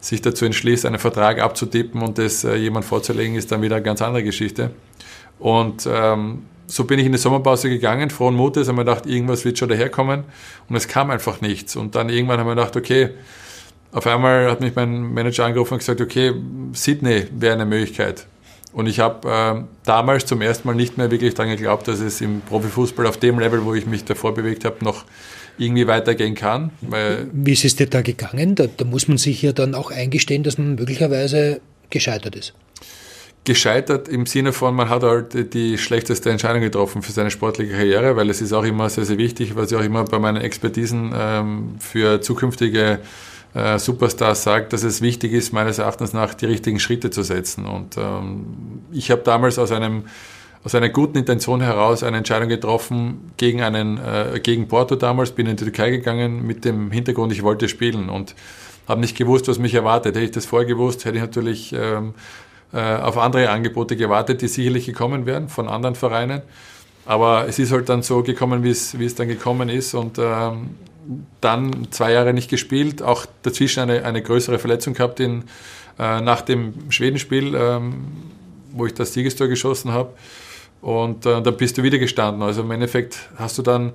[0.00, 3.84] sich dazu entschließt, einen Vertrag abzutippen und das äh, jemand vorzulegen, ist dann wieder eine
[3.84, 4.72] ganz andere Geschichte.
[5.38, 9.44] Und ähm, so bin ich in die Sommerpause gegangen, frohen Mutes, haben wir gedacht, irgendwas
[9.44, 10.24] wird schon daherkommen
[10.68, 11.76] und es kam einfach nichts.
[11.76, 13.10] Und dann irgendwann haben wir gedacht, okay,
[13.92, 16.32] auf einmal hat mich mein Manager angerufen und gesagt, okay,
[16.72, 18.26] Sydney wäre eine Möglichkeit.
[18.72, 22.20] Und ich habe äh, damals zum ersten Mal nicht mehr wirklich daran geglaubt, dass es
[22.20, 25.04] im Profifußball auf dem Level, wo ich mich davor bewegt habe, noch
[25.58, 26.70] irgendwie weitergehen kann.
[27.32, 28.54] Wie ist es dir da gegangen?
[28.54, 31.60] Da, da muss man sich ja dann auch eingestehen, dass man möglicherweise
[31.90, 32.54] gescheitert ist.
[33.44, 38.16] gescheitert im Sinne von, man hat halt die schlechteste Entscheidung getroffen für seine sportliche Karriere,
[38.16, 41.12] weil es ist auch immer sehr, sehr wichtig, was ich auch immer bei meinen Expertisen
[41.14, 42.98] ähm, für zukünftige äh,
[43.54, 47.66] Superstars sage, dass es wichtig ist, meines Erachtens nach die richtigen Schritte zu setzen.
[47.66, 48.46] Und ähm,
[48.92, 50.04] ich habe damals aus einem
[50.64, 55.46] aus einer guten Intention heraus eine Entscheidung getroffen gegen einen äh, gegen Porto damals, bin
[55.46, 58.36] in die Türkei gegangen mit dem Hintergrund, ich wollte spielen und
[58.88, 60.14] habe nicht gewusst, was mich erwartet.
[60.14, 62.14] Hätte ich das vorher gewusst, hätte ich natürlich ähm,
[62.72, 66.42] äh, auf andere Angebote gewartet, die sicherlich gekommen wären von anderen Vereinen.
[67.04, 70.18] Aber es ist halt dann so gekommen, wie es, wie es dann gekommen ist und
[70.18, 70.70] ähm,
[71.40, 75.44] dann zwei Jahre nicht gespielt, auch dazwischen eine, eine größere Verletzung gehabt in,
[75.98, 78.06] äh, nach dem Schwedenspiel, ähm,
[78.72, 80.10] wo ich das Siegestor geschossen habe.
[80.80, 82.42] Und äh, dann bist du wieder gestanden.
[82.42, 83.92] Also im Endeffekt hast du dann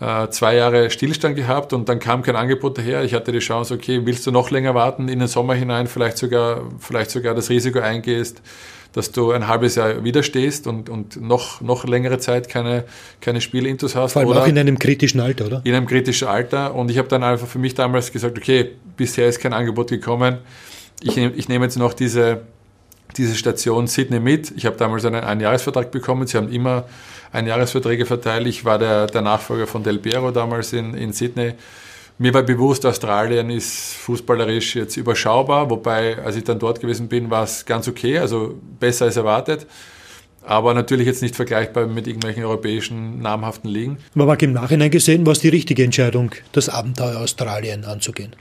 [0.00, 3.04] äh, zwei Jahre Stillstand gehabt und dann kam kein Angebot daher.
[3.04, 6.18] Ich hatte die Chance, okay, willst du noch länger warten in den Sommer hinein, vielleicht
[6.18, 8.42] sogar, vielleicht sogar das Risiko eingehst,
[8.92, 12.84] dass du ein halbes Jahr widerstehst und, und noch, noch längere Zeit keine,
[13.20, 14.12] keine Spielintus hast.
[14.12, 15.60] Vor allem oder auch in einem kritischen Alter, oder?
[15.64, 16.74] In einem kritischen Alter.
[16.74, 20.38] Und ich habe dann einfach für mich damals gesagt, okay, bisher ist kein Angebot gekommen.
[21.02, 22.42] Ich, ich nehme jetzt noch diese,
[23.16, 24.52] diese Station Sydney mit.
[24.56, 26.26] Ich habe damals einen Einjahresvertrag bekommen.
[26.26, 26.84] Sie haben immer
[27.32, 28.46] Einjahresverträge verteilt.
[28.46, 31.54] Ich war der, der Nachfolger von Del Piero damals in, in Sydney.
[32.18, 37.30] Mir war bewusst, Australien ist fußballerisch jetzt überschaubar, wobei, als ich dann dort gewesen bin,
[37.30, 39.66] war es ganz okay, also besser als erwartet.
[40.44, 43.98] Aber natürlich jetzt nicht vergleichbar mit irgendwelchen europäischen namhaften Ligen.
[44.14, 48.34] Aber im Nachhinein gesehen, war es die richtige Entscheidung, das Abenteuer Australien anzugehen?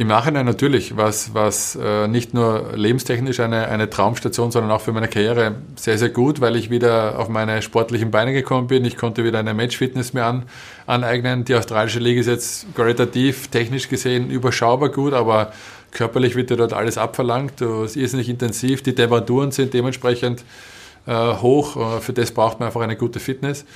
[0.00, 4.92] Im Nachhinein natürlich, was, was äh, nicht nur lebenstechnisch eine, eine Traumstation, sondern auch für
[4.92, 8.86] meine Karriere sehr, sehr gut, weil ich wieder auf meine sportlichen Beine gekommen bin.
[8.86, 10.44] Ich konnte wieder eine Matchfitness mir an,
[10.86, 11.44] aneignen.
[11.44, 15.52] Die australische Liga ist jetzt qualitativ, technisch gesehen überschaubar gut, aber
[15.90, 17.60] körperlich wird dir dort alles abverlangt.
[17.60, 18.82] Du ist irrsinnig intensiv.
[18.82, 20.44] Die Temperaturen sind dementsprechend
[21.06, 21.76] äh, hoch.
[21.76, 23.66] Äh, für das braucht man einfach eine gute Fitness.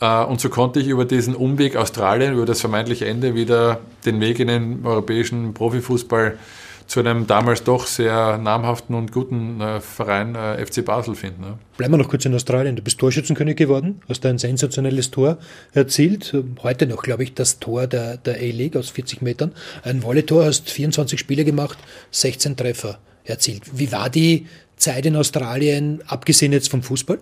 [0.00, 4.20] Äh, und so konnte ich über diesen Umweg Australien, über das vermeintliche Ende, wieder den
[4.20, 6.38] Weg in den europäischen Profifußball
[6.86, 11.58] zu einem damals doch sehr namhaften und guten äh, Verein äh, FC Basel finden.
[11.76, 12.76] Bleiben wir noch kurz in Australien.
[12.76, 15.38] Du bist Torschützenkönig geworden, hast ein sensationelles Tor
[15.72, 16.34] erzielt.
[16.62, 19.52] Heute noch, glaube ich, das Tor der, der A-League aus 40 Metern.
[19.82, 21.78] Ein Volley-Tor, hast 24 Spiele gemacht,
[22.12, 23.62] 16 Treffer erzielt.
[23.72, 27.18] Wie war die Zeit in Australien, abgesehen jetzt vom Fußball?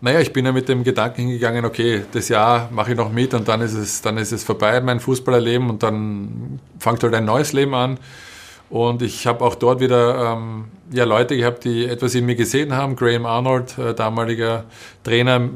[0.00, 3.34] Naja, ich bin ja mit dem Gedanken hingegangen, okay, das Jahr mache ich noch mit
[3.34, 7.24] und dann ist es, dann ist es vorbei, mein Fußballerleben und dann fängt halt ein
[7.24, 7.98] neues Leben an.
[8.70, 12.74] Und ich habe auch dort wieder ähm, ja, Leute gehabt, die etwas in mir gesehen
[12.74, 12.96] haben.
[12.96, 14.64] Graham Arnold, äh, damaliger
[15.02, 15.48] Trainer,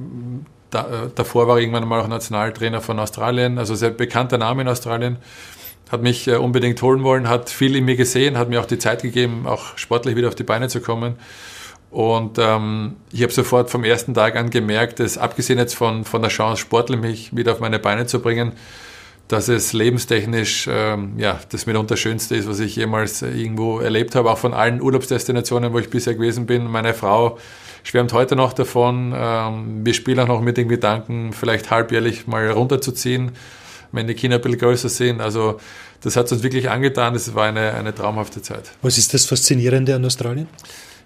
[0.70, 4.68] da, äh, davor war irgendwann mal auch Nationaltrainer von Australien, also sehr bekannter Name in
[4.68, 5.18] Australien,
[5.90, 8.78] hat mich äh, unbedingt holen wollen, hat viel in mir gesehen, hat mir auch die
[8.78, 11.16] Zeit gegeben, auch sportlich wieder auf die Beine zu kommen.
[11.92, 16.22] Und ähm, ich habe sofort vom ersten Tag an gemerkt, dass abgesehen jetzt von, von
[16.22, 18.52] der Chance, sportlich mich wieder auf meine Beine zu bringen,
[19.28, 24.30] dass es lebenstechnisch ähm, ja, das mitunter Schönste ist, was ich jemals irgendwo erlebt habe,
[24.30, 26.66] auch von allen Urlaubsdestinationen, wo ich bisher gewesen bin.
[26.66, 27.38] Meine Frau
[27.82, 29.12] schwärmt heute noch davon.
[29.14, 33.32] Ähm, wir spielen auch noch mit den Gedanken, vielleicht halbjährlich mal runterzuziehen,
[33.92, 35.20] wenn die Kinder ein bisschen größer sind.
[35.20, 35.60] Also
[36.00, 37.12] das hat uns wirklich angetan.
[37.12, 38.72] Das war eine, eine traumhafte Zeit.
[38.80, 40.48] Was ist das Faszinierende an Australien?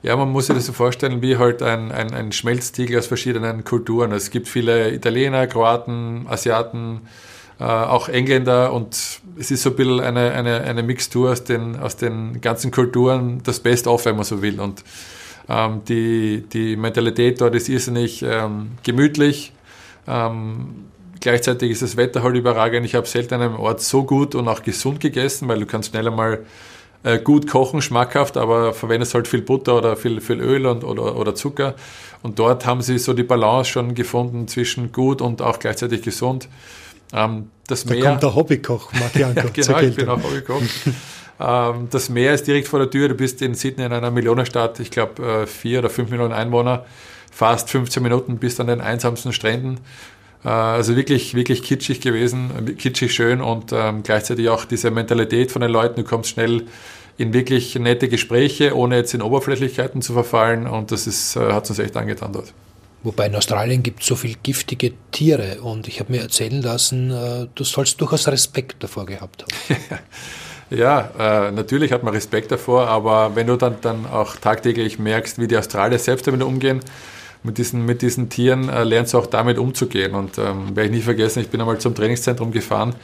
[0.03, 3.65] Ja, man muss sich das so vorstellen wie halt ein, ein, ein Schmelztiegel aus verschiedenen
[3.65, 4.13] Kulturen.
[4.13, 7.03] Es gibt viele Italiener, Kroaten, Asiaten,
[7.59, 8.95] äh, auch Engländer und
[9.39, 13.41] es ist so ein bisschen eine, eine, eine Mixtur aus den, aus den ganzen Kulturen,
[13.45, 14.61] das Best-of, wenn man so will.
[14.61, 14.85] Und
[15.49, 19.53] ähm, die, die Mentalität dort ist irrsinnig ähm, gemütlich.
[20.07, 20.87] Ähm,
[21.21, 22.85] gleichzeitig ist das Wetter halt überragend.
[22.85, 25.91] Ich habe selten an einem Ort so gut und auch gesund gegessen, weil du kannst
[25.91, 26.45] schneller mal
[27.07, 31.17] äh, gut kochen, schmackhaft, aber verwendest halt viel Butter oder viel, viel Öl und, oder,
[31.17, 31.77] oder Zucker.
[32.23, 36.49] Und dort haben sie so die Balance schon gefunden zwischen gut und auch gleichzeitig gesund.
[37.13, 39.41] Ähm, das da Meer, kommt der Hobbykoch, Martianko.
[39.47, 40.63] ja, genau, ich bin auch Hobbykoch.
[41.41, 43.09] ähm, das Meer ist direkt vor der Tür.
[43.09, 46.87] Du bist in Sydney in einer Millionenstadt, ich glaube äh, vier oder fünf Millionen Einwohner.
[47.31, 49.79] Fast 15 Minuten bis an den einsamsten Stränden.
[50.45, 55.63] Äh, also wirklich, wirklich kitschig gewesen, kitschig schön und ähm, gleichzeitig auch diese Mentalität von
[55.63, 56.03] den Leuten.
[56.03, 56.67] Du kommst schnell
[57.19, 60.67] in wirklich nette Gespräche, ohne jetzt in Oberflächlichkeiten zu verfallen.
[60.67, 62.53] Und das ist, äh, hat uns echt angetan dort.
[63.03, 67.11] Wobei in Australien gibt es so viele giftige Tiere und ich habe mir erzählen lassen,
[67.13, 69.77] äh, du sollst durchaus Respekt davor gehabt haben.
[70.71, 75.39] ja, äh, natürlich hat man Respekt davor, aber wenn du dann, dann auch tagtäglich merkst,
[75.39, 76.81] wie die Australier selbst damit umgehen,
[77.47, 80.15] mit diesen, mit diesen Tieren, äh, lernst du auch damit umzugehen.
[80.15, 82.95] Und ähm, werde ich nie vergessen, ich bin einmal zum Trainingszentrum gefahren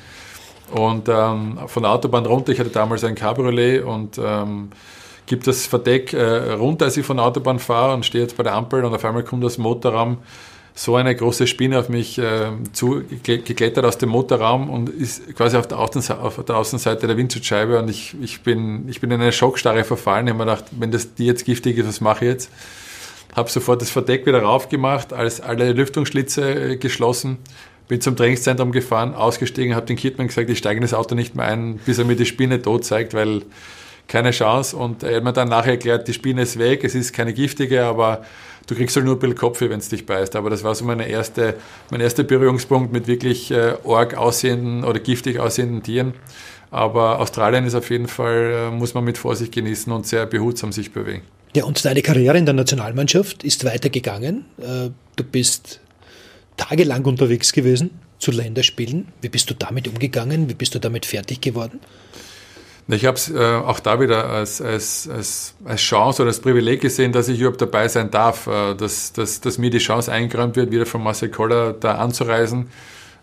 [0.73, 4.71] und ähm, von der Autobahn runter, ich hatte damals ein Cabriolet und ähm,
[5.27, 8.43] gibt das Verdeck äh, runter, als ich von der Autobahn fahre und stehe jetzt bei
[8.43, 10.19] der Ampel und auf einmal kommt dem Motorraum
[10.75, 15.59] so eine große Spinne auf mich äh, zu, geklettert aus dem Motorraum und ist quasi
[15.59, 19.21] auf der, Außenseite, auf der Außenseite der Windschutzscheibe und ich, ich, bin, ich bin in
[19.21, 20.27] eine Schockstarre verfallen.
[20.27, 22.51] Ich habe mir gedacht, wenn das die jetzt giftig ist, was mache ich jetzt?
[23.35, 27.39] Habe sofort das Verdeck wieder raufgemacht, alles, alle Lüftungsschlitze äh, geschlossen,
[27.89, 31.35] bin zum Trainingszentrum gefahren, ausgestiegen, habe den Kidman gesagt, ich steige in das Auto nicht
[31.35, 33.43] mehr ein, bis er mir die Spinne tot zeigt, weil
[34.09, 34.77] keine Chance.
[34.77, 37.85] Und er hat mir dann nachher erklärt, die Spinne ist weg, es ist keine giftige,
[37.85, 38.25] aber
[38.67, 40.37] du kriegst halt nur ein bisschen Kopfweh, wenn es dich beißt.
[40.37, 41.55] Aber das war so meine erste,
[41.91, 46.15] mein erster Berührungspunkt mit wirklich äh, org aussehenden oder giftig aussehenden Tieren.
[46.71, 50.73] Aber Australien ist auf jeden Fall, äh, muss man mit Vorsicht genießen und sehr behutsam
[50.73, 51.23] sich bewegen.
[51.55, 54.47] Ja, und deine Karriere in der Nationalmannschaft ist weitergegangen.
[54.59, 55.81] Äh, du bist
[56.57, 59.09] tagelang unterwegs gewesen zu Länderspielen.
[59.21, 60.49] Wie bist du damit umgegangen?
[60.49, 61.81] Wie bist du damit fertig geworden?
[62.89, 66.81] Ich habe es äh, auch da wieder als, als, als, als Chance oder als Privileg
[66.81, 70.57] gesehen, dass ich überhaupt dabei sein darf, äh, dass, dass, dass mir die Chance eingeräumt
[70.57, 72.69] wird, wieder von Marcel Koller da anzureisen.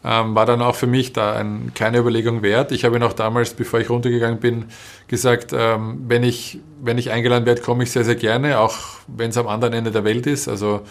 [0.04, 2.72] Ähm, war dann auch für mich da ein, keine Überlegung wert.
[2.72, 4.66] Ich habe ihn auch damals, bevor ich runtergegangen bin,
[5.08, 8.78] gesagt, ähm, wenn, ich, wenn ich eingeladen werde, komme ich sehr, sehr gerne, auch
[9.08, 10.48] wenn es am anderen Ende der Welt ist.
[10.48, 10.82] Also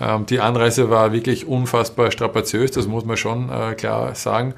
[0.00, 4.54] ähm, die Anreise war wirklich unfassbar strapaziös, das muss man schon äh, klar sagen.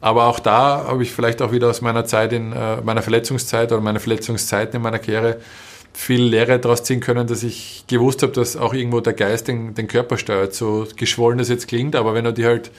[0.00, 3.70] Aber auch da habe ich vielleicht auch wieder aus meiner Zeit in äh, meiner Verletzungszeit
[3.72, 5.38] oder meiner Verletzungszeiten in meiner Karriere
[5.92, 9.74] viel Lehre daraus ziehen können, dass ich gewusst habe, dass auch irgendwo der Geist den,
[9.74, 10.54] den Körper steuert.
[10.54, 12.70] So geschwollen das jetzt klingt, aber wenn du dir halt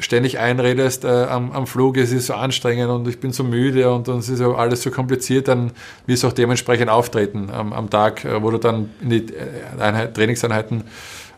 [0.00, 3.92] ständig einredest äh, am, am Flug, es ist so anstrengend und ich bin so müde
[3.92, 5.72] und, und es ist alles so kompliziert, dann
[6.06, 9.80] wirst du auch dementsprechend auftreten am, am Tag, äh, wo du dann in die äh,
[9.80, 10.84] Einheit, Trainingseinheiten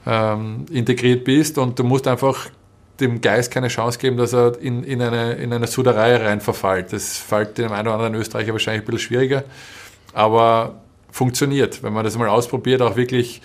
[0.07, 2.49] ähm, integriert bist und du musst einfach
[3.01, 6.93] dem Geist keine Chance geben, dass er in, in, eine, in eine Suderei rein verfällt.
[6.93, 9.45] Das fällt dem einen oder anderen Österreicher wahrscheinlich ein bisschen schwieriger,
[10.13, 10.77] aber
[11.11, 11.83] funktioniert.
[11.83, 13.43] Wenn man das mal ausprobiert, auch wirklich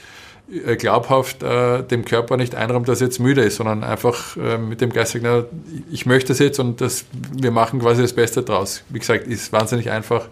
[0.77, 4.79] glaubhaft äh, dem Körper nicht einräumt, dass er jetzt müde ist, sondern einfach äh, mit
[4.79, 5.43] dem Geist sagt, na,
[5.91, 8.83] ich möchte das jetzt und das, wir machen quasi das Beste draus.
[8.89, 10.27] Wie gesagt, ist wahnsinnig einfach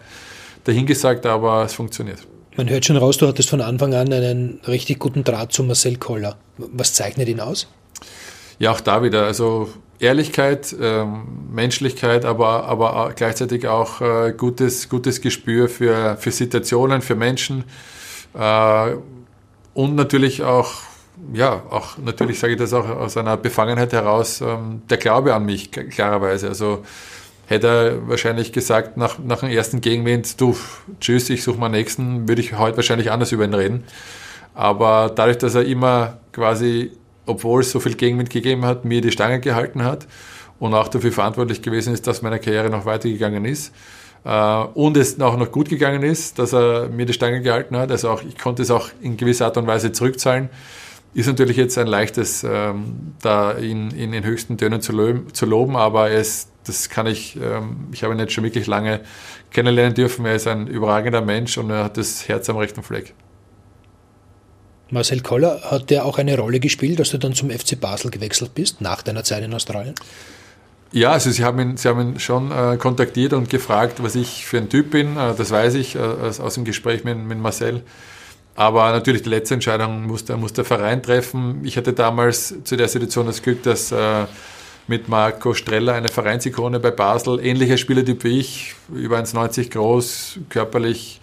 [0.64, 2.26] dahingesagt, aber es funktioniert.
[2.56, 5.96] Man hört schon raus, du hattest von Anfang an einen richtig guten Draht zu Marcel
[5.96, 6.36] Koller.
[6.56, 7.68] Was zeichnet ihn aus?
[8.58, 15.20] ja, auch da wieder, also Ehrlichkeit, ähm, Menschlichkeit, aber, aber gleichzeitig auch äh, gutes, gutes
[15.20, 17.64] Gespür für, für Situationen, für Menschen
[18.34, 18.92] äh,
[19.76, 20.72] und natürlich auch,
[21.32, 25.44] ja, auch natürlich sage ich das auch aus einer Befangenheit heraus, ähm, der Glaube an
[25.44, 26.48] mich, klarerweise.
[26.48, 26.84] Also
[27.46, 30.56] hätte er wahrscheinlich gesagt, nach, nach dem ersten Gegenwind, du,
[31.00, 33.84] tschüss, ich suche meinen nächsten, würde ich heute wahrscheinlich anders über ihn reden.
[34.54, 36.90] Aber dadurch, dass er immer quasi
[37.26, 40.06] obwohl es so viel Gegenwind gegeben hat, mir die Stange gehalten hat
[40.58, 43.74] und auch dafür verantwortlich gewesen ist, dass meine Karriere noch weitergegangen ist.
[44.26, 47.90] Äh, und es auch noch gut gegangen ist, dass er mir die Stange gehalten hat.
[47.92, 50.50] Also auch, ich konnte es auch in gewisser Art und Weise zurückzahlen.
[51.14, 55.76] Ist natürlich jetzt ein leichtes, ähm, da ihn, in höchsten Tönen zu, loben, zu loben
[55.76, 59.00] aber es, das kann ich, ähm, ich habe ihn jetzt schon wirklich lange
[59.50, 60.26] kennenlernen dürfen.
[60.26, 63.14] Er ist ein überragender Mensch und er hat das Herz am rechten Fleck.
[64.90, 68.54] Marcel Koller, hat der auch eine Rolle gespielt, dass du dann zum FC Basel gewechselt
[68.54, 69.94] bist, nach deiner Zeit in Australien?
[70.92, 74.46] Ja, also Sie haben ihn, Sie haben ihn schon äh, kontaktiert und gefragt, was ich
[74.46, 75.16] für ein Typ bin.
[75.16, 77.82] Äh, das weiß ich äh, aus, dem Gespräch mit, mit Marcel.
[78.54, 81.60] Aber natürlich die letzte Entscheidung muss der, muss der Verein treffen.
[81.64, 84.24] Ich hatte damals zu der Situation das Glück, dass äh,
[84.86, 91.20] mit Marco Streller eine Vereinsikone bei Basel, ähnlicher Spielertyp wie ich, über 1,90 groß, körperlich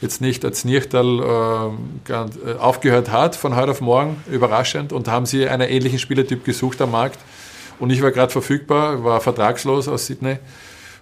[0.00, 1.72] jetzt nicht als Nirchtal
[2.08, 6.44] äh, äh, aufgehört hat von heute auf morgen, überraschend, und haben sie einen ähnlichen Spielertyp
[6.44, 7.18] gesucht am Markt.
[7.78, 10.38] Und ich war gerade verfügbar, war vertragslos aus Sydney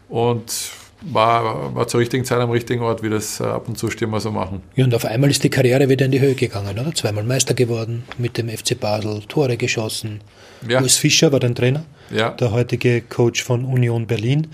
[0.09, 0.73] und
[1.05, 4.21] war, war zur richtigen Zeit am richtigen Ort, wie das äh, ab und zu Stürmer
[4.21, 4.63] so machen.
[4.77, 6.95] Ja, und auf einmal ist die Karriere wieder in die Höhe gegangen, oder?
[6.95, 10.21] Zweimal Meister geworden mit dem FC Basel, Tore geschossen.
[10.69, 10.81] Ja.
[10.81, 12.31] Urs Fischer war dein Trainer, ja.
[12.31, 14.49] der heutige Coach von Union Berlin.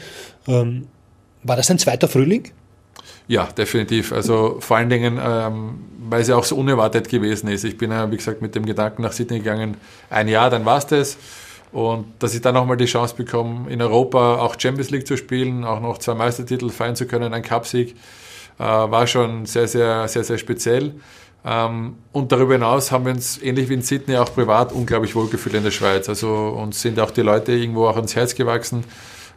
[0.47, 0.87] Ähm,
[1.43, 2.51] war das ein zweiter Frühling?
[3.27, 4.13] Ja, definitiv.
[4.13, 7.65] Also vor allen Dingen, ähm, weil es ja auch so unerwartet gewesen ist.
[7.65, 9.77] Ich bin ja, wie gesagt, mit dem Gedanken nach Sydney gegangen,
[10.09, 11.19] ein Jahr, dann war es das.
[11.73, 15.65] Und dass ich dann nochmal die Chance bekomme, in Europa auch Champions League zu spielen,
[15.65, 17.95] auch noch zwei Meistertitel feiern zu können, ein Cupsieg,
[18.59, 20.95] äh, war schon sehr, sehr, sehr, sehr speziell.
[21.45, 25.55] Ähm, und darüber hinaus haben wir uns ähnlich wie in Sydney auch privat unglaublich wohlgefühlt
[25.55, 26.09] in der Schweiz.
[26.09, 28.85] Also uns sind auch die Leute irgendwo auch ans Herz gewachsen.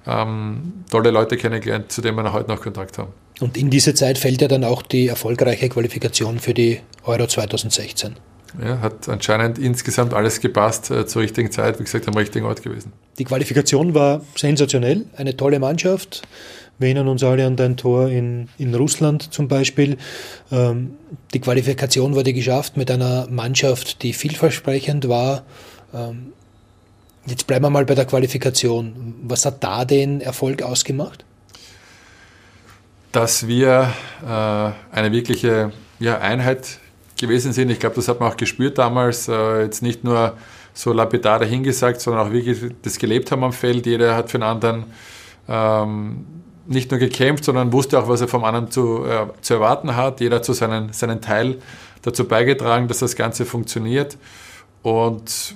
[0.07, 3.13] Ähm, tolle Leute kennengelernt, zu denen wir heute noch Kontakt haben.
[3.39, 8.15] Und in diese Zeit fällt ja dann auch die erfolgreiche Qualifikation für die Euro 2016.
[8.59, 12.61] Ja, hat anscheinend insgesamt alles gepasst äh, zur richtigen Zeit, wie gesagt, am richtigen Ort
[12.63, 12.91] gewesen.
[13.17, 16.23] Die Qualifikation war sensationell, eine tolle Mannschaft.
[16.81, 19.97] Wir erinnern uns alle an dein Tor in, in Russland zum Beispiel.
[20.51, 20.95] Ähm,
[21.33, 25.43] die Qualifikation wurde geschafft mit einer Mannschaft, die vielversprechend war.
[25.93, 26.33] Ähm,
[27.27, 29.13] jetzt bleiben wir mal bei der Qualifikation.
[29.23, 31.23] Was hat da den Erfolg ausgemacht?
[33.11, 36.79] Dass wir äh, eine wirkliche ja, Einheit
[37.21, 37.69] gewesen sind.
[37.69, 39.27] Ich glaube, das hat man auch gespürt damals.
[39.27, 40.33] Äh, jetzt nicht nur
[40.73, 43.85] so lapidar dahingesagt, sondern auch wirklich das gelebt haben am Feld.
[43.85, 44.85] Jeder hat für den anderen
[45.47, 46.25] ähm,
[46.67, 50.19] nicht nur gekämpft, sondern wusste auch, was er vom anderen zu, äh, zu erwarten hat.
[50.21, 51.59] Jeder hat so seinen, seinen Teil
[52.01, 54.17] dazu beigetragen, dass das Ganze funktioniert.
[54.81, 55.55] Und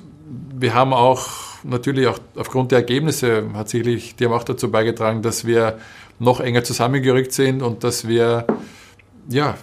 [0.58, 1.28] wir haben auch
[1.64, 5.80] natürlich auch aufgrund der Ergebnisse hat sicherlich, die haben auch dazu beigetragen, dass wir
[6.20, 8.46] noch enger zusammengerückt sind und dass wir
[9.30, 9.56] ja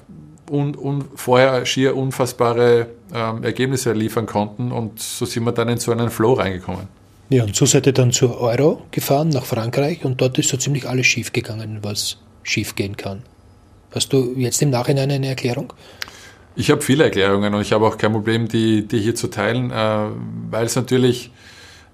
[0.50, 5.78] un, un, vorher schier unfassbare ähm, Ergebnisse liefern konnten und so sind wir dann in
[5.78, 6.88] so einen Flow reingekommen.
[7.28, 10.56] Ja, und so seid ihr dann zur Euro gefahren, nach Frankreich und dort ist so
[10.56, 13.22] ziemlich alles schief gegangen, was schief gehen kann.
[13.94, 15.72] Hast du jetzt im Nachhinein eine Erklärung?
[16.54, 19.70] Ich habe viele Erklärungen und ich habe auch kein Problem, die, die hier zu teilen,
[19.70, 20.06] äh,
[20.50, 21.30] weil es natürlich,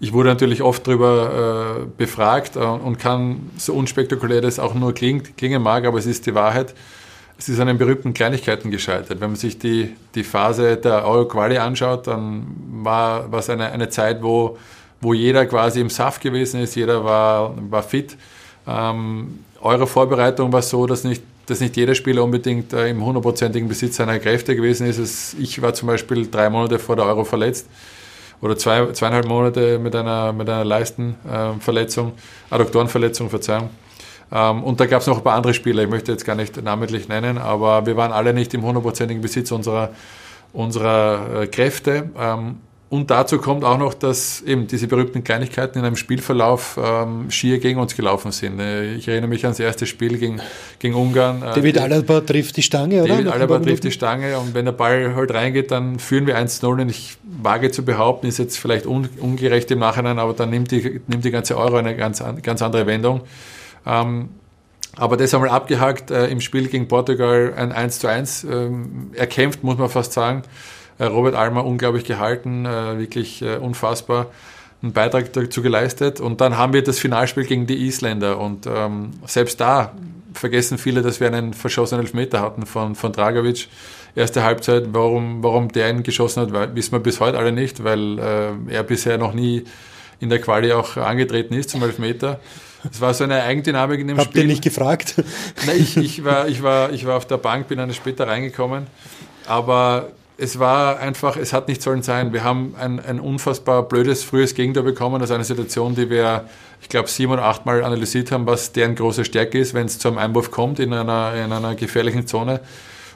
[0.01, 4.95] ich wurde natürlich oft darüber äh, befragt äh, und kann, so unspektakulär das auch nur
[4.95, 6.75] klingt, klingen mag, aber es ist die Wahrheit.
[7.39, 9.21] Es ist an den berühmten Kleinigkeiten gescheitert.
[9.21, 12.47] Wenn man sich die, die Phase der Euro-Quali anschaut, dann
[12.83, 14.59] war es eine, eine Zeit, wo,
[15.01, 18.17] wo jeder quasi im Saft gewesen ist, jeder war, war fit.
[18.67, 23.69] Ähm, eure Vorbereitung war so, dass nicht, dass nicht jeder Spieler unbedingt äh, im hundertprozentigen
[23.69, 24.99] Besitz seiner Kräfte gewesen ist.
[24.99, 27.69] Es, ich war zum Beispiel drei Monate vor der Euro verletzt
[28.41, 33.71] oder zwei, zweieinhalb Monate mit einer, mit einer Leistenverletzung, äh, Adduktorenverletzung, Verzeihung.
[34.33, 36.63] Ähm, und da gab es noch ein paar andere Spieler, ich möchte jetzt gar nicht
[36.63, 39.91] namentlich nennen, aber wir waren alle nicht im hundertprozentigen Besitz unserer,
[40.53, 42.11] unserer äh, Kräfte.
[42.19, 42.57] Ähm,
[42.91, 47.59] und dazu kommt auch noch, dass eben diese berühmten Kleinigkeiten in einem Spielverlauf ähm, schier
[47.59, 48.61] gegen uns gelaufen sind.
[48.61, 50.41] Äh, ich erinnere mich ans erste Spiel gegen,
[50.79, 51.43] gegen Ungarn.
[51.43, 53.17] Äh, David Alaba trifft die Stange, oder?
[53.17, 56.67] David Alaba trifft die Stange und wenn der Ball halt reingeht, dann führen wir 1-0
[56.67, 60.71] und ich wage zu behaupten, ist jetzt vielleicht un, ungerecht im Nachhinein, aber dann nimmt
[60.71, 63.21] die, nimmt die ganze Euro eine ganz, ganz andere Wendung.
[63.89, 64.29] Ähm,
[64.97, 69.63] aber das einmal abgehakt äh, im Spiel gegen Portugal ein 1 zu 1 ähm, erkämpft,
[69.63, 70.43] muss man fast sagen.
[70.99, 74.27] Äh, Robert Almer unglaublich gehalten, äh, wirklich äh, unfassbar
[74.83, 76.21] einen Beitrag dazu geleistet.
[76.21, 78.39] Und dann haben wir das Finalspiel gegen die Isländer.
[78.39, 79.93] Und ähm, selbst da
[80.35, 83.69] vergessen viele, dass wir einen verschossenen Elfmeter hatten von, von Dragovic.
[84.15, 88.19] Erste Halbzeit, warum, warum der ihn geschossen hat, wissen wir bis heute alle nicht, weil
[88.19, 89.65] äh, er bisher noch nie
[90.21, 92.41] in der Quali auch angetreten ist zum Elfmeter.
[92.91, 94.43] Es war so eine Eigendynamik in dem Habt Spiel.
[94.43, 95.15] Habt ihr nicht gefragt?
[95.67, 98.87] Nein, ich, ich, war, ich, war, ich war auf der Bank, bin dann später reingekommen.
[99.47, 102.33] Aber es war einfach, es hat nicht sollen sein.
[102.33, 105.21] Wir haben ein, ein unfassbar blödes, frühes Gegentor bekommen.
[105.21, 106.49] Das ist eine Situation, die wir,
[106.81, 110.09] ich glaube, sieben oder achtmal analysiert haben, was deren große Stärke ist, wenn es zu
[110.09, 112.61] einem Einwurf kommt in einer, in einer gefährlichen Zone.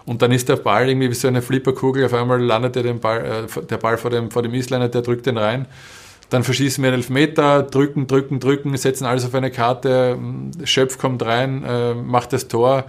[0.05, 2.05] Und dann ist der Ball irgendwie wie so eine Flipperkugel.
[2.05, 5.27] Auf einmal landet der, Ball, äh, der Ball vor dem, vor dem Isländer, der drückt
[5.27, 5.67] den rein.
[6.33, 10.17] Dann verschießen wir einen Elfmeter, drücken, drücken, drücken, setzen alles auf eine Karte.
[10.65, 12.85] Schöpf kommt rein, äh, macht das Tor.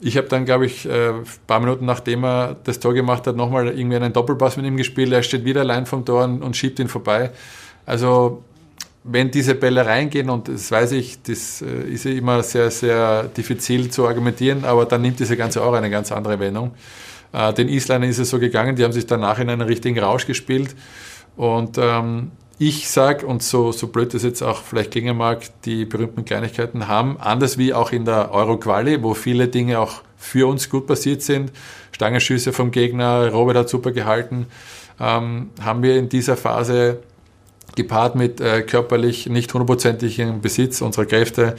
[0.00, 3.36] Ich habe dann, glaube ich, äh, ein paar Minuten nachdem er das Tor gemacht hat,
[3.36, 5.12] nochmal irgendwie einen Doppelpass mit ihm gespielt.
[5.12, 7.30] Er steht wieder allein vom Tor und, schiebt ihn vorbei.
[7.86, 8.42] Also
[9.04, 13.22] wenn diese Bälle reingehen, und das weiß ich, das äh, ist ja immer sehr, sehr
[13.36, 16.72] diffizil zu argumentieren, aber dann nimmt diese ganze Euro eine ganz andere Wendung.
[17.32, 20.26] Äh, den Isländern ist es so gegangen, die haben sich danach in einen richtigen Rausch
[20.26, 20.74] gespielt.
[21.36, 25.86] Und ähm, ich sage, und so, so blöd das jetzt auch vielleicht klingen mag, die
[25.86, 30.68] berühmten Kleinigkeiten haben, anders wie auch in der Euro-Quali, wo viele Dinge auch für uns
[30.68, 31.52] gut passiert sind,
[31.92, 34.44] Stangenschüsse vom Gegner, Robert hat super gehalten,
[35.00, 36.98] ähm, haben wir in dieser Phase
[37.76, 41.56] gepaart mit äh, körperlich nicht hundertprozentigem Besitz unserer Kräfte,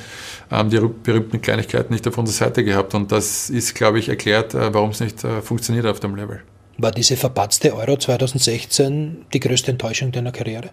[0.52, 2.94] ähm, die berühmten Kleinigkeiten nicht auf unserer Seite gehabt.
[2.94, 6.44] Und das ist, glaube ich, erklärt, äh, warum es nicht äh, funktioniert auf dem Level.
[6.82, 10.72] War diese verpatzte Euro 2016 die größte Enttäuschung deiner Karriere?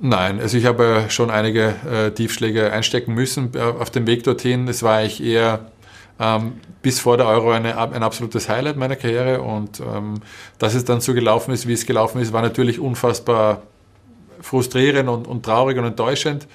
[0.00, 4.68] Nein, also ich habe schon einige äh, Tiefschläge einstecken müssen äh, auf dem Weg dorthin.
[4.68, 5.66] Es war eigentlich eher
[6.20, 10.20] ähm, bis vor der Euro eine, ein absolutes Highlight meiner Karriere und ähm,
[10.58, 13.62] dass es dann so gelaufen ist, wie es gelaufen ist, war natürlich unfassbar
[14.40, 16.46] frustrierend und, und traurig und enttäuschend.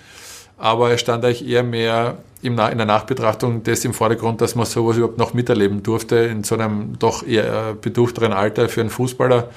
[0.58, 4.98] Aber es stand eigentlich eher mehr in der Nachbetrachtung das im Vordergrund, dass man sowas
[4.98, 9.50] überhaupt noch miterleben durfte in so einem doch eher beduchteren Alter für einen Fußballer.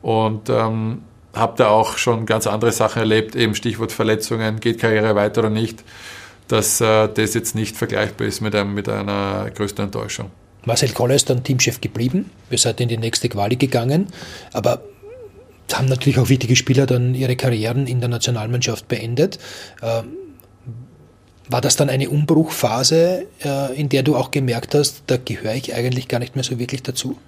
[0.00, 1.02] Und ähm,
[1.34, 5.50] habe da auch schon ganz andere Sachen erlebt, eben Stichwort Verletzungen, geht Karriere weiter oder
[5.50, 5.84] nicht,
[6.48, 10.30] dass äh, das jetzt nicht vergleichbar ist mit, einem, mit einer größten Enttäuschung.
[10.64, 12.30] Marcel Koller ist dann Teamchef geblieben.
[12.48, 14.08] Wir sind in die nächste Quali gegangen.
[14.52, 14.82] Aber
[15.72, 19.38] haben natürlich auch wichtige Spieler dann ihre Karrieren in der Nationalmannschaft beendet.
[19.82, 20.16] Ähm,
[21.48, 25.74] War das dann eine Umbruchphase, äh, in der du auch gemerkt hast, da gehöre ich
[25.74, 27.18] eigentlich gar nicht mehr so wirklich dazu?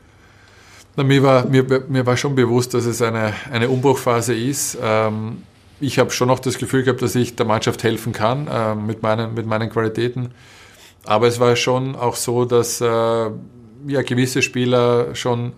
[0.97, 4.79] Na, mir, war, mir, mir war schon bewusst, dass es eine, eine Umbruchphase ist.
[4.81, 5.43] Ähm,
[5.81, 9.03] ich habe schon noch das Gefühl gehabt, dass ich der Mannschaft helfen kann äh, mit,
[9.03, 10.31] meinen, mit meinen Qualitäten.
[11.05, 15.53] Aber es war schon auch so, dass äh, ja, gewisse Spieler schon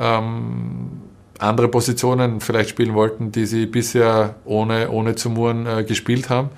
[0.00, 0.90] ähm,
[1.38, 6.50] andere Positionen vielleicht spielen wollten, die sie bisher ohne, ohne zu murren äh, gespielt haben.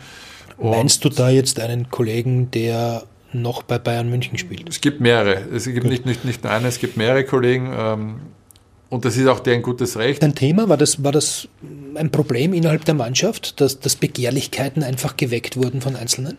[0.56, 4.68] Und Meinst du da jetzt einen Kollegen, der noch bei Bayern München spielt?
[4.68, 5.42] Es gibt mehrere.
[5.52, 7.72] Es gibt nicht, nicht, nicht nur einen, es gibt mehrere Kollegen.
[7.76, 8.14] Ähm,
[8.90, 10.22] und das ist auch deren gutes Recht.
[10.22, 11.48] Ein Thema, war das, war das
[11.96, 16.36] ein Problem innerhalb der Mannschaft, dass, dass Begehrlichkeiten einfach geweckt wurden von Einzelnen?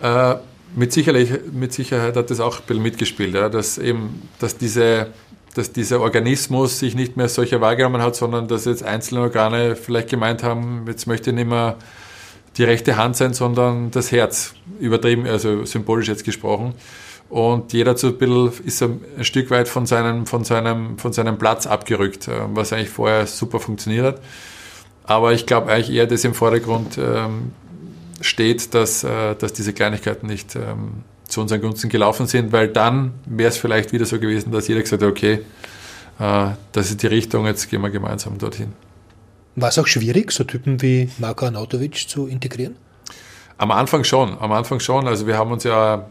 [0.00, 0.36] Äh,
[0.74, 5.08] mit, Sicherheit, mit Sicherheit hat das auch ein bisschen mitgespielt, ja, dass eben, dass diese
[5.54, 10.08] dass dieser Organismus sich nicht mehr solcher wahrgenommen hat, sondern dass jetzt einzelne Organe vielleicht
[10.08, 11.76] gemeint haben, jetzt möchte ich nicht mehr
[12.56, 16.74] die rechte Hand sein, sondern das Herz, übertrieben, also symbolisch jetzt gesprochen.
[17.28, 21.38] Und jeder so ein bisschen ist ein Stück weit von seinem, von seinem, von seinem
[21.38, 24.20] Platz abgerückt, äh, was eigentlich vorher super funktioniert hat.
[25.04, 27.52] Aber ich glaube eigentlich eher, dass im Vordergrund ähm,
[28.20, 33.14] steht, dass, äh, dass diese Kleinigkeiten nicht ähm, zu unseren Gunsten gelaufen sind, weil dann
[33.24, 35.40] wäre es vielleicht wieder so gewesen, dass jeder gesagt hat, okay,
[36.18, 38.74] äh, das ist die Richtung, jetzt gehen wir gemeinsam dorthin.
[39.56, 42.76] War es auch schwierig, so Typen wie Marko Arnautovic zu integrieren?
[43.58, 45.06] Am Anfang schon, am Anfang schon.
[45.06, 46.06] Also wir haben uns ja,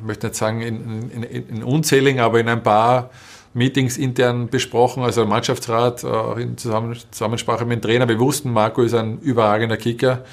[0.00, 3.10] ich möchte nicht sagen in, in, in unzähligen, aber in ein paar
[3.54, 8.08] Meetings intern besprochen, also Mannschaftsrat, auch in Zusammensprache mit dem Trainer.
[8.08, 10.24] Wir wussten, Marco ist ein überragender Kicker.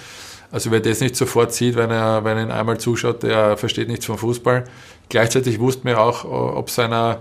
[0.52, 3.90] Also wer das nicht sofort sieht, wenn er, wenn er ihn einmal zuschaut, der versteht
[3.90, 4.64] nichts vom Fußball.
[5.10, 7.20] Gleichzeitig wussten wir auch, ob seiner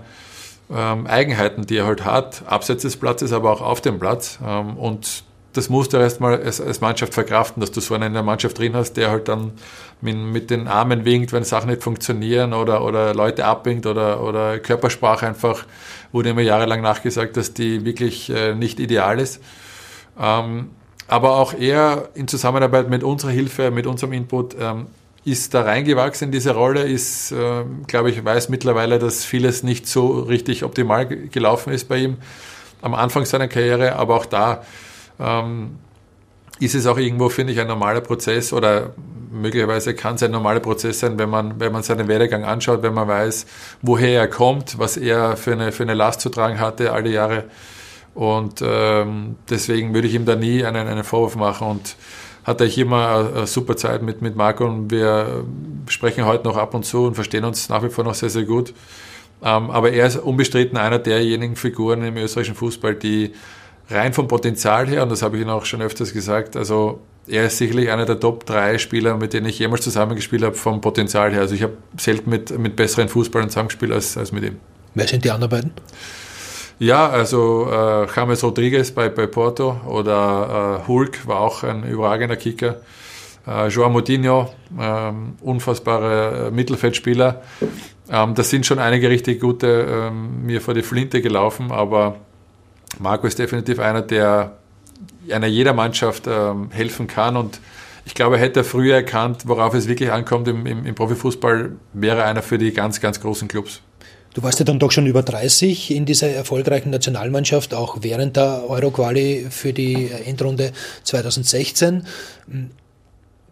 [0.71, 4.39] ähm, Eigenheiten, die er halt hat, abseits des Platzes, aber auch auf dem Platz.
[4.45, 5.23] Ähm, und
[5.53, 8.57] das musst du erstmal als, als Mannschaft verkraften, dass du so einen in der Mannschaft
[8.57, 9.53] drin hast, der halt dann
[9.99, 14.59] mit, mit den Armen winkt, wenn Sachen nicht funktionieren oder, oder Leute abwinkt oder, oder
[14.59, 15.65] Körpersprache einfach,
[16.11, 19.41] wurde immer jahrelang nachgesagt, dass die wirklich äh, nicht ideal ist.
[20.19, 20.69] Ähm,
[21.07, 24.85] aber auch er in Zusammenarbeit mit unserer Hilfe, mit unserem Input ähm,
[25.25, 26.27] ist da reingewachsen.
[26.27, 31.05] In diese Rolle, ist, äh, glaube ich, weiß mittlerweile, dass vieles nicht so richtig optimal
[31.05, 32.17] gelaufen ist bei ihm
[32.81, 34.63] am Anfang seiner Karriere, aber auch da
[35.19, 35.77] ähm,
[36.59, 38.93] ist es auch irgendwo, finde ich, ein normaler Prozess oder
[39.31, 42.93] möglicherweise kann es ein normaler Prozess sein, wenn man, wenn man seinen Werdegang anschaut, wenn
[42.93, 43.45] man weiß,
[43.81, 47.45] woher er kommt, was er für eine, für eine Last zu tragen hatte alle Jahre.
[48.15, 51.67] Und ähm, deswegen würde ich ihm da nie einen, einen Vorwurf machen.
[51.67, 51.95] Und
[52.43, 55.45] hatte ich immer eine, super Zeit mit, mit Marco und wir
[55.87, 58.43] sprechen heute noch ab und zu und verstehen uns nach wie vor noch sehr, sehr
[58.43, 58.73] gut.
[59.41, 63.33] Ähm, aber er ist unbestritten einer derjenigen Figuren im österreichischen Fußball, die
[63.89, 67.45] rein vom Potenzial her, und das habe ich Ihnen auch schon öfters gesagt, also er
[67.45, 71.31] ist sicherlich einer der Top 3 Spieler, mit denen ich jemals zusammengespielt habe, vom Potenzial
[71.31, 71.41] her.
[71.41, 74.57] Also ich habe selten mit, mit besseren Fußballern zusammengespielt als, als mit ihm.
[74.95, 75.71] Wer sind die anderen beiden?
[76.79, 82.37] Ja, also äh, James Rodriguez bei, bei Porto oder äh, Hulk war auch ein überragender
[82.37, 82.77] Kicker.
[83.45, 84.49] Äh, Joao Moutinho,
[84.79, 87.41] ähm, unfassbare äh, Mittelfeldspieler.
[88.09, 92.15] Ähm, das sind schon einige richtig gute ähm, mir vor die Flinte gelaufen, aber
[92.97, 94.57] Marco ist definitiv einer, der
[95.29, 97.59] einer jeder Mannschaft ähm, helfen kann und
[98.05, 102.23] ich glaube, hätte er früher erkannt, worauf es wirklich ankommt im, im, im Profifußball, wäre
[102.23, 103.81] einer für die ganz, ganz großen Clubs.
[104.39, 108.69] Du warst ja dann doch schon über 30 in dieser erfolgreichen Nationalmannschaft, auch während der
[108.69, 110.71] Euro-Quali für die Endrunde
[111.03, 112.05] 2016.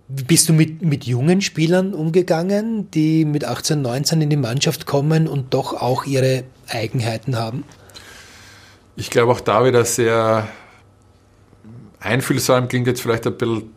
[0.07, 5.27] Bist du mit, mit jungen Spielern umgegangen, die mit 18, 19 in die Mannschaft kommen
[5.27, 7.65] und doch auch ihre Eigenheiten haben?
[8.95, 10.47] Ich glaube auch da wieder sehr
[11.99, 13.73] einfühlsam, klingt jetzt vielleicht ein bisschen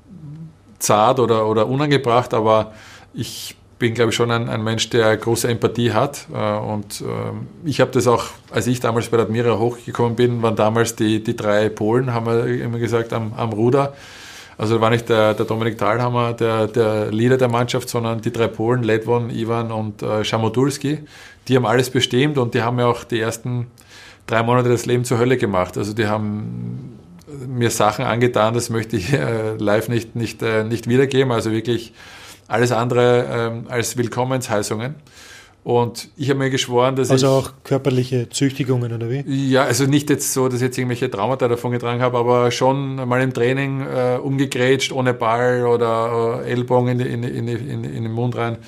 [0.78, 2.72] zart oder, oder unangebracht, aber
[3.12, 6.26] ich bin, glaube ich, schon ein, ein, Mensch, der große Empathie hat.
[6.32, 10.42] Äh, und ähm, ich habe das auch, als ich damals bei der Admira hochgekommen bin,
[10.42, 13.94] waren damals die, die drei Polen, haben wir immer gesagt, am, am Ruder.
[14.58, 18.46] Also war nicht der, der Dominik Thalhammer der, der Leader der Mannschaft, sondern die drei
[18.48, 20.98] Polen, Ledwon, Ivan und äh, Schamodulski.
[21.48, 23.68] Die haben alles bestimmt und die haben ja auch die ersten
[24.26, 25.78] drei Monate das Leben zur Hölle gemacht.
[25.78, 26.98] Also die haben
[27.48, 31.32] mir Sachen angetan, das möchte ich äh, live nicht, nicht, äh, nicht wiedergeben.
[31.32, 31.94] Also wirklich
[32.50, 34.94] alles andere ähm, als Willkommensheißungen.
[35.62, 37.32] Und ich habe mir geschworen, dass also ich.
[37.32, 39.22] Also auch körperliche Züchtigungen oder wie?
[39.26, 42.96] Ja, also nicht jetzt so, dass ich jetzt irgendwelche Traumata davon getragen habe, aber schon
[42.96, 48.02] mal im Training äh, umgegrätscht, ohne Ball oder äh, Ellbogen in, in, in, in, in
[48.02, 48.58] den Mund rein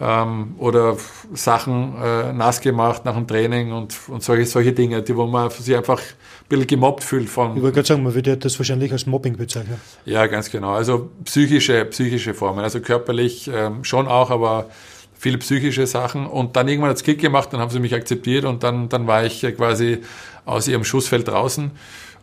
[0.00, 0.96] ähm, oder
[1.34, 5.50] Sachen äh, nass gemacht nach dem Training und, und solche, solche Dinge, die, wo man
[5.50, 7.56] sich einfach ein bisschen gemobbt fühlt von.
[7.56, 9.80] Ich wollte gerade sagen, man würde das wahrscheinlich als Mobbing bezeichnen.
[10.06, 10.72] Ja, ganz genau.
[10.72, 12.60] Also psychische, psychische Formen.
[12.60, 14.70] Also körperlich ähm, schon auch, aber
[15.18, 16.26] viele psychische Sachen.
[16.26, 19.06] Und dann irgendwann hat es Kick gemacht, dann haben sie mich akzeptiert und dann, dann
[19.06, 19.98] war ich quasi
[20.46, 21.70] aus ihrem Schussfeld draußen.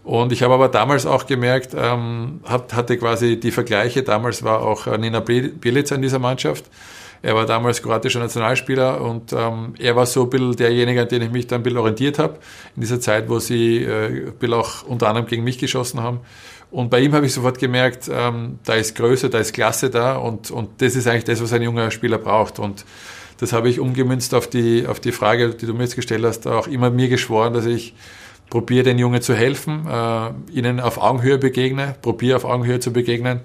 [0.03, 4.87] Und ich habe aber damals auch gemerkt, ähm, hatte quasi die Vergleiche, damals war auch
[4.87, 6.65] äh, Nina Bielica in dieser Mannschaft.
[7.27, 11.23] Er war damals kroatischer Nationalspieler und ähm, er war so ein bisschen derjenige, an den
[11.23, 12.35] ich mich dann ein bisschen orientiert habe,
[12.73, 16.21] in dieser Zeit, wo sie äh, ein bisschen auch unter anderem gegen mich geschossen haben.
[16.71, 20.15] Und bei ihm habe ich sofort gemerkt, ähm, da ist Größe, da ist Klasse da
[20.15, 22.59] und, und das ist eigentlich das, was ein junger Spieler braucht.
[22.59, 22.85] Und
[23.39, 26.47] das habe ich umgemünzt auf die, auf die Frage, die du mir jetzt gestellt hast,
[26.47, 27.93] auch immer mir geschworen, dass ich
[28.49, 33.41] probiere den Jungen zu helfen, äh, ihnen auf Augenhöhe begegne, probiere auf Augenhöhe zu begegnen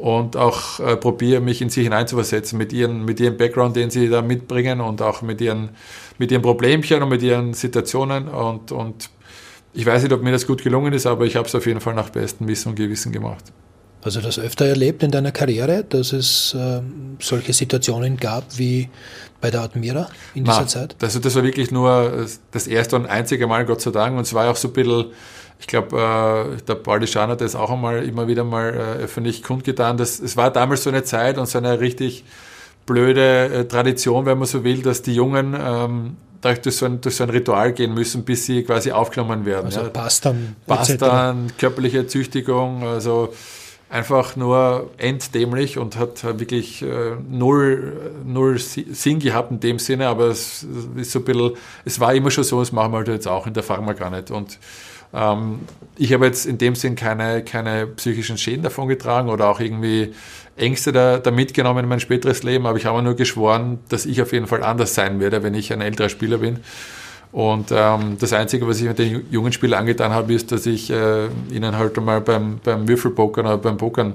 [0.00, 4.08] und auch äh, probiere mich in sie hineinzuversetzen mit ihren, mit ihrem Background, den sie
[4.08, 5.70] da mitbringen und auch mit ihren,
[6.18, 9.10] mit ihren Problemchen und mit ihren Situationen und, und
[9.74, 11.80] ich weiß nicht, ob mir das gut gelungen ist, aber ich habe es auf jeden
[11.80, 13.44] Fall nach bestem Wissen und Gewissen gemacht.
[14.02, 16.80] Also das öfter erlebt in deiner Karriere, dass es äh,
[17.20, 18.88] solche Situationen gab wie
[19.42, 20.96] bei der Admira in dieser Nein, Zeit?
[21.02, 24.16] Also das war wirklich nur das erste und einzige Mal, Gott sei Dank.
[24.16, 25.06] Und es war auch so ein bisschen
[25.60, 29.42] ich glaube, äh, der Paul Deschan hat das auch einmal immer wieder mal äh, öffentlich
[29.42, 29.98] kundgetan.
[29.98, 32.24] Dass, es war damals so eine Zeit und so eine richtig
[32.86, 37.16] blöde äh, Tradition, wenn man so will, dass die Jungen ähm, durch so, ein, durch
[37.16, 39.66] so ein Ritual gehen müssen, bis sie quasi aufgenommen werden.
[39.66, 39.88] Also ja.
[39.90, 40.56] Pastern.
[40.66, 43.34] Pastern, körperliche Züchtigung, also
[43.90, 50.28] einfach nur enddämlich und hat wirklich äh, null, null Sinn gehabt in dem Sinne, aber
[50.28, 50.66] es
[50.96, 51.52] ist so ein bisschen,
[51.84, 54.10] es war immer schon so, das machen wir halt jetzt auch in der Pharma gar
[54.10, 54.30] nicht.
[54.30, 54.58] Und
[55.14, 55.60] ähm,
[55.96, 60.14] ich habe jetzt in dem Sinn keine, keine psychischen Schäden davon getragen oder auch irgendwie
[60.56, 64.22] Ängste da, da mitgenommen in mein späteres Leben, aber ich habe nur geschworen, dass ich
[64.22, 66.60] auf jeden Fall anders sein werde, wenn ich ein älterer Spieler bin.
[67.32, 70.90] Und ähm, das Einzige, was ich mit den jungen Spielern angetan habe, ist, dass ich
[70.90, 74.14] äh, ihnen halt einmal beim, beim Würfelpokern oder beim Pokern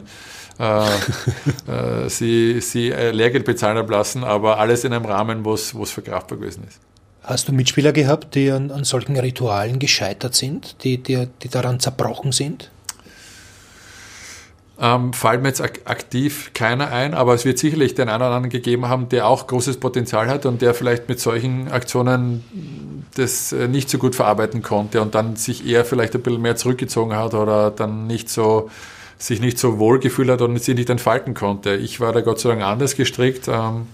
[0.60, 0.86] äh,
[2.06, 5.72] äh, sie, sie äh, Lehrgeld bezahlen habe lassen, aber alles in einem Rahmen, wo es
[5.72, 6.80] verkraftbar gewesen ist.
[7.26, 11.80] Hast du Mitspieler gehabt, die an, an solchen Ritualen gescheitert sind, die, die, die daran
[11.80, 12.70] zerbrochen sind?
[14.80, 18.26] Ähm, fällt mir jetzt ak aktiv keiner ein, aber es wird sicherlich den einen oder
[18.28, 22.44] anderen gegeben haben, der auch großes Potenzial hat und der vielleicht mit solchen Aktionen
[23.16, 26.58] das äh, nicht so gut verarbeiten konnte und dann sich eher vielleicht ein bisschen mehr
[26.58, 28.70] zurückgezogen hat oder dann nicht so
[29.18, 31.76] sich nicht so wohl gefühlt hat und sich nicht entfalten konnte.
[31.76, 33.88] Ich war da Gott sei Dank anders gestrickt ähm,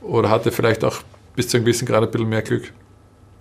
[0.00, 1.02] oder hatte vielleicht auch
[1.36, 2.72] bis zu einem gewissen Grad ein bisschen mehr Glück.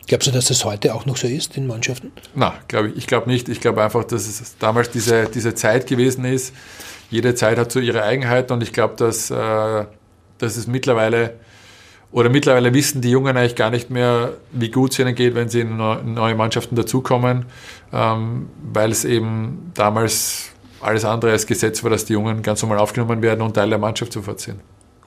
[0.08, 2.12] Glaubst du, dass das heute auch noch so ist in Mannschaften?
[2.34, 2.98] Na, glaube ich.
[2.98, 3.50] Ich glaube nicht.
[3.50, 6.54] Ich glaube einfach, dass es damals diese, diese Zeit gewesen ist.
[7.10, 9.86] Jede Zeit hat so ihre Eigenheiten und ich glaube, dass, äh,
[10.38, 11.36] dass es mittlerweile
[12.12, 15.48] oder mittlerweile wissen die Jungen eigentlich gar nicht mehr, wie gut es ihnen geht, wenn
[15.48, 17.46] sie in neue Mannschaften dazukommen,
[17.94, 20.50] ähm, weil es eben damals
[20.82, 23.80] alles andere als Gesetz war, dass die Jungen ganz normal aufgenommen werden und Teil der
[23.80, 24.60] Mannschaft sofort sind.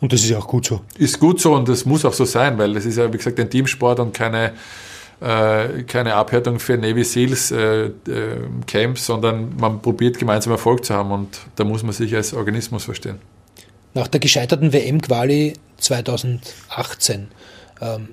[0.04, 0.82] Und das ist ja auch gut so.
[0.98, 3.40] Ist gut so und das muss auch so sein, weil das ist ja, wie gesagt,
[3.40, 4.52] ein Teamsport und keine,
[5.22, 7.92] äh, keine Abhärtung für Navy Seals äh, äh,
[8.66, 12.84] Camps, sondern man probiert gemeinsam Erfolg zu haben und da muss man sich als Organismus
[12.84, 13.18] verstehen.
[13.94, 17.28] Nach der gescheiterten WM-Quali 2018
[17.80, 18.08] ähm,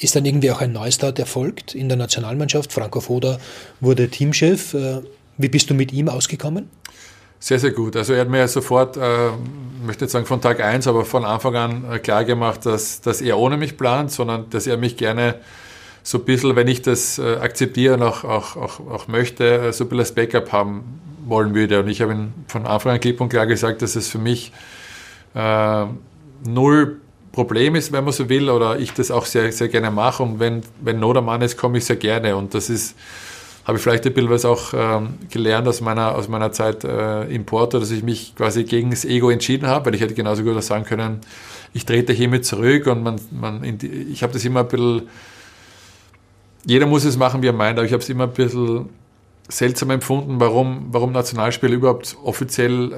[0.00, 2.72] ist dann irgendwie auch ein Neustart erfolgt in der Nationalmannschaft.
[2.72, 3.38] Franco Foda
[3.82, 4.72] wurde Teamchef.
[4.72, 5.02] Äh,
[5.36, 6.70] wie bist du mit ihm ausgekommen?
[7.44, 7.94] Sehr, sehr gut.
[7.94, 9.28] Also er hat mir sofort, äh,
[9.84, 13.20] möchte nicht sagen von Tag eins, aber von Anfang an äh, klar gemacht, dass, dass
[13.20, 15.34] er ohne mich plant, sondern dass er mich gerne
[16.02, 19.72] so ein bisschen, wenn ich das äh, akzeptiere und auch, auch, auch, auch möchte, äh,
[19.74, 21.80] so ein bisschen als Backup haben wollen würde.
[21.80, 24.50] Und ich habe ihm von Anfang an klipp und klar gesagt, dass es für mich
[25.34, 25.84] äh,
[26.46, 26.98] null
[27.32, 30.22] Problem ist, wenn man so will, oder ich das auch sehr, sehr gerne mache.
[30.22, 32.36] Und wenn, wenn Not am Mann ist, komme ich sehr gerne.
[32.36, 32.96] Und das ist
[33.64, 37.24] habe ich vielleicht ein bisschen was auch ähm, gelernt aus meiner, aus meiner Zeit äh,
[37.24, 40.42] im Porto, dass ich mich quasi gegen das Ego entschieden habe, weil ich hätte genauso
[40.42, 41.20] gut auch sagen können,
[41.72, 45.08] ich trete hiermit zurück und man, man die, ich habe das immer ein bisschen,
[46.66, 48.90] jeder muss es machen, wie er meint, aber ich habe es immer ein bisschen
[49.48, 52.96] seltsam empfunden, warum, warum Nationalspieler überhaupt offiziell äh,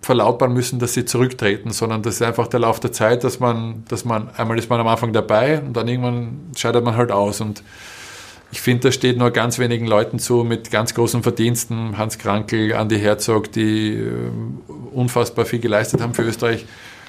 [0.00, 3.84] verlautbaren müssen, dass sie zurücktreten, sondern das ist einfach der Lauf der Zeit, dass man,
[3.88, 7.40] dass man, einmal ist man am Anfang dabei und dann irgendwann scheidet man halt aus
[7.40, 7.62] und
[8.52, 11.98] ich finde, das steht nur ganz wenigen Leuten zu mit ganz großen Verdiensten.
[11.98, 14.10] Hans Krankel, Andi Herzog, die äh,
[14.92, 16.66] unfassbar viel geleistet haben für Österreich.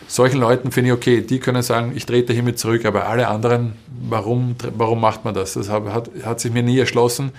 [0.07, 3.73] Solchen Leuten finde ich okay, die können sagen, ich trete hiermit zurück, aber alle anderen,
[4.09, 5.53] warum, warum macht man das?
[5.53, 7.31] Das hat, hat sich mir nie erschlossen.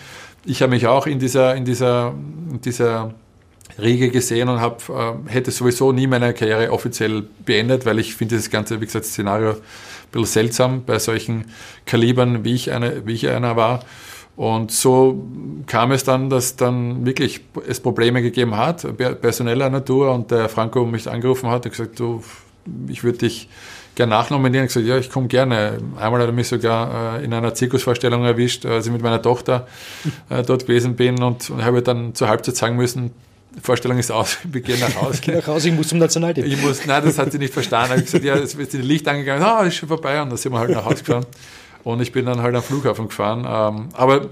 [0.44, 2.14] Ich habe mich auch in dieser, in dieser,
[2.50, 3.14] in dieser
[3.80, 8.36] Riege gesehen und hab, äh, hätte sowieso nie meine Karriere offiziell beendet, weil ich finde
[8.36, 9.56] das ganze, wie gesagt, Szenario
[10.10, 11.47] bisschen seltsam bei solchen
[11.86, 13.80] Kalibern, wie ich, eine, wie ich einer war.
[14.36, 15.26] Und so
[15.66, 18.86] kam es dann, dass dann wirklich es Probleme gegeben hat,
[19.20, 22.22] personeller Natur, und der Franco mich angerufen hat und gesagt, du,
[22.86, 23.48] ich würde dich
[23.97, 24.66] gerne nachnominieren.
[24.66, 25.78] Ich gesagt, ja, ich komme gerne.
[25.98, 29.66] Einmal hat er mich sogar äh, in einer Zirkusvorstellung erwischt, als ich mit meiner Tochter
[30.30, 33.10] äh, dort gewesen bin und, und habe dann zur Halbzeit sagen müssen,
[33.62, 35.20] Vorstellung ist aus, wir gehen nach Hause.
[35.22, 36.44] Geh nach Hause, ich muss zum Nationalteam.
[36.44, 37.92] Ich muss, nein, das hat sie nicht verstanden.
[37.92, 40.38] Ich habe gesagt, ja, es wird die Licht angegangen, ah, ist schon vorbei und dann
[40.38, 41.26] sind wir halt nach Hause gefahren.
[41.84, 43.46] Und ich bin dann halt am Flughafen gefahren.
[43.48, 44.28] Ähm, aber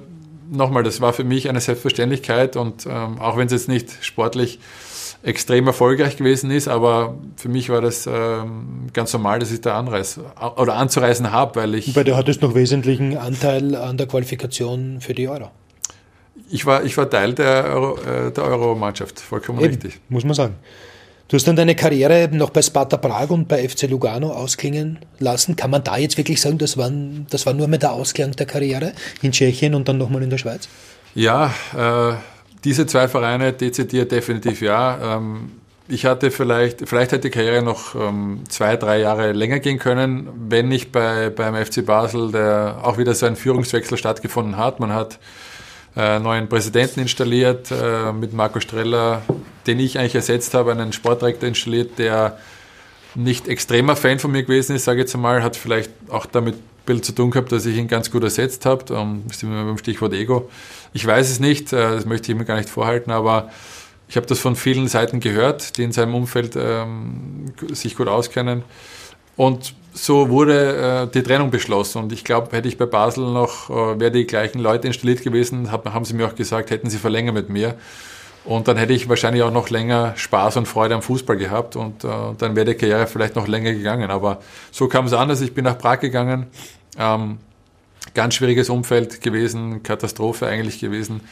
[0.51, 4.59] nochmal, das war für mich eine Selbstverständlichkeit und ähm, auch wenn es jetzt nicht sportlich
[5.23, 9.79] extrem erfolgreich gewesen ist, aber für mich war das ähm, ganz normal, dass ich da
[9.79, 10.25] anreise
[10.57, 11.97] oder anzureisen habe, weil ich.
[11.97, 15.51] Weil du hattest noch wesentlichen Anteil an der Qualifikation für die Euro.
[16.49, 20.01] Ich war, ich war Teil der Euro, äh, der Euro-Mannschaft, vollkommen Eben, richtig.
[20.09, 20.55] Muss man sagen.
[21.29, 25.57] Du hast dann deine Karriere noch bei Sparta Prag und bei FC Lugano ausklingen lassen.
[25.57, 28.47] Kann man da jetzt wirklich sagen, das, waren, das war nur mit der Ausklang der
[28.47, 28.93] Karriere
[29.23, 30.69] in Tschechien und dann nochmal in der Schweiz?
[31.17, 32.15] Ja, äh,
[32.63, 35.17] diese zwei Vereine dezidiert definitiv ja.
[35.17, 35.51] Ähm,
[35.89, 40.29] ich hatte vielleicht, vielleicht hätte die Karriere noch ähm, zwei, drei Jahre länger gehen können,
[40.49, 44.79] wenn nicht bei, beim FC Basel der auch wieder so ein Führungswechsel stattgefunden hat.
[44.79, 45.19] Man hat
[45.97, 49.23] äh, neuen Präsidenten installiert, äh, mit Marco Streller,
[49.67, 52.39] den ich eigentlich ersetzt habe, einen Sportdirektor installiert, der
[53.15, 56.57] nicht extremer Fan von mir gewesen ist, sage ich jetzt einmal, hat vielleicht auch damit
[56.87, 58.97] bisschen zu tun gehabt, dass ich ihn ganz gut ersetzt habe.
[58.99, 60.49] Um, sind wir beim Stichwort Ego.
[60.93, 63.51] Ich weiß es nicht, äh, das möchte ich mir gar nicht vorhalten, aber
[64.09, 68.63] ich habe das von vielen Seiten gehört, die in seinem Umfeld ähm, sich gut auskennen.
[69.37, 72.03] Und so wurde äh, die Trennung beschlossen.
[72.03, 75.73] Und ich glaube, hätte ich bei Basel noch, äh, wäre die gleichen Leute installiert gewesen,
[75.73, 77.75] hab, haben sie mir auch gesagt, hätten sie verlängert mit mir.
[78.45, 82.05] Und dann hätte ich wahrscheinlich auch noch länger Spaß und Freude am Fußball gehabt und
[82.05, 82.09] äh,
[82.39, 84.11] dann wäre die Karriere vielleicht noch länger gegangen.
[84.11, 84.41] Aber
[84.71, 85.41] so kam es anders.
[85.41, 86.47] Ich bin nach Prag gegangen.
[86.97, 87.39] Ähm,
[88.15, 91.23] ganz schwieriges Umfeld gewesen, Katastrophe eigentlich gewesen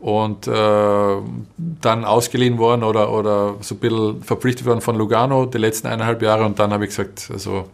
[0.00, 1.16] und äh,
[1.56, 6.22] dann ausgeliehen worden oder, oder so ein bisschen verpflichtet worden von Lugano die letzten eineinhalb
[6.22, 7.66] Jahre und dann habe ich gesagt, also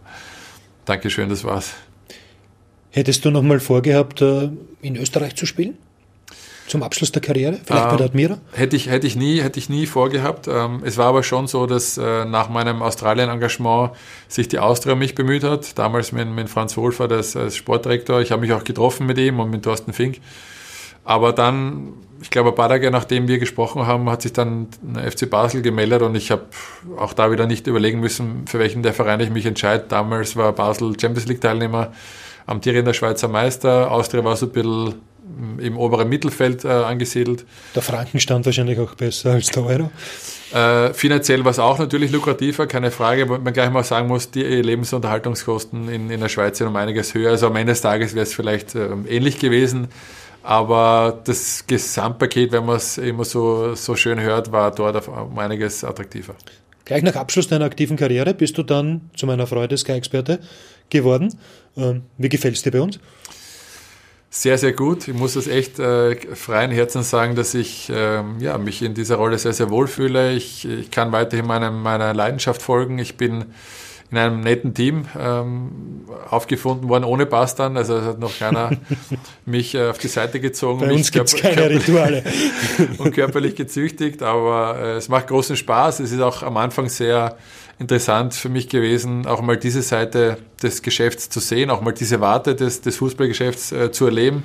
[0.85, 1.74] Dankeschön, das war's.
[2.90, 4.51] Hättest du nochmal vorgehabt, äh,
[4.82, 5.77] in Österreich zu spielen?
[6.66, 7.61] Zum Abschluss der Karriere?
[7.65, 8.39] Vielleicht ähm, bei der Admira?
[8.53, 10.48] Hätte ich, hätte ich, nie, hätte ich nie vorgehabt.
[10.48, 13.93] Ähm, es war aber schon so, dass äh, nach meinem Australien-Engagement
[14.27, 15.78] sich die Austria mich bemüht hat.
[15.78, 18.20] Damals mit, mit Franz Wohlfahrt als, als Sportdirektor.
[18.20, 20.19] Ich habe mich auch getroffen mit ihm und mit Thorsten Fink.
[21.06, 25.10] Aber dann, ich glaube, ein paar Tage nachdem wir gesprochen haben, hat sich dann der
[25.10, 26.46] FC Basel gemeldet und ich habe
[26.98, 29.84] auch da wieder nicht überlegen müssen, für welchen der Verein ich mich entscheide.
[29.88, 31.92] Damals war Basel Champions League Teilnehmer,
[32.44, 33.92] amtierender Schweizer Meister.
[33.92, 34.94] Austria war so ein bisschen
[35.58, 37.44] im oberen Mittelfeld äh, angesiedelt.
[37.74, 39.90] Der Franken stand wahrscheinlich auch besser als der Euro.
[40.52, 44.30] Äh, finanziell war es auch natürlich lukrativer, keine Frage, wo man gleich mal sagen muss,
[44.30, 47.30] die Lebensunterhaltungskosten in, in der Schweiz sind um einiges höher.
[47.30, 49.88] Also am Ende des Tages wäre es vielleicht äh, ähnlich gewesen.
[50.47, 55.82] Aber das Gesamtpaket, wenn man es immer so, so schön hört, war dort um einiges
[55.82, 56.36] attraktiver.
[56.85, 60.39] Gleich nach Abschluss deiner aktiven Karriere bist du dann zu meiner Freude Sky-Experte
[60.89, 61.36] geworden.
[61.77, 63.01] Ähm, wie gefällt es dir bei uns?
[64.31, 65.09] Sehr, sehr gut.
[65.09, 69.16] Ich muss das echt äh, freien Herzens sagen, dass ich äh, ja, mich in dieser
[69.16, 70.32] Rolle sehr, sehr wohl fühle.
[70.32, 73.01] Ich, ich kann weiterhin meiner, meiner Leidenschaft folgen.
[73.01, 73.47] Ich bin
[74.10, 77.76] in einem netten Team ähm, aufgefunden worden, ohne Pass dann.
[77.76, 78.70] Also es hat noch keiner
[79.46, 80.80] mich äh, auf die Seite gezogen.
[80.80, 82.22] Bei uns gibt es keine Rituale.
[82.98, 86.00] und körperlich gezüchtigt, aber äh, es macht großen Spaß.
[86.00, 87.36] Es ist auch am Anfang sehr
[87.78, 92.20] interessant für mich gewesen, auch mal diese Seite des Geschäfts zu sehen, auch mal diese
[92.20, 94.44] Warte des, des Fußballgeschäfts äh, zu erleben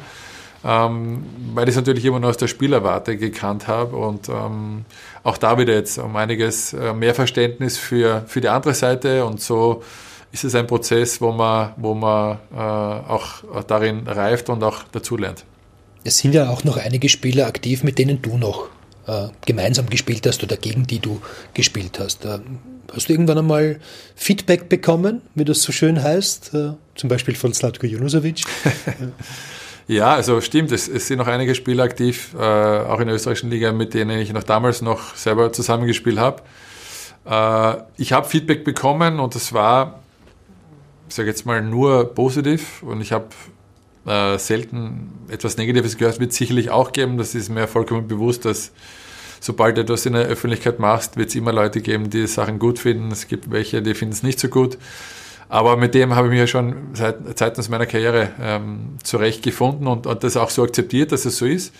[0.64, 1.24] ähm,
[1.54, 4.86] weil ich es natürlich immer nur aus der Spielerwarte gekannt habe und ähm,
[5.24, 9.42] auch da wieder jetzt um einiges äh, mehr Verständnis für, für die andere Seite und
[9.42, 9.84] so
[10.32, 15.44] ist es ein Prozess, wo man, wo man äh, auch, darin reift und auch dazulernt.
[16.04, 18.70] Es sind ja auch noch einige Spieler aktiv, mit denen du noch
[19.08, 21.22] äh, gemeinsam gespielt hast oder gegen die du
[21.54, 22.26] gespielt hast.
[22.26, 22.40] Äh,
[22.94, 23.80] hast du irgendwann einmal
[24.16, 28.44] Feedback bekommen, wie das so schön heißt, äh, zum Beispiel von Slatko Junusovic?
[29.88, 33.50] Ja, also stimmt, es, es sind noch einige Spieler aktiv, äh, auch in der österreichischen
[33.50, 36.42] Liga, mit denen ich noch damals noch selber zusammengespielt habe.
[37.26, 40.00] Äh, ich habe Feedback bekommen und es war,
[41.10, 43.28] ich sage jetzt mal, nur positiv und ich habe
[44.06, 48.72] äh, selten etwas Negatives gehört, wird sicherlich auch geben, das ist mir vollkommen bewusst, dass
[49.40, 52.80] sobald du etwas in der Öffentlichkeit machst, wird es immer Leute geben, die Sachen gut
[52.80, 54.78] finden, es gibt welche, die finden es nicht so gut.
[55.52, 60.08] Aber mit dem habe ich mich ja schon seit seitens meiner Karriere ähm, zurechtgefunden und,
[60.08, 61.76] und das auch so akzeptiert, dass es so ist.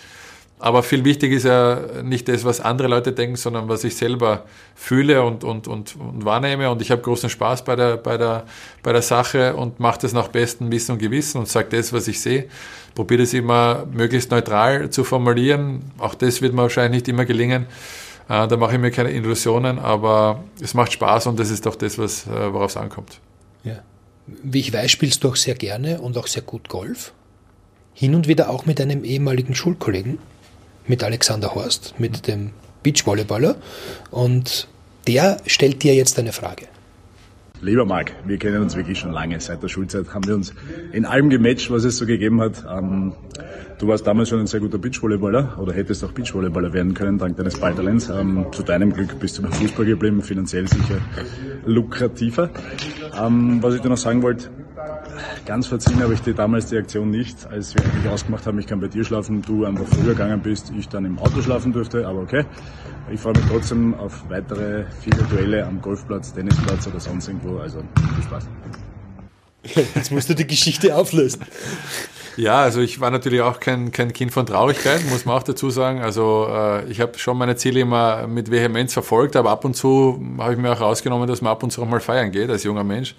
[0.58, 4.44] Aber viel wichtig ist ja nicht das, was andere Leute denken, sondern was ich selber
[4.74, 6.70] fühle und, und, und, und wahrnehme.
[6.70, 8.44] Und ich habe großen Spaß bei der, bei der,
[8.82, 12.06] bei der Sache und mache das nach bestem Wissen und Gewissen und sage das, was
[12.08, 12.48] ich sehe.
[12.94, 15.92] Probiere das immer möglichst neutral zu formulieren.
[15.96, 17.64] Auch das wird mir wahrscheinlich nicht immer gelingen.
[18.28, 21.74] Äh, da mache ich mir keine Illusionen, aber es macht Spaß und das ist doch
[21.74, 23.18] das, was, äh, worauf es ankommt.
[23.64, 23.82] Ja.
[24.26, 27.12] Wie ich weiß, spielst du auch sehr gerne und auch sehr gut Golf.
[27.94, 30.18] Hin und wieder auch mit einem ehemaligen Schulkollegen
[30.86, 32.50] mit Alexander Horst, mit dem
[32.82, 33.56] Beachvolleyballer.
[34.10, 34.68] Und
[35.06, 36.66] der stellt dir jetzt eine Frage.
[37.62, 39.38] Lieber Marc, wir kennen uns wirklich schon lange.
[39.38, 40.52] Seit der Schulzeit haben wir uns
[40.90, 42.64] in allem gematcht, was es so gegeben hat.
[42.68, 43.12] Ähm,
[43.78, 47.36] du warst damals schon ein sehr guter Beachvolleyballer oder hättest auch Beachvolleyballer werden können, dank
[47.36, 48.08] deines Balltalents.
[48.08, 50.98] Ähm, zu deinem Glück bist du beim Fußball geblieben, finanziell sicher
[51.64, 52.50] lukrativer.
[53.16, 54.50] Ähm, was ich dir noch sagen wollte,
[55.44, 58.66] Ganz verziehen habe ich dir damals die Aktion nicht, als wir eigentlich ausgemacht haben, ich
[58.66, 62.06] kann bei dir schlafen, du einfach früher gegangen bist, ich dann im Auto schlafen durfte,
[62.06, 62.44] aber okay.
[63.10, 67.82] Ich freue mich trotzdem auf weitere viele Duelle am Golfplatz, Tennisplatz oder sonst irgendwo, also
[68.14, 68.46] viel Spaß.
[69.94, 71.42] Jetzt musst du die Geschichte auflösen.
[72.36, 75.70] Ja, also ich war natürlich auch kein, kein Kind von Traurigkeit, muss man auch dazu
[75.70, 76.00] sagen.
[76.00, 80.24] Also äh, ich habe schon meine Ziele immer mit Vehemenz verfolgt, aber ab und zu
[80.38, 82.64] habe ich mir auch rausgenommen, dass man ab und zu auch mal feiern geht als
[82.64, 83.14] junger Mensch.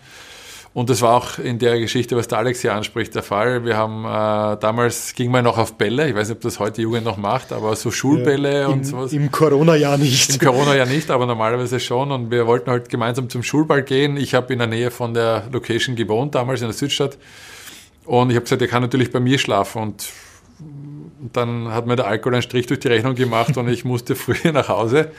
[0.74, 3.64] Und das war auch in der Geschichte, was der Alex hier anspricht, der Fall.
[3.64, 6.10] Wir haben äh, damals ging man noch auf Bälle.
[6.10, 8.84] Ich weiß nicht, ob das heute Jugend noch macht, aber so Schulbälle ja, und im,
[8.84, 9.14] sowas.
[9.14, 10.32] Im Corona-Jahr nicht.
[10.32, 12.12] Im Corona-Jahr nicht, aber normalerweise schon.
[12.12, 14.18] Und wir wollten halt gemeinsam zum Schulball gehen.
[14.18, 17.20] Ich habe in der Nähe von der Location gewohnt, damals in der Südstadt.
[18.06, 19.80] Und ich habe gesagt, er kann natürlich bei mir schlafen.
[19.80, 20.10] Und
[21.34, 24.52] dann hat mir der Alkohol einen Strich durch die Rechnung gemacht und ich musste früher
[24.54, 25.12] nach Hause.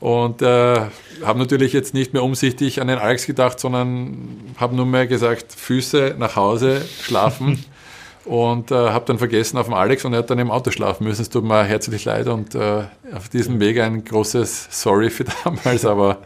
[0.00, 0.80] Und äh,
[1.24, 5.52] habe natürlich jetzt nicht mehr umsichtig an den Alex gedacht, sondern habe nur mehr gesagt,
[5.52, 7.64] Füße nach Hause, schlafen.
[8.28, 11.04] und äh, habe dann vergessen auf dem Alex und er hat dann im Auto schlafen
[11.04, 11.22] müssen.
[11.22, 12.84] Es tut mir herzlich leid und äh,
[13.14, 16.18] auf diesem Weg ein großes Sorry für damals, aber...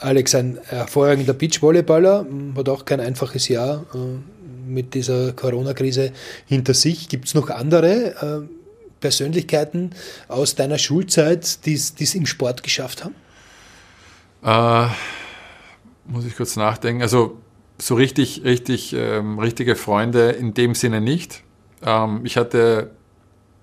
[0.00, 2.26] Alex, ein hervorragender Beachvolleyballer,
[2.56, 3.98] hat auch kein einfaches Jahr äh,
[4.70, 6.12] mit dieser Corona-Krise
[6.46, 7.08] hinter sich.
[7.08, 8.59] Gibt es noch andere äh,
[9.00, 9.90] Persönlichkeiten
[10.28, 13.14] aus deiner Schulzeit, die es im Sport geschafft haben?
[14.42, 14.90] Äh,
[16.06, 17.02] muss ich kurz nachdenken.
[17.02, 17.38] Also
[17.78, 21.42] so richtig, richtig, ähm, richtige Freunde in dem Sinne nicht.
[21.84, 22.90] Ähm, ich hatte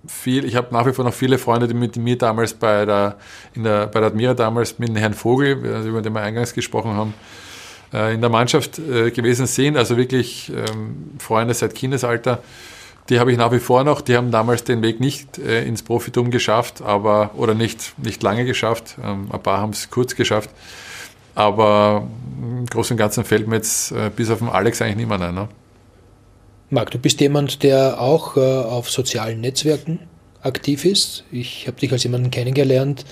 [0.06, 3.18] viel, ich habe nach wie vor noch viele Freunde, die mit mir damals bei der,
[3.54, 5.54] in der, bei der Admira damals mit dem Herrn Vogel,
[5.86, 7.14] über den wir eingangs gesprochen haben,
[7.94, 9.78] äh, in der Mannschaft äh, gewesen sind.
[9.78, 12.42] Also wirklich ähm, Freunde seit Kindesalter.
[13.10, 14.02] Die habe ich nach wie vor noch.
[14.02, 18.46] Die haben damals den Weg nicht äh, ins Profitum geschafft, aber oder nicht, nicht lange
[18.46, 18.98] geschafft.
[19.04, 20.50] Ähm, ein paar haben es kurz geschafft.
[21.36, 22.08] Aber
[22.42, 25.36] im Großen und Ganzen fällt mir jetzt äh, bis auf den Alex eigentlich niemand ein.
[25.36, 25.48] Ne?
[26.70, 30.00] Marc, du bist jemand, der auch äh, auf sozialen Netzwerken
[30.42, 31.24] aktiv ist.
[31.32, 33.06] Ich habe dich als jemanden kennengelernt,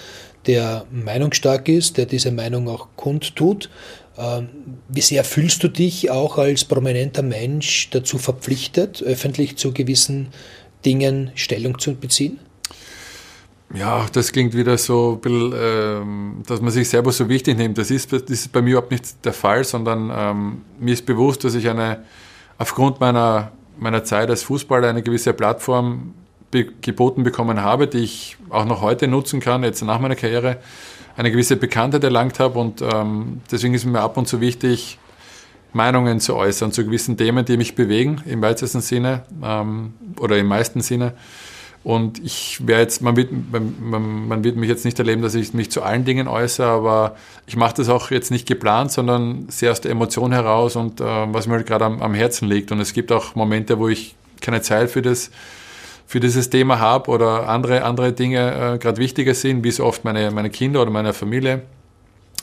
[0.47, 3.69] der meinungsstark ist, der diese Meinung auch kundtut.
[4.17, 4.49] Ähm,
[4.87, 10.27] wie sehr fühlst du dich auch als prominenter Mensch dazu verpflichtet, öffentlich zu gewissen
[10.85, 12.39] Dingen Stellung zu beziehen?
[13.73, 17.77] Ja, das klingt wieder so ähm, dass man sich selber so wichtig nimmt.
[17.77, 21.43] Das ist, das ist bei mir überhaupt nicht der Fall, sondern ähm, mir ist bewusst,
[21.43, 22.03] dass ich eine,
[22.57, 26.13] aufgrund meiner, meiner Zeit als Fußballer eine gewisse Plattform
[26.81, 30.57] geboten bekommen habe, die ich auch noch heute nutzen kann, jetzt nach meiner Karriere
[31.17, 34.99] eine gewisse Bekanntheit erlangt habe und ähm, deswegen ist mir ab und zu wichtig,
[35.73, 40.47] Meinungen zu äußern zu gewissen Themen, die mich bewegen, im weitesten Sinne ähm, oder im
[40.47, 41.13] meisten Sinne.
[41.83, 45.53] Und ich wäre jetzt, man wird, man, man, wird mich jetzt nicht erleben, dass ich
[45.53, 47.15] mich zu allen Dingen äußere, aber
[47.45, 51.03] ich mache das auch jetzt nicht geplant, sondern sehr aus der Emotion heraus und äh,
[51.03, 52.71] was mir halt gerade am, am Herzen liegt.
[52.71, 55.29] Und es gibt auch Momente, wo ich keine Zeit für das
[56.07, 60.03] für dieses Thema habe oder andere, andere Dinge äh, gerade wichtiger sind, wie so oft
[60.05, 61.63] meine, meine Kinder oder meine Familie.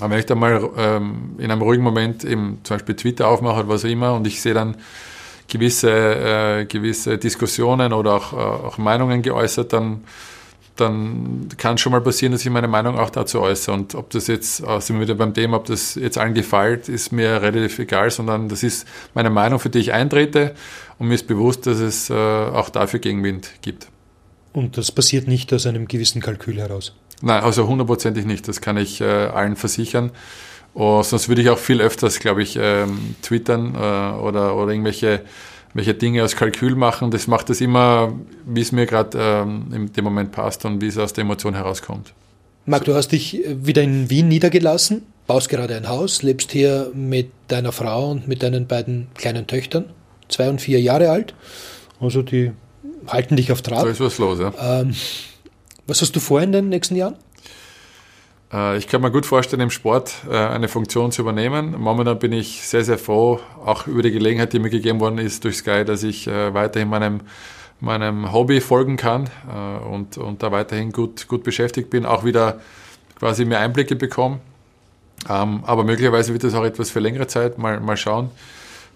[0.00, 3.60] Aber wenn ich da mal ähm, in einem ruhigen Moment eben zum Beispiel Twitter aufmache
[3.60, 4.76] oder was auch immer und ich sehe dann
[5.48, 10.02] gewisse, äh, gewisse Diskussionen oder auch, äh, auch Meinungen geäußert, dann,
[10.76, 13.74] dann kann schon mal passieren, dass ich meine Meinung auch dazu äußere.
[13.74, 16.88] Und ob das jetzt, äh, sind wir wieder beim Thema, ob das jetzt allen gefällt,
[16.88, 20.54] ist mir relativ egal, sondern das ist meine Meinung, für die ich eintrete
[21.02, 23.88] und mir ist bewusst, dass es äh, auch dafür Gegenwind gibt.
[24.52, 26.94] Und das passiert nicht aus einem gewissen Kalkül heraus?
[27.22, 28.46] Nein, also hundertprozentig nicht.
[28.46, 30.12] Das kann ich äh, allen versichern.
[30.74, 35.22] Oh, sonst würde ich auch viel öfters, glaube ich, ähm, twittern äh, oder, oder irgendwelche
[35.74, 37.10] welche Dinge aus Kalkül machen.
[37.10, 38.12] Das macht es immer,
[38.46, 41.54] wie es mir gerade ähm, in dem Moment passt und wie es aus der Emotion
[41.54, 42.12] herauskommt.
[42.64, 47.32] Marc, du hast dich wieder in Wien niedergelassen, baust gerade ein Haus, lebst hier mit
[47.48, 49.86] deiner Frau und mit deinen beiden kleinen Töchtern
[50.32, 51.34] zwei und vier Jahre alt.
[52.00, 52.52] Also die
[53.06, 53.84] halten dich auf Trab.
[53.84, 54.52] Da ist was los, ja.
[54.60, 54.94] Ähm,
[55.86, 57.16] Was hast du vor in den nächsten Jahren?
[58.52, 61.74] Äh, ich kann mir gut vorstellen, im Sport äh, eine Funktion zu übernehmen.
[61.78, 65.44] Momentan bin ich sehr, sehr froh, auch über die Gelegenheit, die mir gegeben worden ist
[65.44, 67.20] durch Sky, dass ich äh, weiterhin meinem,
[67.80, 69.28] meinem Hobby folgen kann
[69.90, 72.60] und, und da weiterhin gut, gut beschäftigt bin, auch wieder
[73.18, 74.38] quasi mehr Einblicke bekomme.
[75.28, 78.30] Ähm, aber möglicherweise wird das auch etwas für längere Zeit, mal, mal schauen.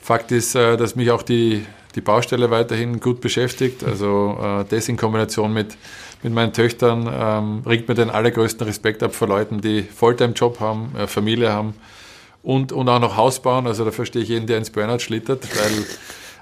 [0.06, 1.66] Fakt ist, dass mich auch die,
[1.96, 3.82] die Baustelle weiterhin gut beschäftigt.
[3.82, 5.76] Also das in Kombination mit
[6.22, 10.92] mit meinen Töchtern ähm, ringt mir den allergrößten Respekt ab vor Leuten, die Volltime-Job haben,
[10.96, 11.74] äh, Familie haben
[12.42, 13.66] und, und auch noch Haus bauen.
[13.66, 15.84] Also da verstehe ich jeden, der ins Burnout schlittert, weil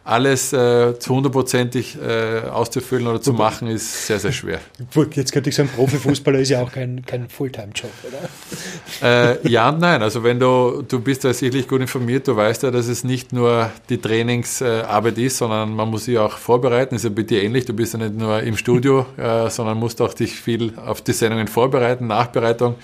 [0.04, 4.60] alles äh, zu hundertprozentig äh, auszufüllen oder zu machen, ist sehr, sehr schwer.
[5.12, 9.32] Jetzt könnte ich sagen, Profifußballer ist ja auch kein, kein Fulltime-Job, oder?
[9.32, 10.02] Äh, ja und nein.
[10.02, 13.32] Also wenn du, du bist ja sicherlich gut informiert, du weißt ja, dass es nicht
[13.32, 16.94] nur die Trainingsarbeit ist, sondern man muss sich auch vorbereiten.
[16.96, 20.02] Ist ja bei dir ähnlich, du bist ja nicht nur im Studio, äh, sondern musst
[20.02, 22.74] auch dich viel auf die Sendungen vorbereiten, Nachbereitung.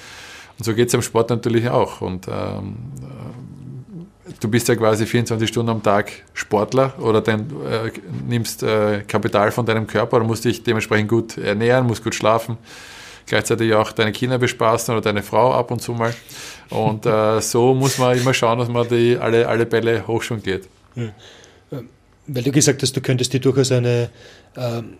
[0.58, 2.00] Und so geht es am Sport natürlich auch.
[2.00, 2.76] Und ähm,
[4.40, 7.92] du bist ja quasi 24 Stunden am Tag Sportler oder dein, äh,
[8.26, 12.56] nimmst äh, Kapital von deinem Körper oder musst dich dementsprechend gut ernähren, musst gut schlafen,
[13.26, 16.14] gleichzeitig auch deine Kinder bespaßen oder deine Frau ab und zu mal.
[16.70, 20.42] Und äh, so muss man immer schauen, dass man die alle, alle Bälle hoch schon
[20.42, 20.68] geht.
[20.96, 21.10] Ja.
[21.72, 21.88] Ähm,
[22.26, 24.10] weil du gesagt hast, du könntest dir durchaus eine
[24.56, 24.94] ähm,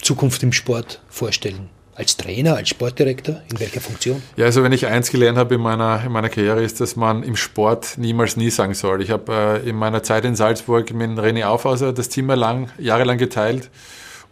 [0.00, 1.68] Zukunft im Sport vorstellen.
[1.98, 3.42] Als Trainer, als Sportdirektor?
[3.50, 4.22] In welcher Funktion?
[4.36, 7.24] Ja, also wenn ich eins gelernt habe in meiner, in meiner Karriere, ist, dass man
[7.24, 9.02] im Sport niemals nie sagen soll.
[9.02, 13.18] Ich habe äh, in meiner Zeit in Salzburg mit René Aufhauser das Team lang, jahrelang
[13.18, 13.68] geteilt.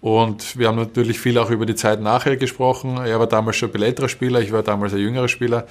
[0.01, 2.99] Und wir haben natürlich viel auch über die Zeit nachher gesprochen.
[2.99, 5.67] Er war damals schon ein älterer Spieler, ich war damals ein jüngerer Spieler.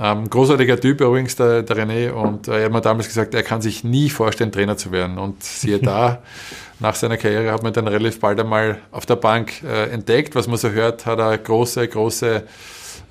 [0.00, 2.10] Ähm, großartiger Typ übrigens, der, der René.
[2.10, 5.18] Und äh, er hat mir damals gesagt, er kann sich nie vorstellen, Trainer zu werden.
[5.18, 6.22] Und siehe da,
[6.80, 10.34] nach seiner Karriere hat man dann relativ bald einmal auf der Bank äh, entdeckt.
[10.34, 12.42] Was man so hört, hat er große, große,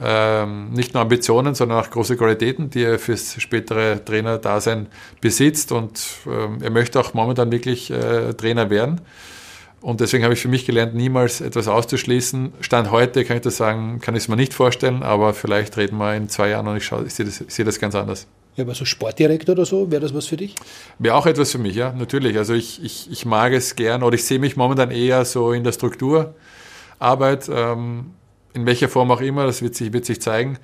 [0.01, 4.87] ähm, nicht nur Ambitionen, sondern auch große Qualitäten, die er fürs spätere Trainerdasein
[5.21, 5.71] besitzt.
[5.71, 8.99] Und ähm, er möchte auch momentan wirklich äh, Trainer werden.
[9.83, 12.53] Und deswegen habe ich für mich gelernt, niemals etwas auszuschließen.
[12.61, 15.97] Stand heute kann ich das sagen, kann ich es mir nicht vorstellen, aber vielleicht reden
[15.97, 18.25] wir in zwei Jahren und ich, schaue, ich sehe, das, ich sehe das ganz anders.
[18.55, 20.55] Ja, aber so Sportdirektor oder so, wäre das was für dich?
[20.99, 22.37] Wäre auch etwas für mich, ja, natürlich.
[22.37, 25.65] Also ich, ich, ich mag es gern oder ich sehe mich momentan eher so in
[25.65, 28.11] der Strukturarbeit, ähm,
[28.53, 30.59] in welcher Form auch immer, das wird sich, wird sich zeigen.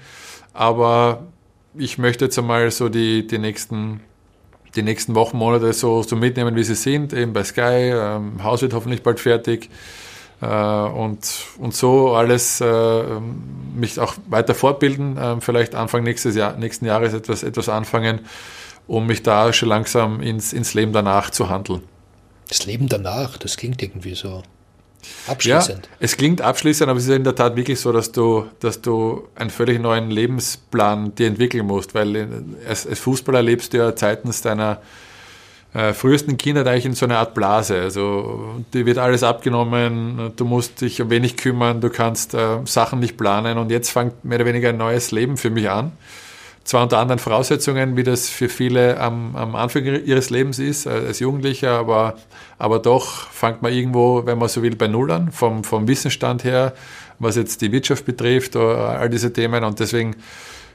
[0.54, 1.28] Aber
[1.78, 4.00] ich möchte jetzt einmal so die, die nächsten
[4.76, 7.92] die nächsten Wochen, Monate so, so mitnehmen, wie sie sind, eben bei Sky.
[7.94, 9.70] Ähm, Haus wird hoffentlich bald fertig.
[10.42, 13.04] Äh, und, und so alles äh,
[13.76, 18.22] mich auch weiter fortbilden, äh, vielleicht Anfang nächstes Jahr, nächsten Jahres etwas, etwas anfangen,
[18.88, 21.84] um mich da schon langsam ins, ins Leben danach zu handeln.
[22.48, 24.44] Das Leben danach, das klingt irgendwie so
[25.28, 25.86] abschließend.
[25.86, 28.82] Ja, es klingt abschließend, aber es ist in der Tat wirklich so, dass du, dass
[28.82, 32.28] du einen völlig neuen Lebensplan dir entwickeln musst, weil
[32.68, 34.82] als, als Fußballer lebst du ja zeitens deiner
[35.74, 37.80] äh, frühesten Kindheit eigentlich in so einer Art Blase.
[37.80, 43.00] Also dir wird alles abgenommen, du musst dich um wenig kümmern, du kannst äh, Sachen
[43.00, 45.92] nicht planen und jetzt fängt mehr oder weniger ein neues Leben für mich an.
[46.64, 50.90] Zwar unter anderen Voraussetzungen, wie das für viele am, am Anfang ihres Lebens ist, äh,
[50.90, 52.16] als Jugendlicher, aber,
[52.58, 56.44] aber doch fängt man irgendwo, wenn man so will, bei Null an, vom, vom Wissensstand
[56.44, 56.74] her,
[57.18, 60.16] was jetzt die Wirtschaft betrifft, all diese Themen und deswegen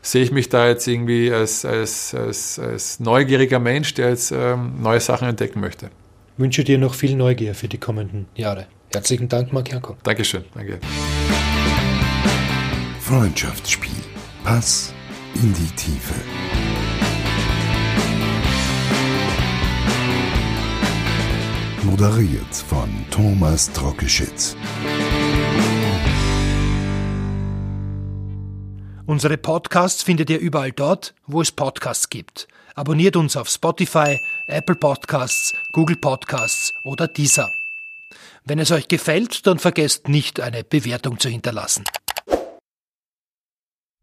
[0.03, 4.83] sehe ich mich da jetzt irgendwie als, als, als, als neugieriger Mensch, der jetzt ähm,
[4.83, 5.87] neue Sachen entdecken möchte.
[6.37, 8.67] Ich wünsche dir noch viel Neugier für die kommenden Jahre.
[8.93, 9.97] Herzlichen Dank, Marc Janko.
[10.03, 10.45] Dankeschön.
[10.55, 10.79] Danke.
[13.01, 13.91] Freundschaftsspiel.
[14.45, 14.93] Pass
[15.35, 16.15] in die Tiefe.
[21.83, 24.57] Moderiert von Thomas Trockeschitz.
[29.07, 32.49] Unsere Podcasts findet ihr überall dort, wo es Podcasts gibt.
[32.75, 37.53] Abonniert uns auf Spotify, Apple Podcasts, Google Podcasts oder Deezer.
[38.45, 41.85] Wenn es euch gefällt, dann vergesst nicht, eine Bewertung zu hinterlassen.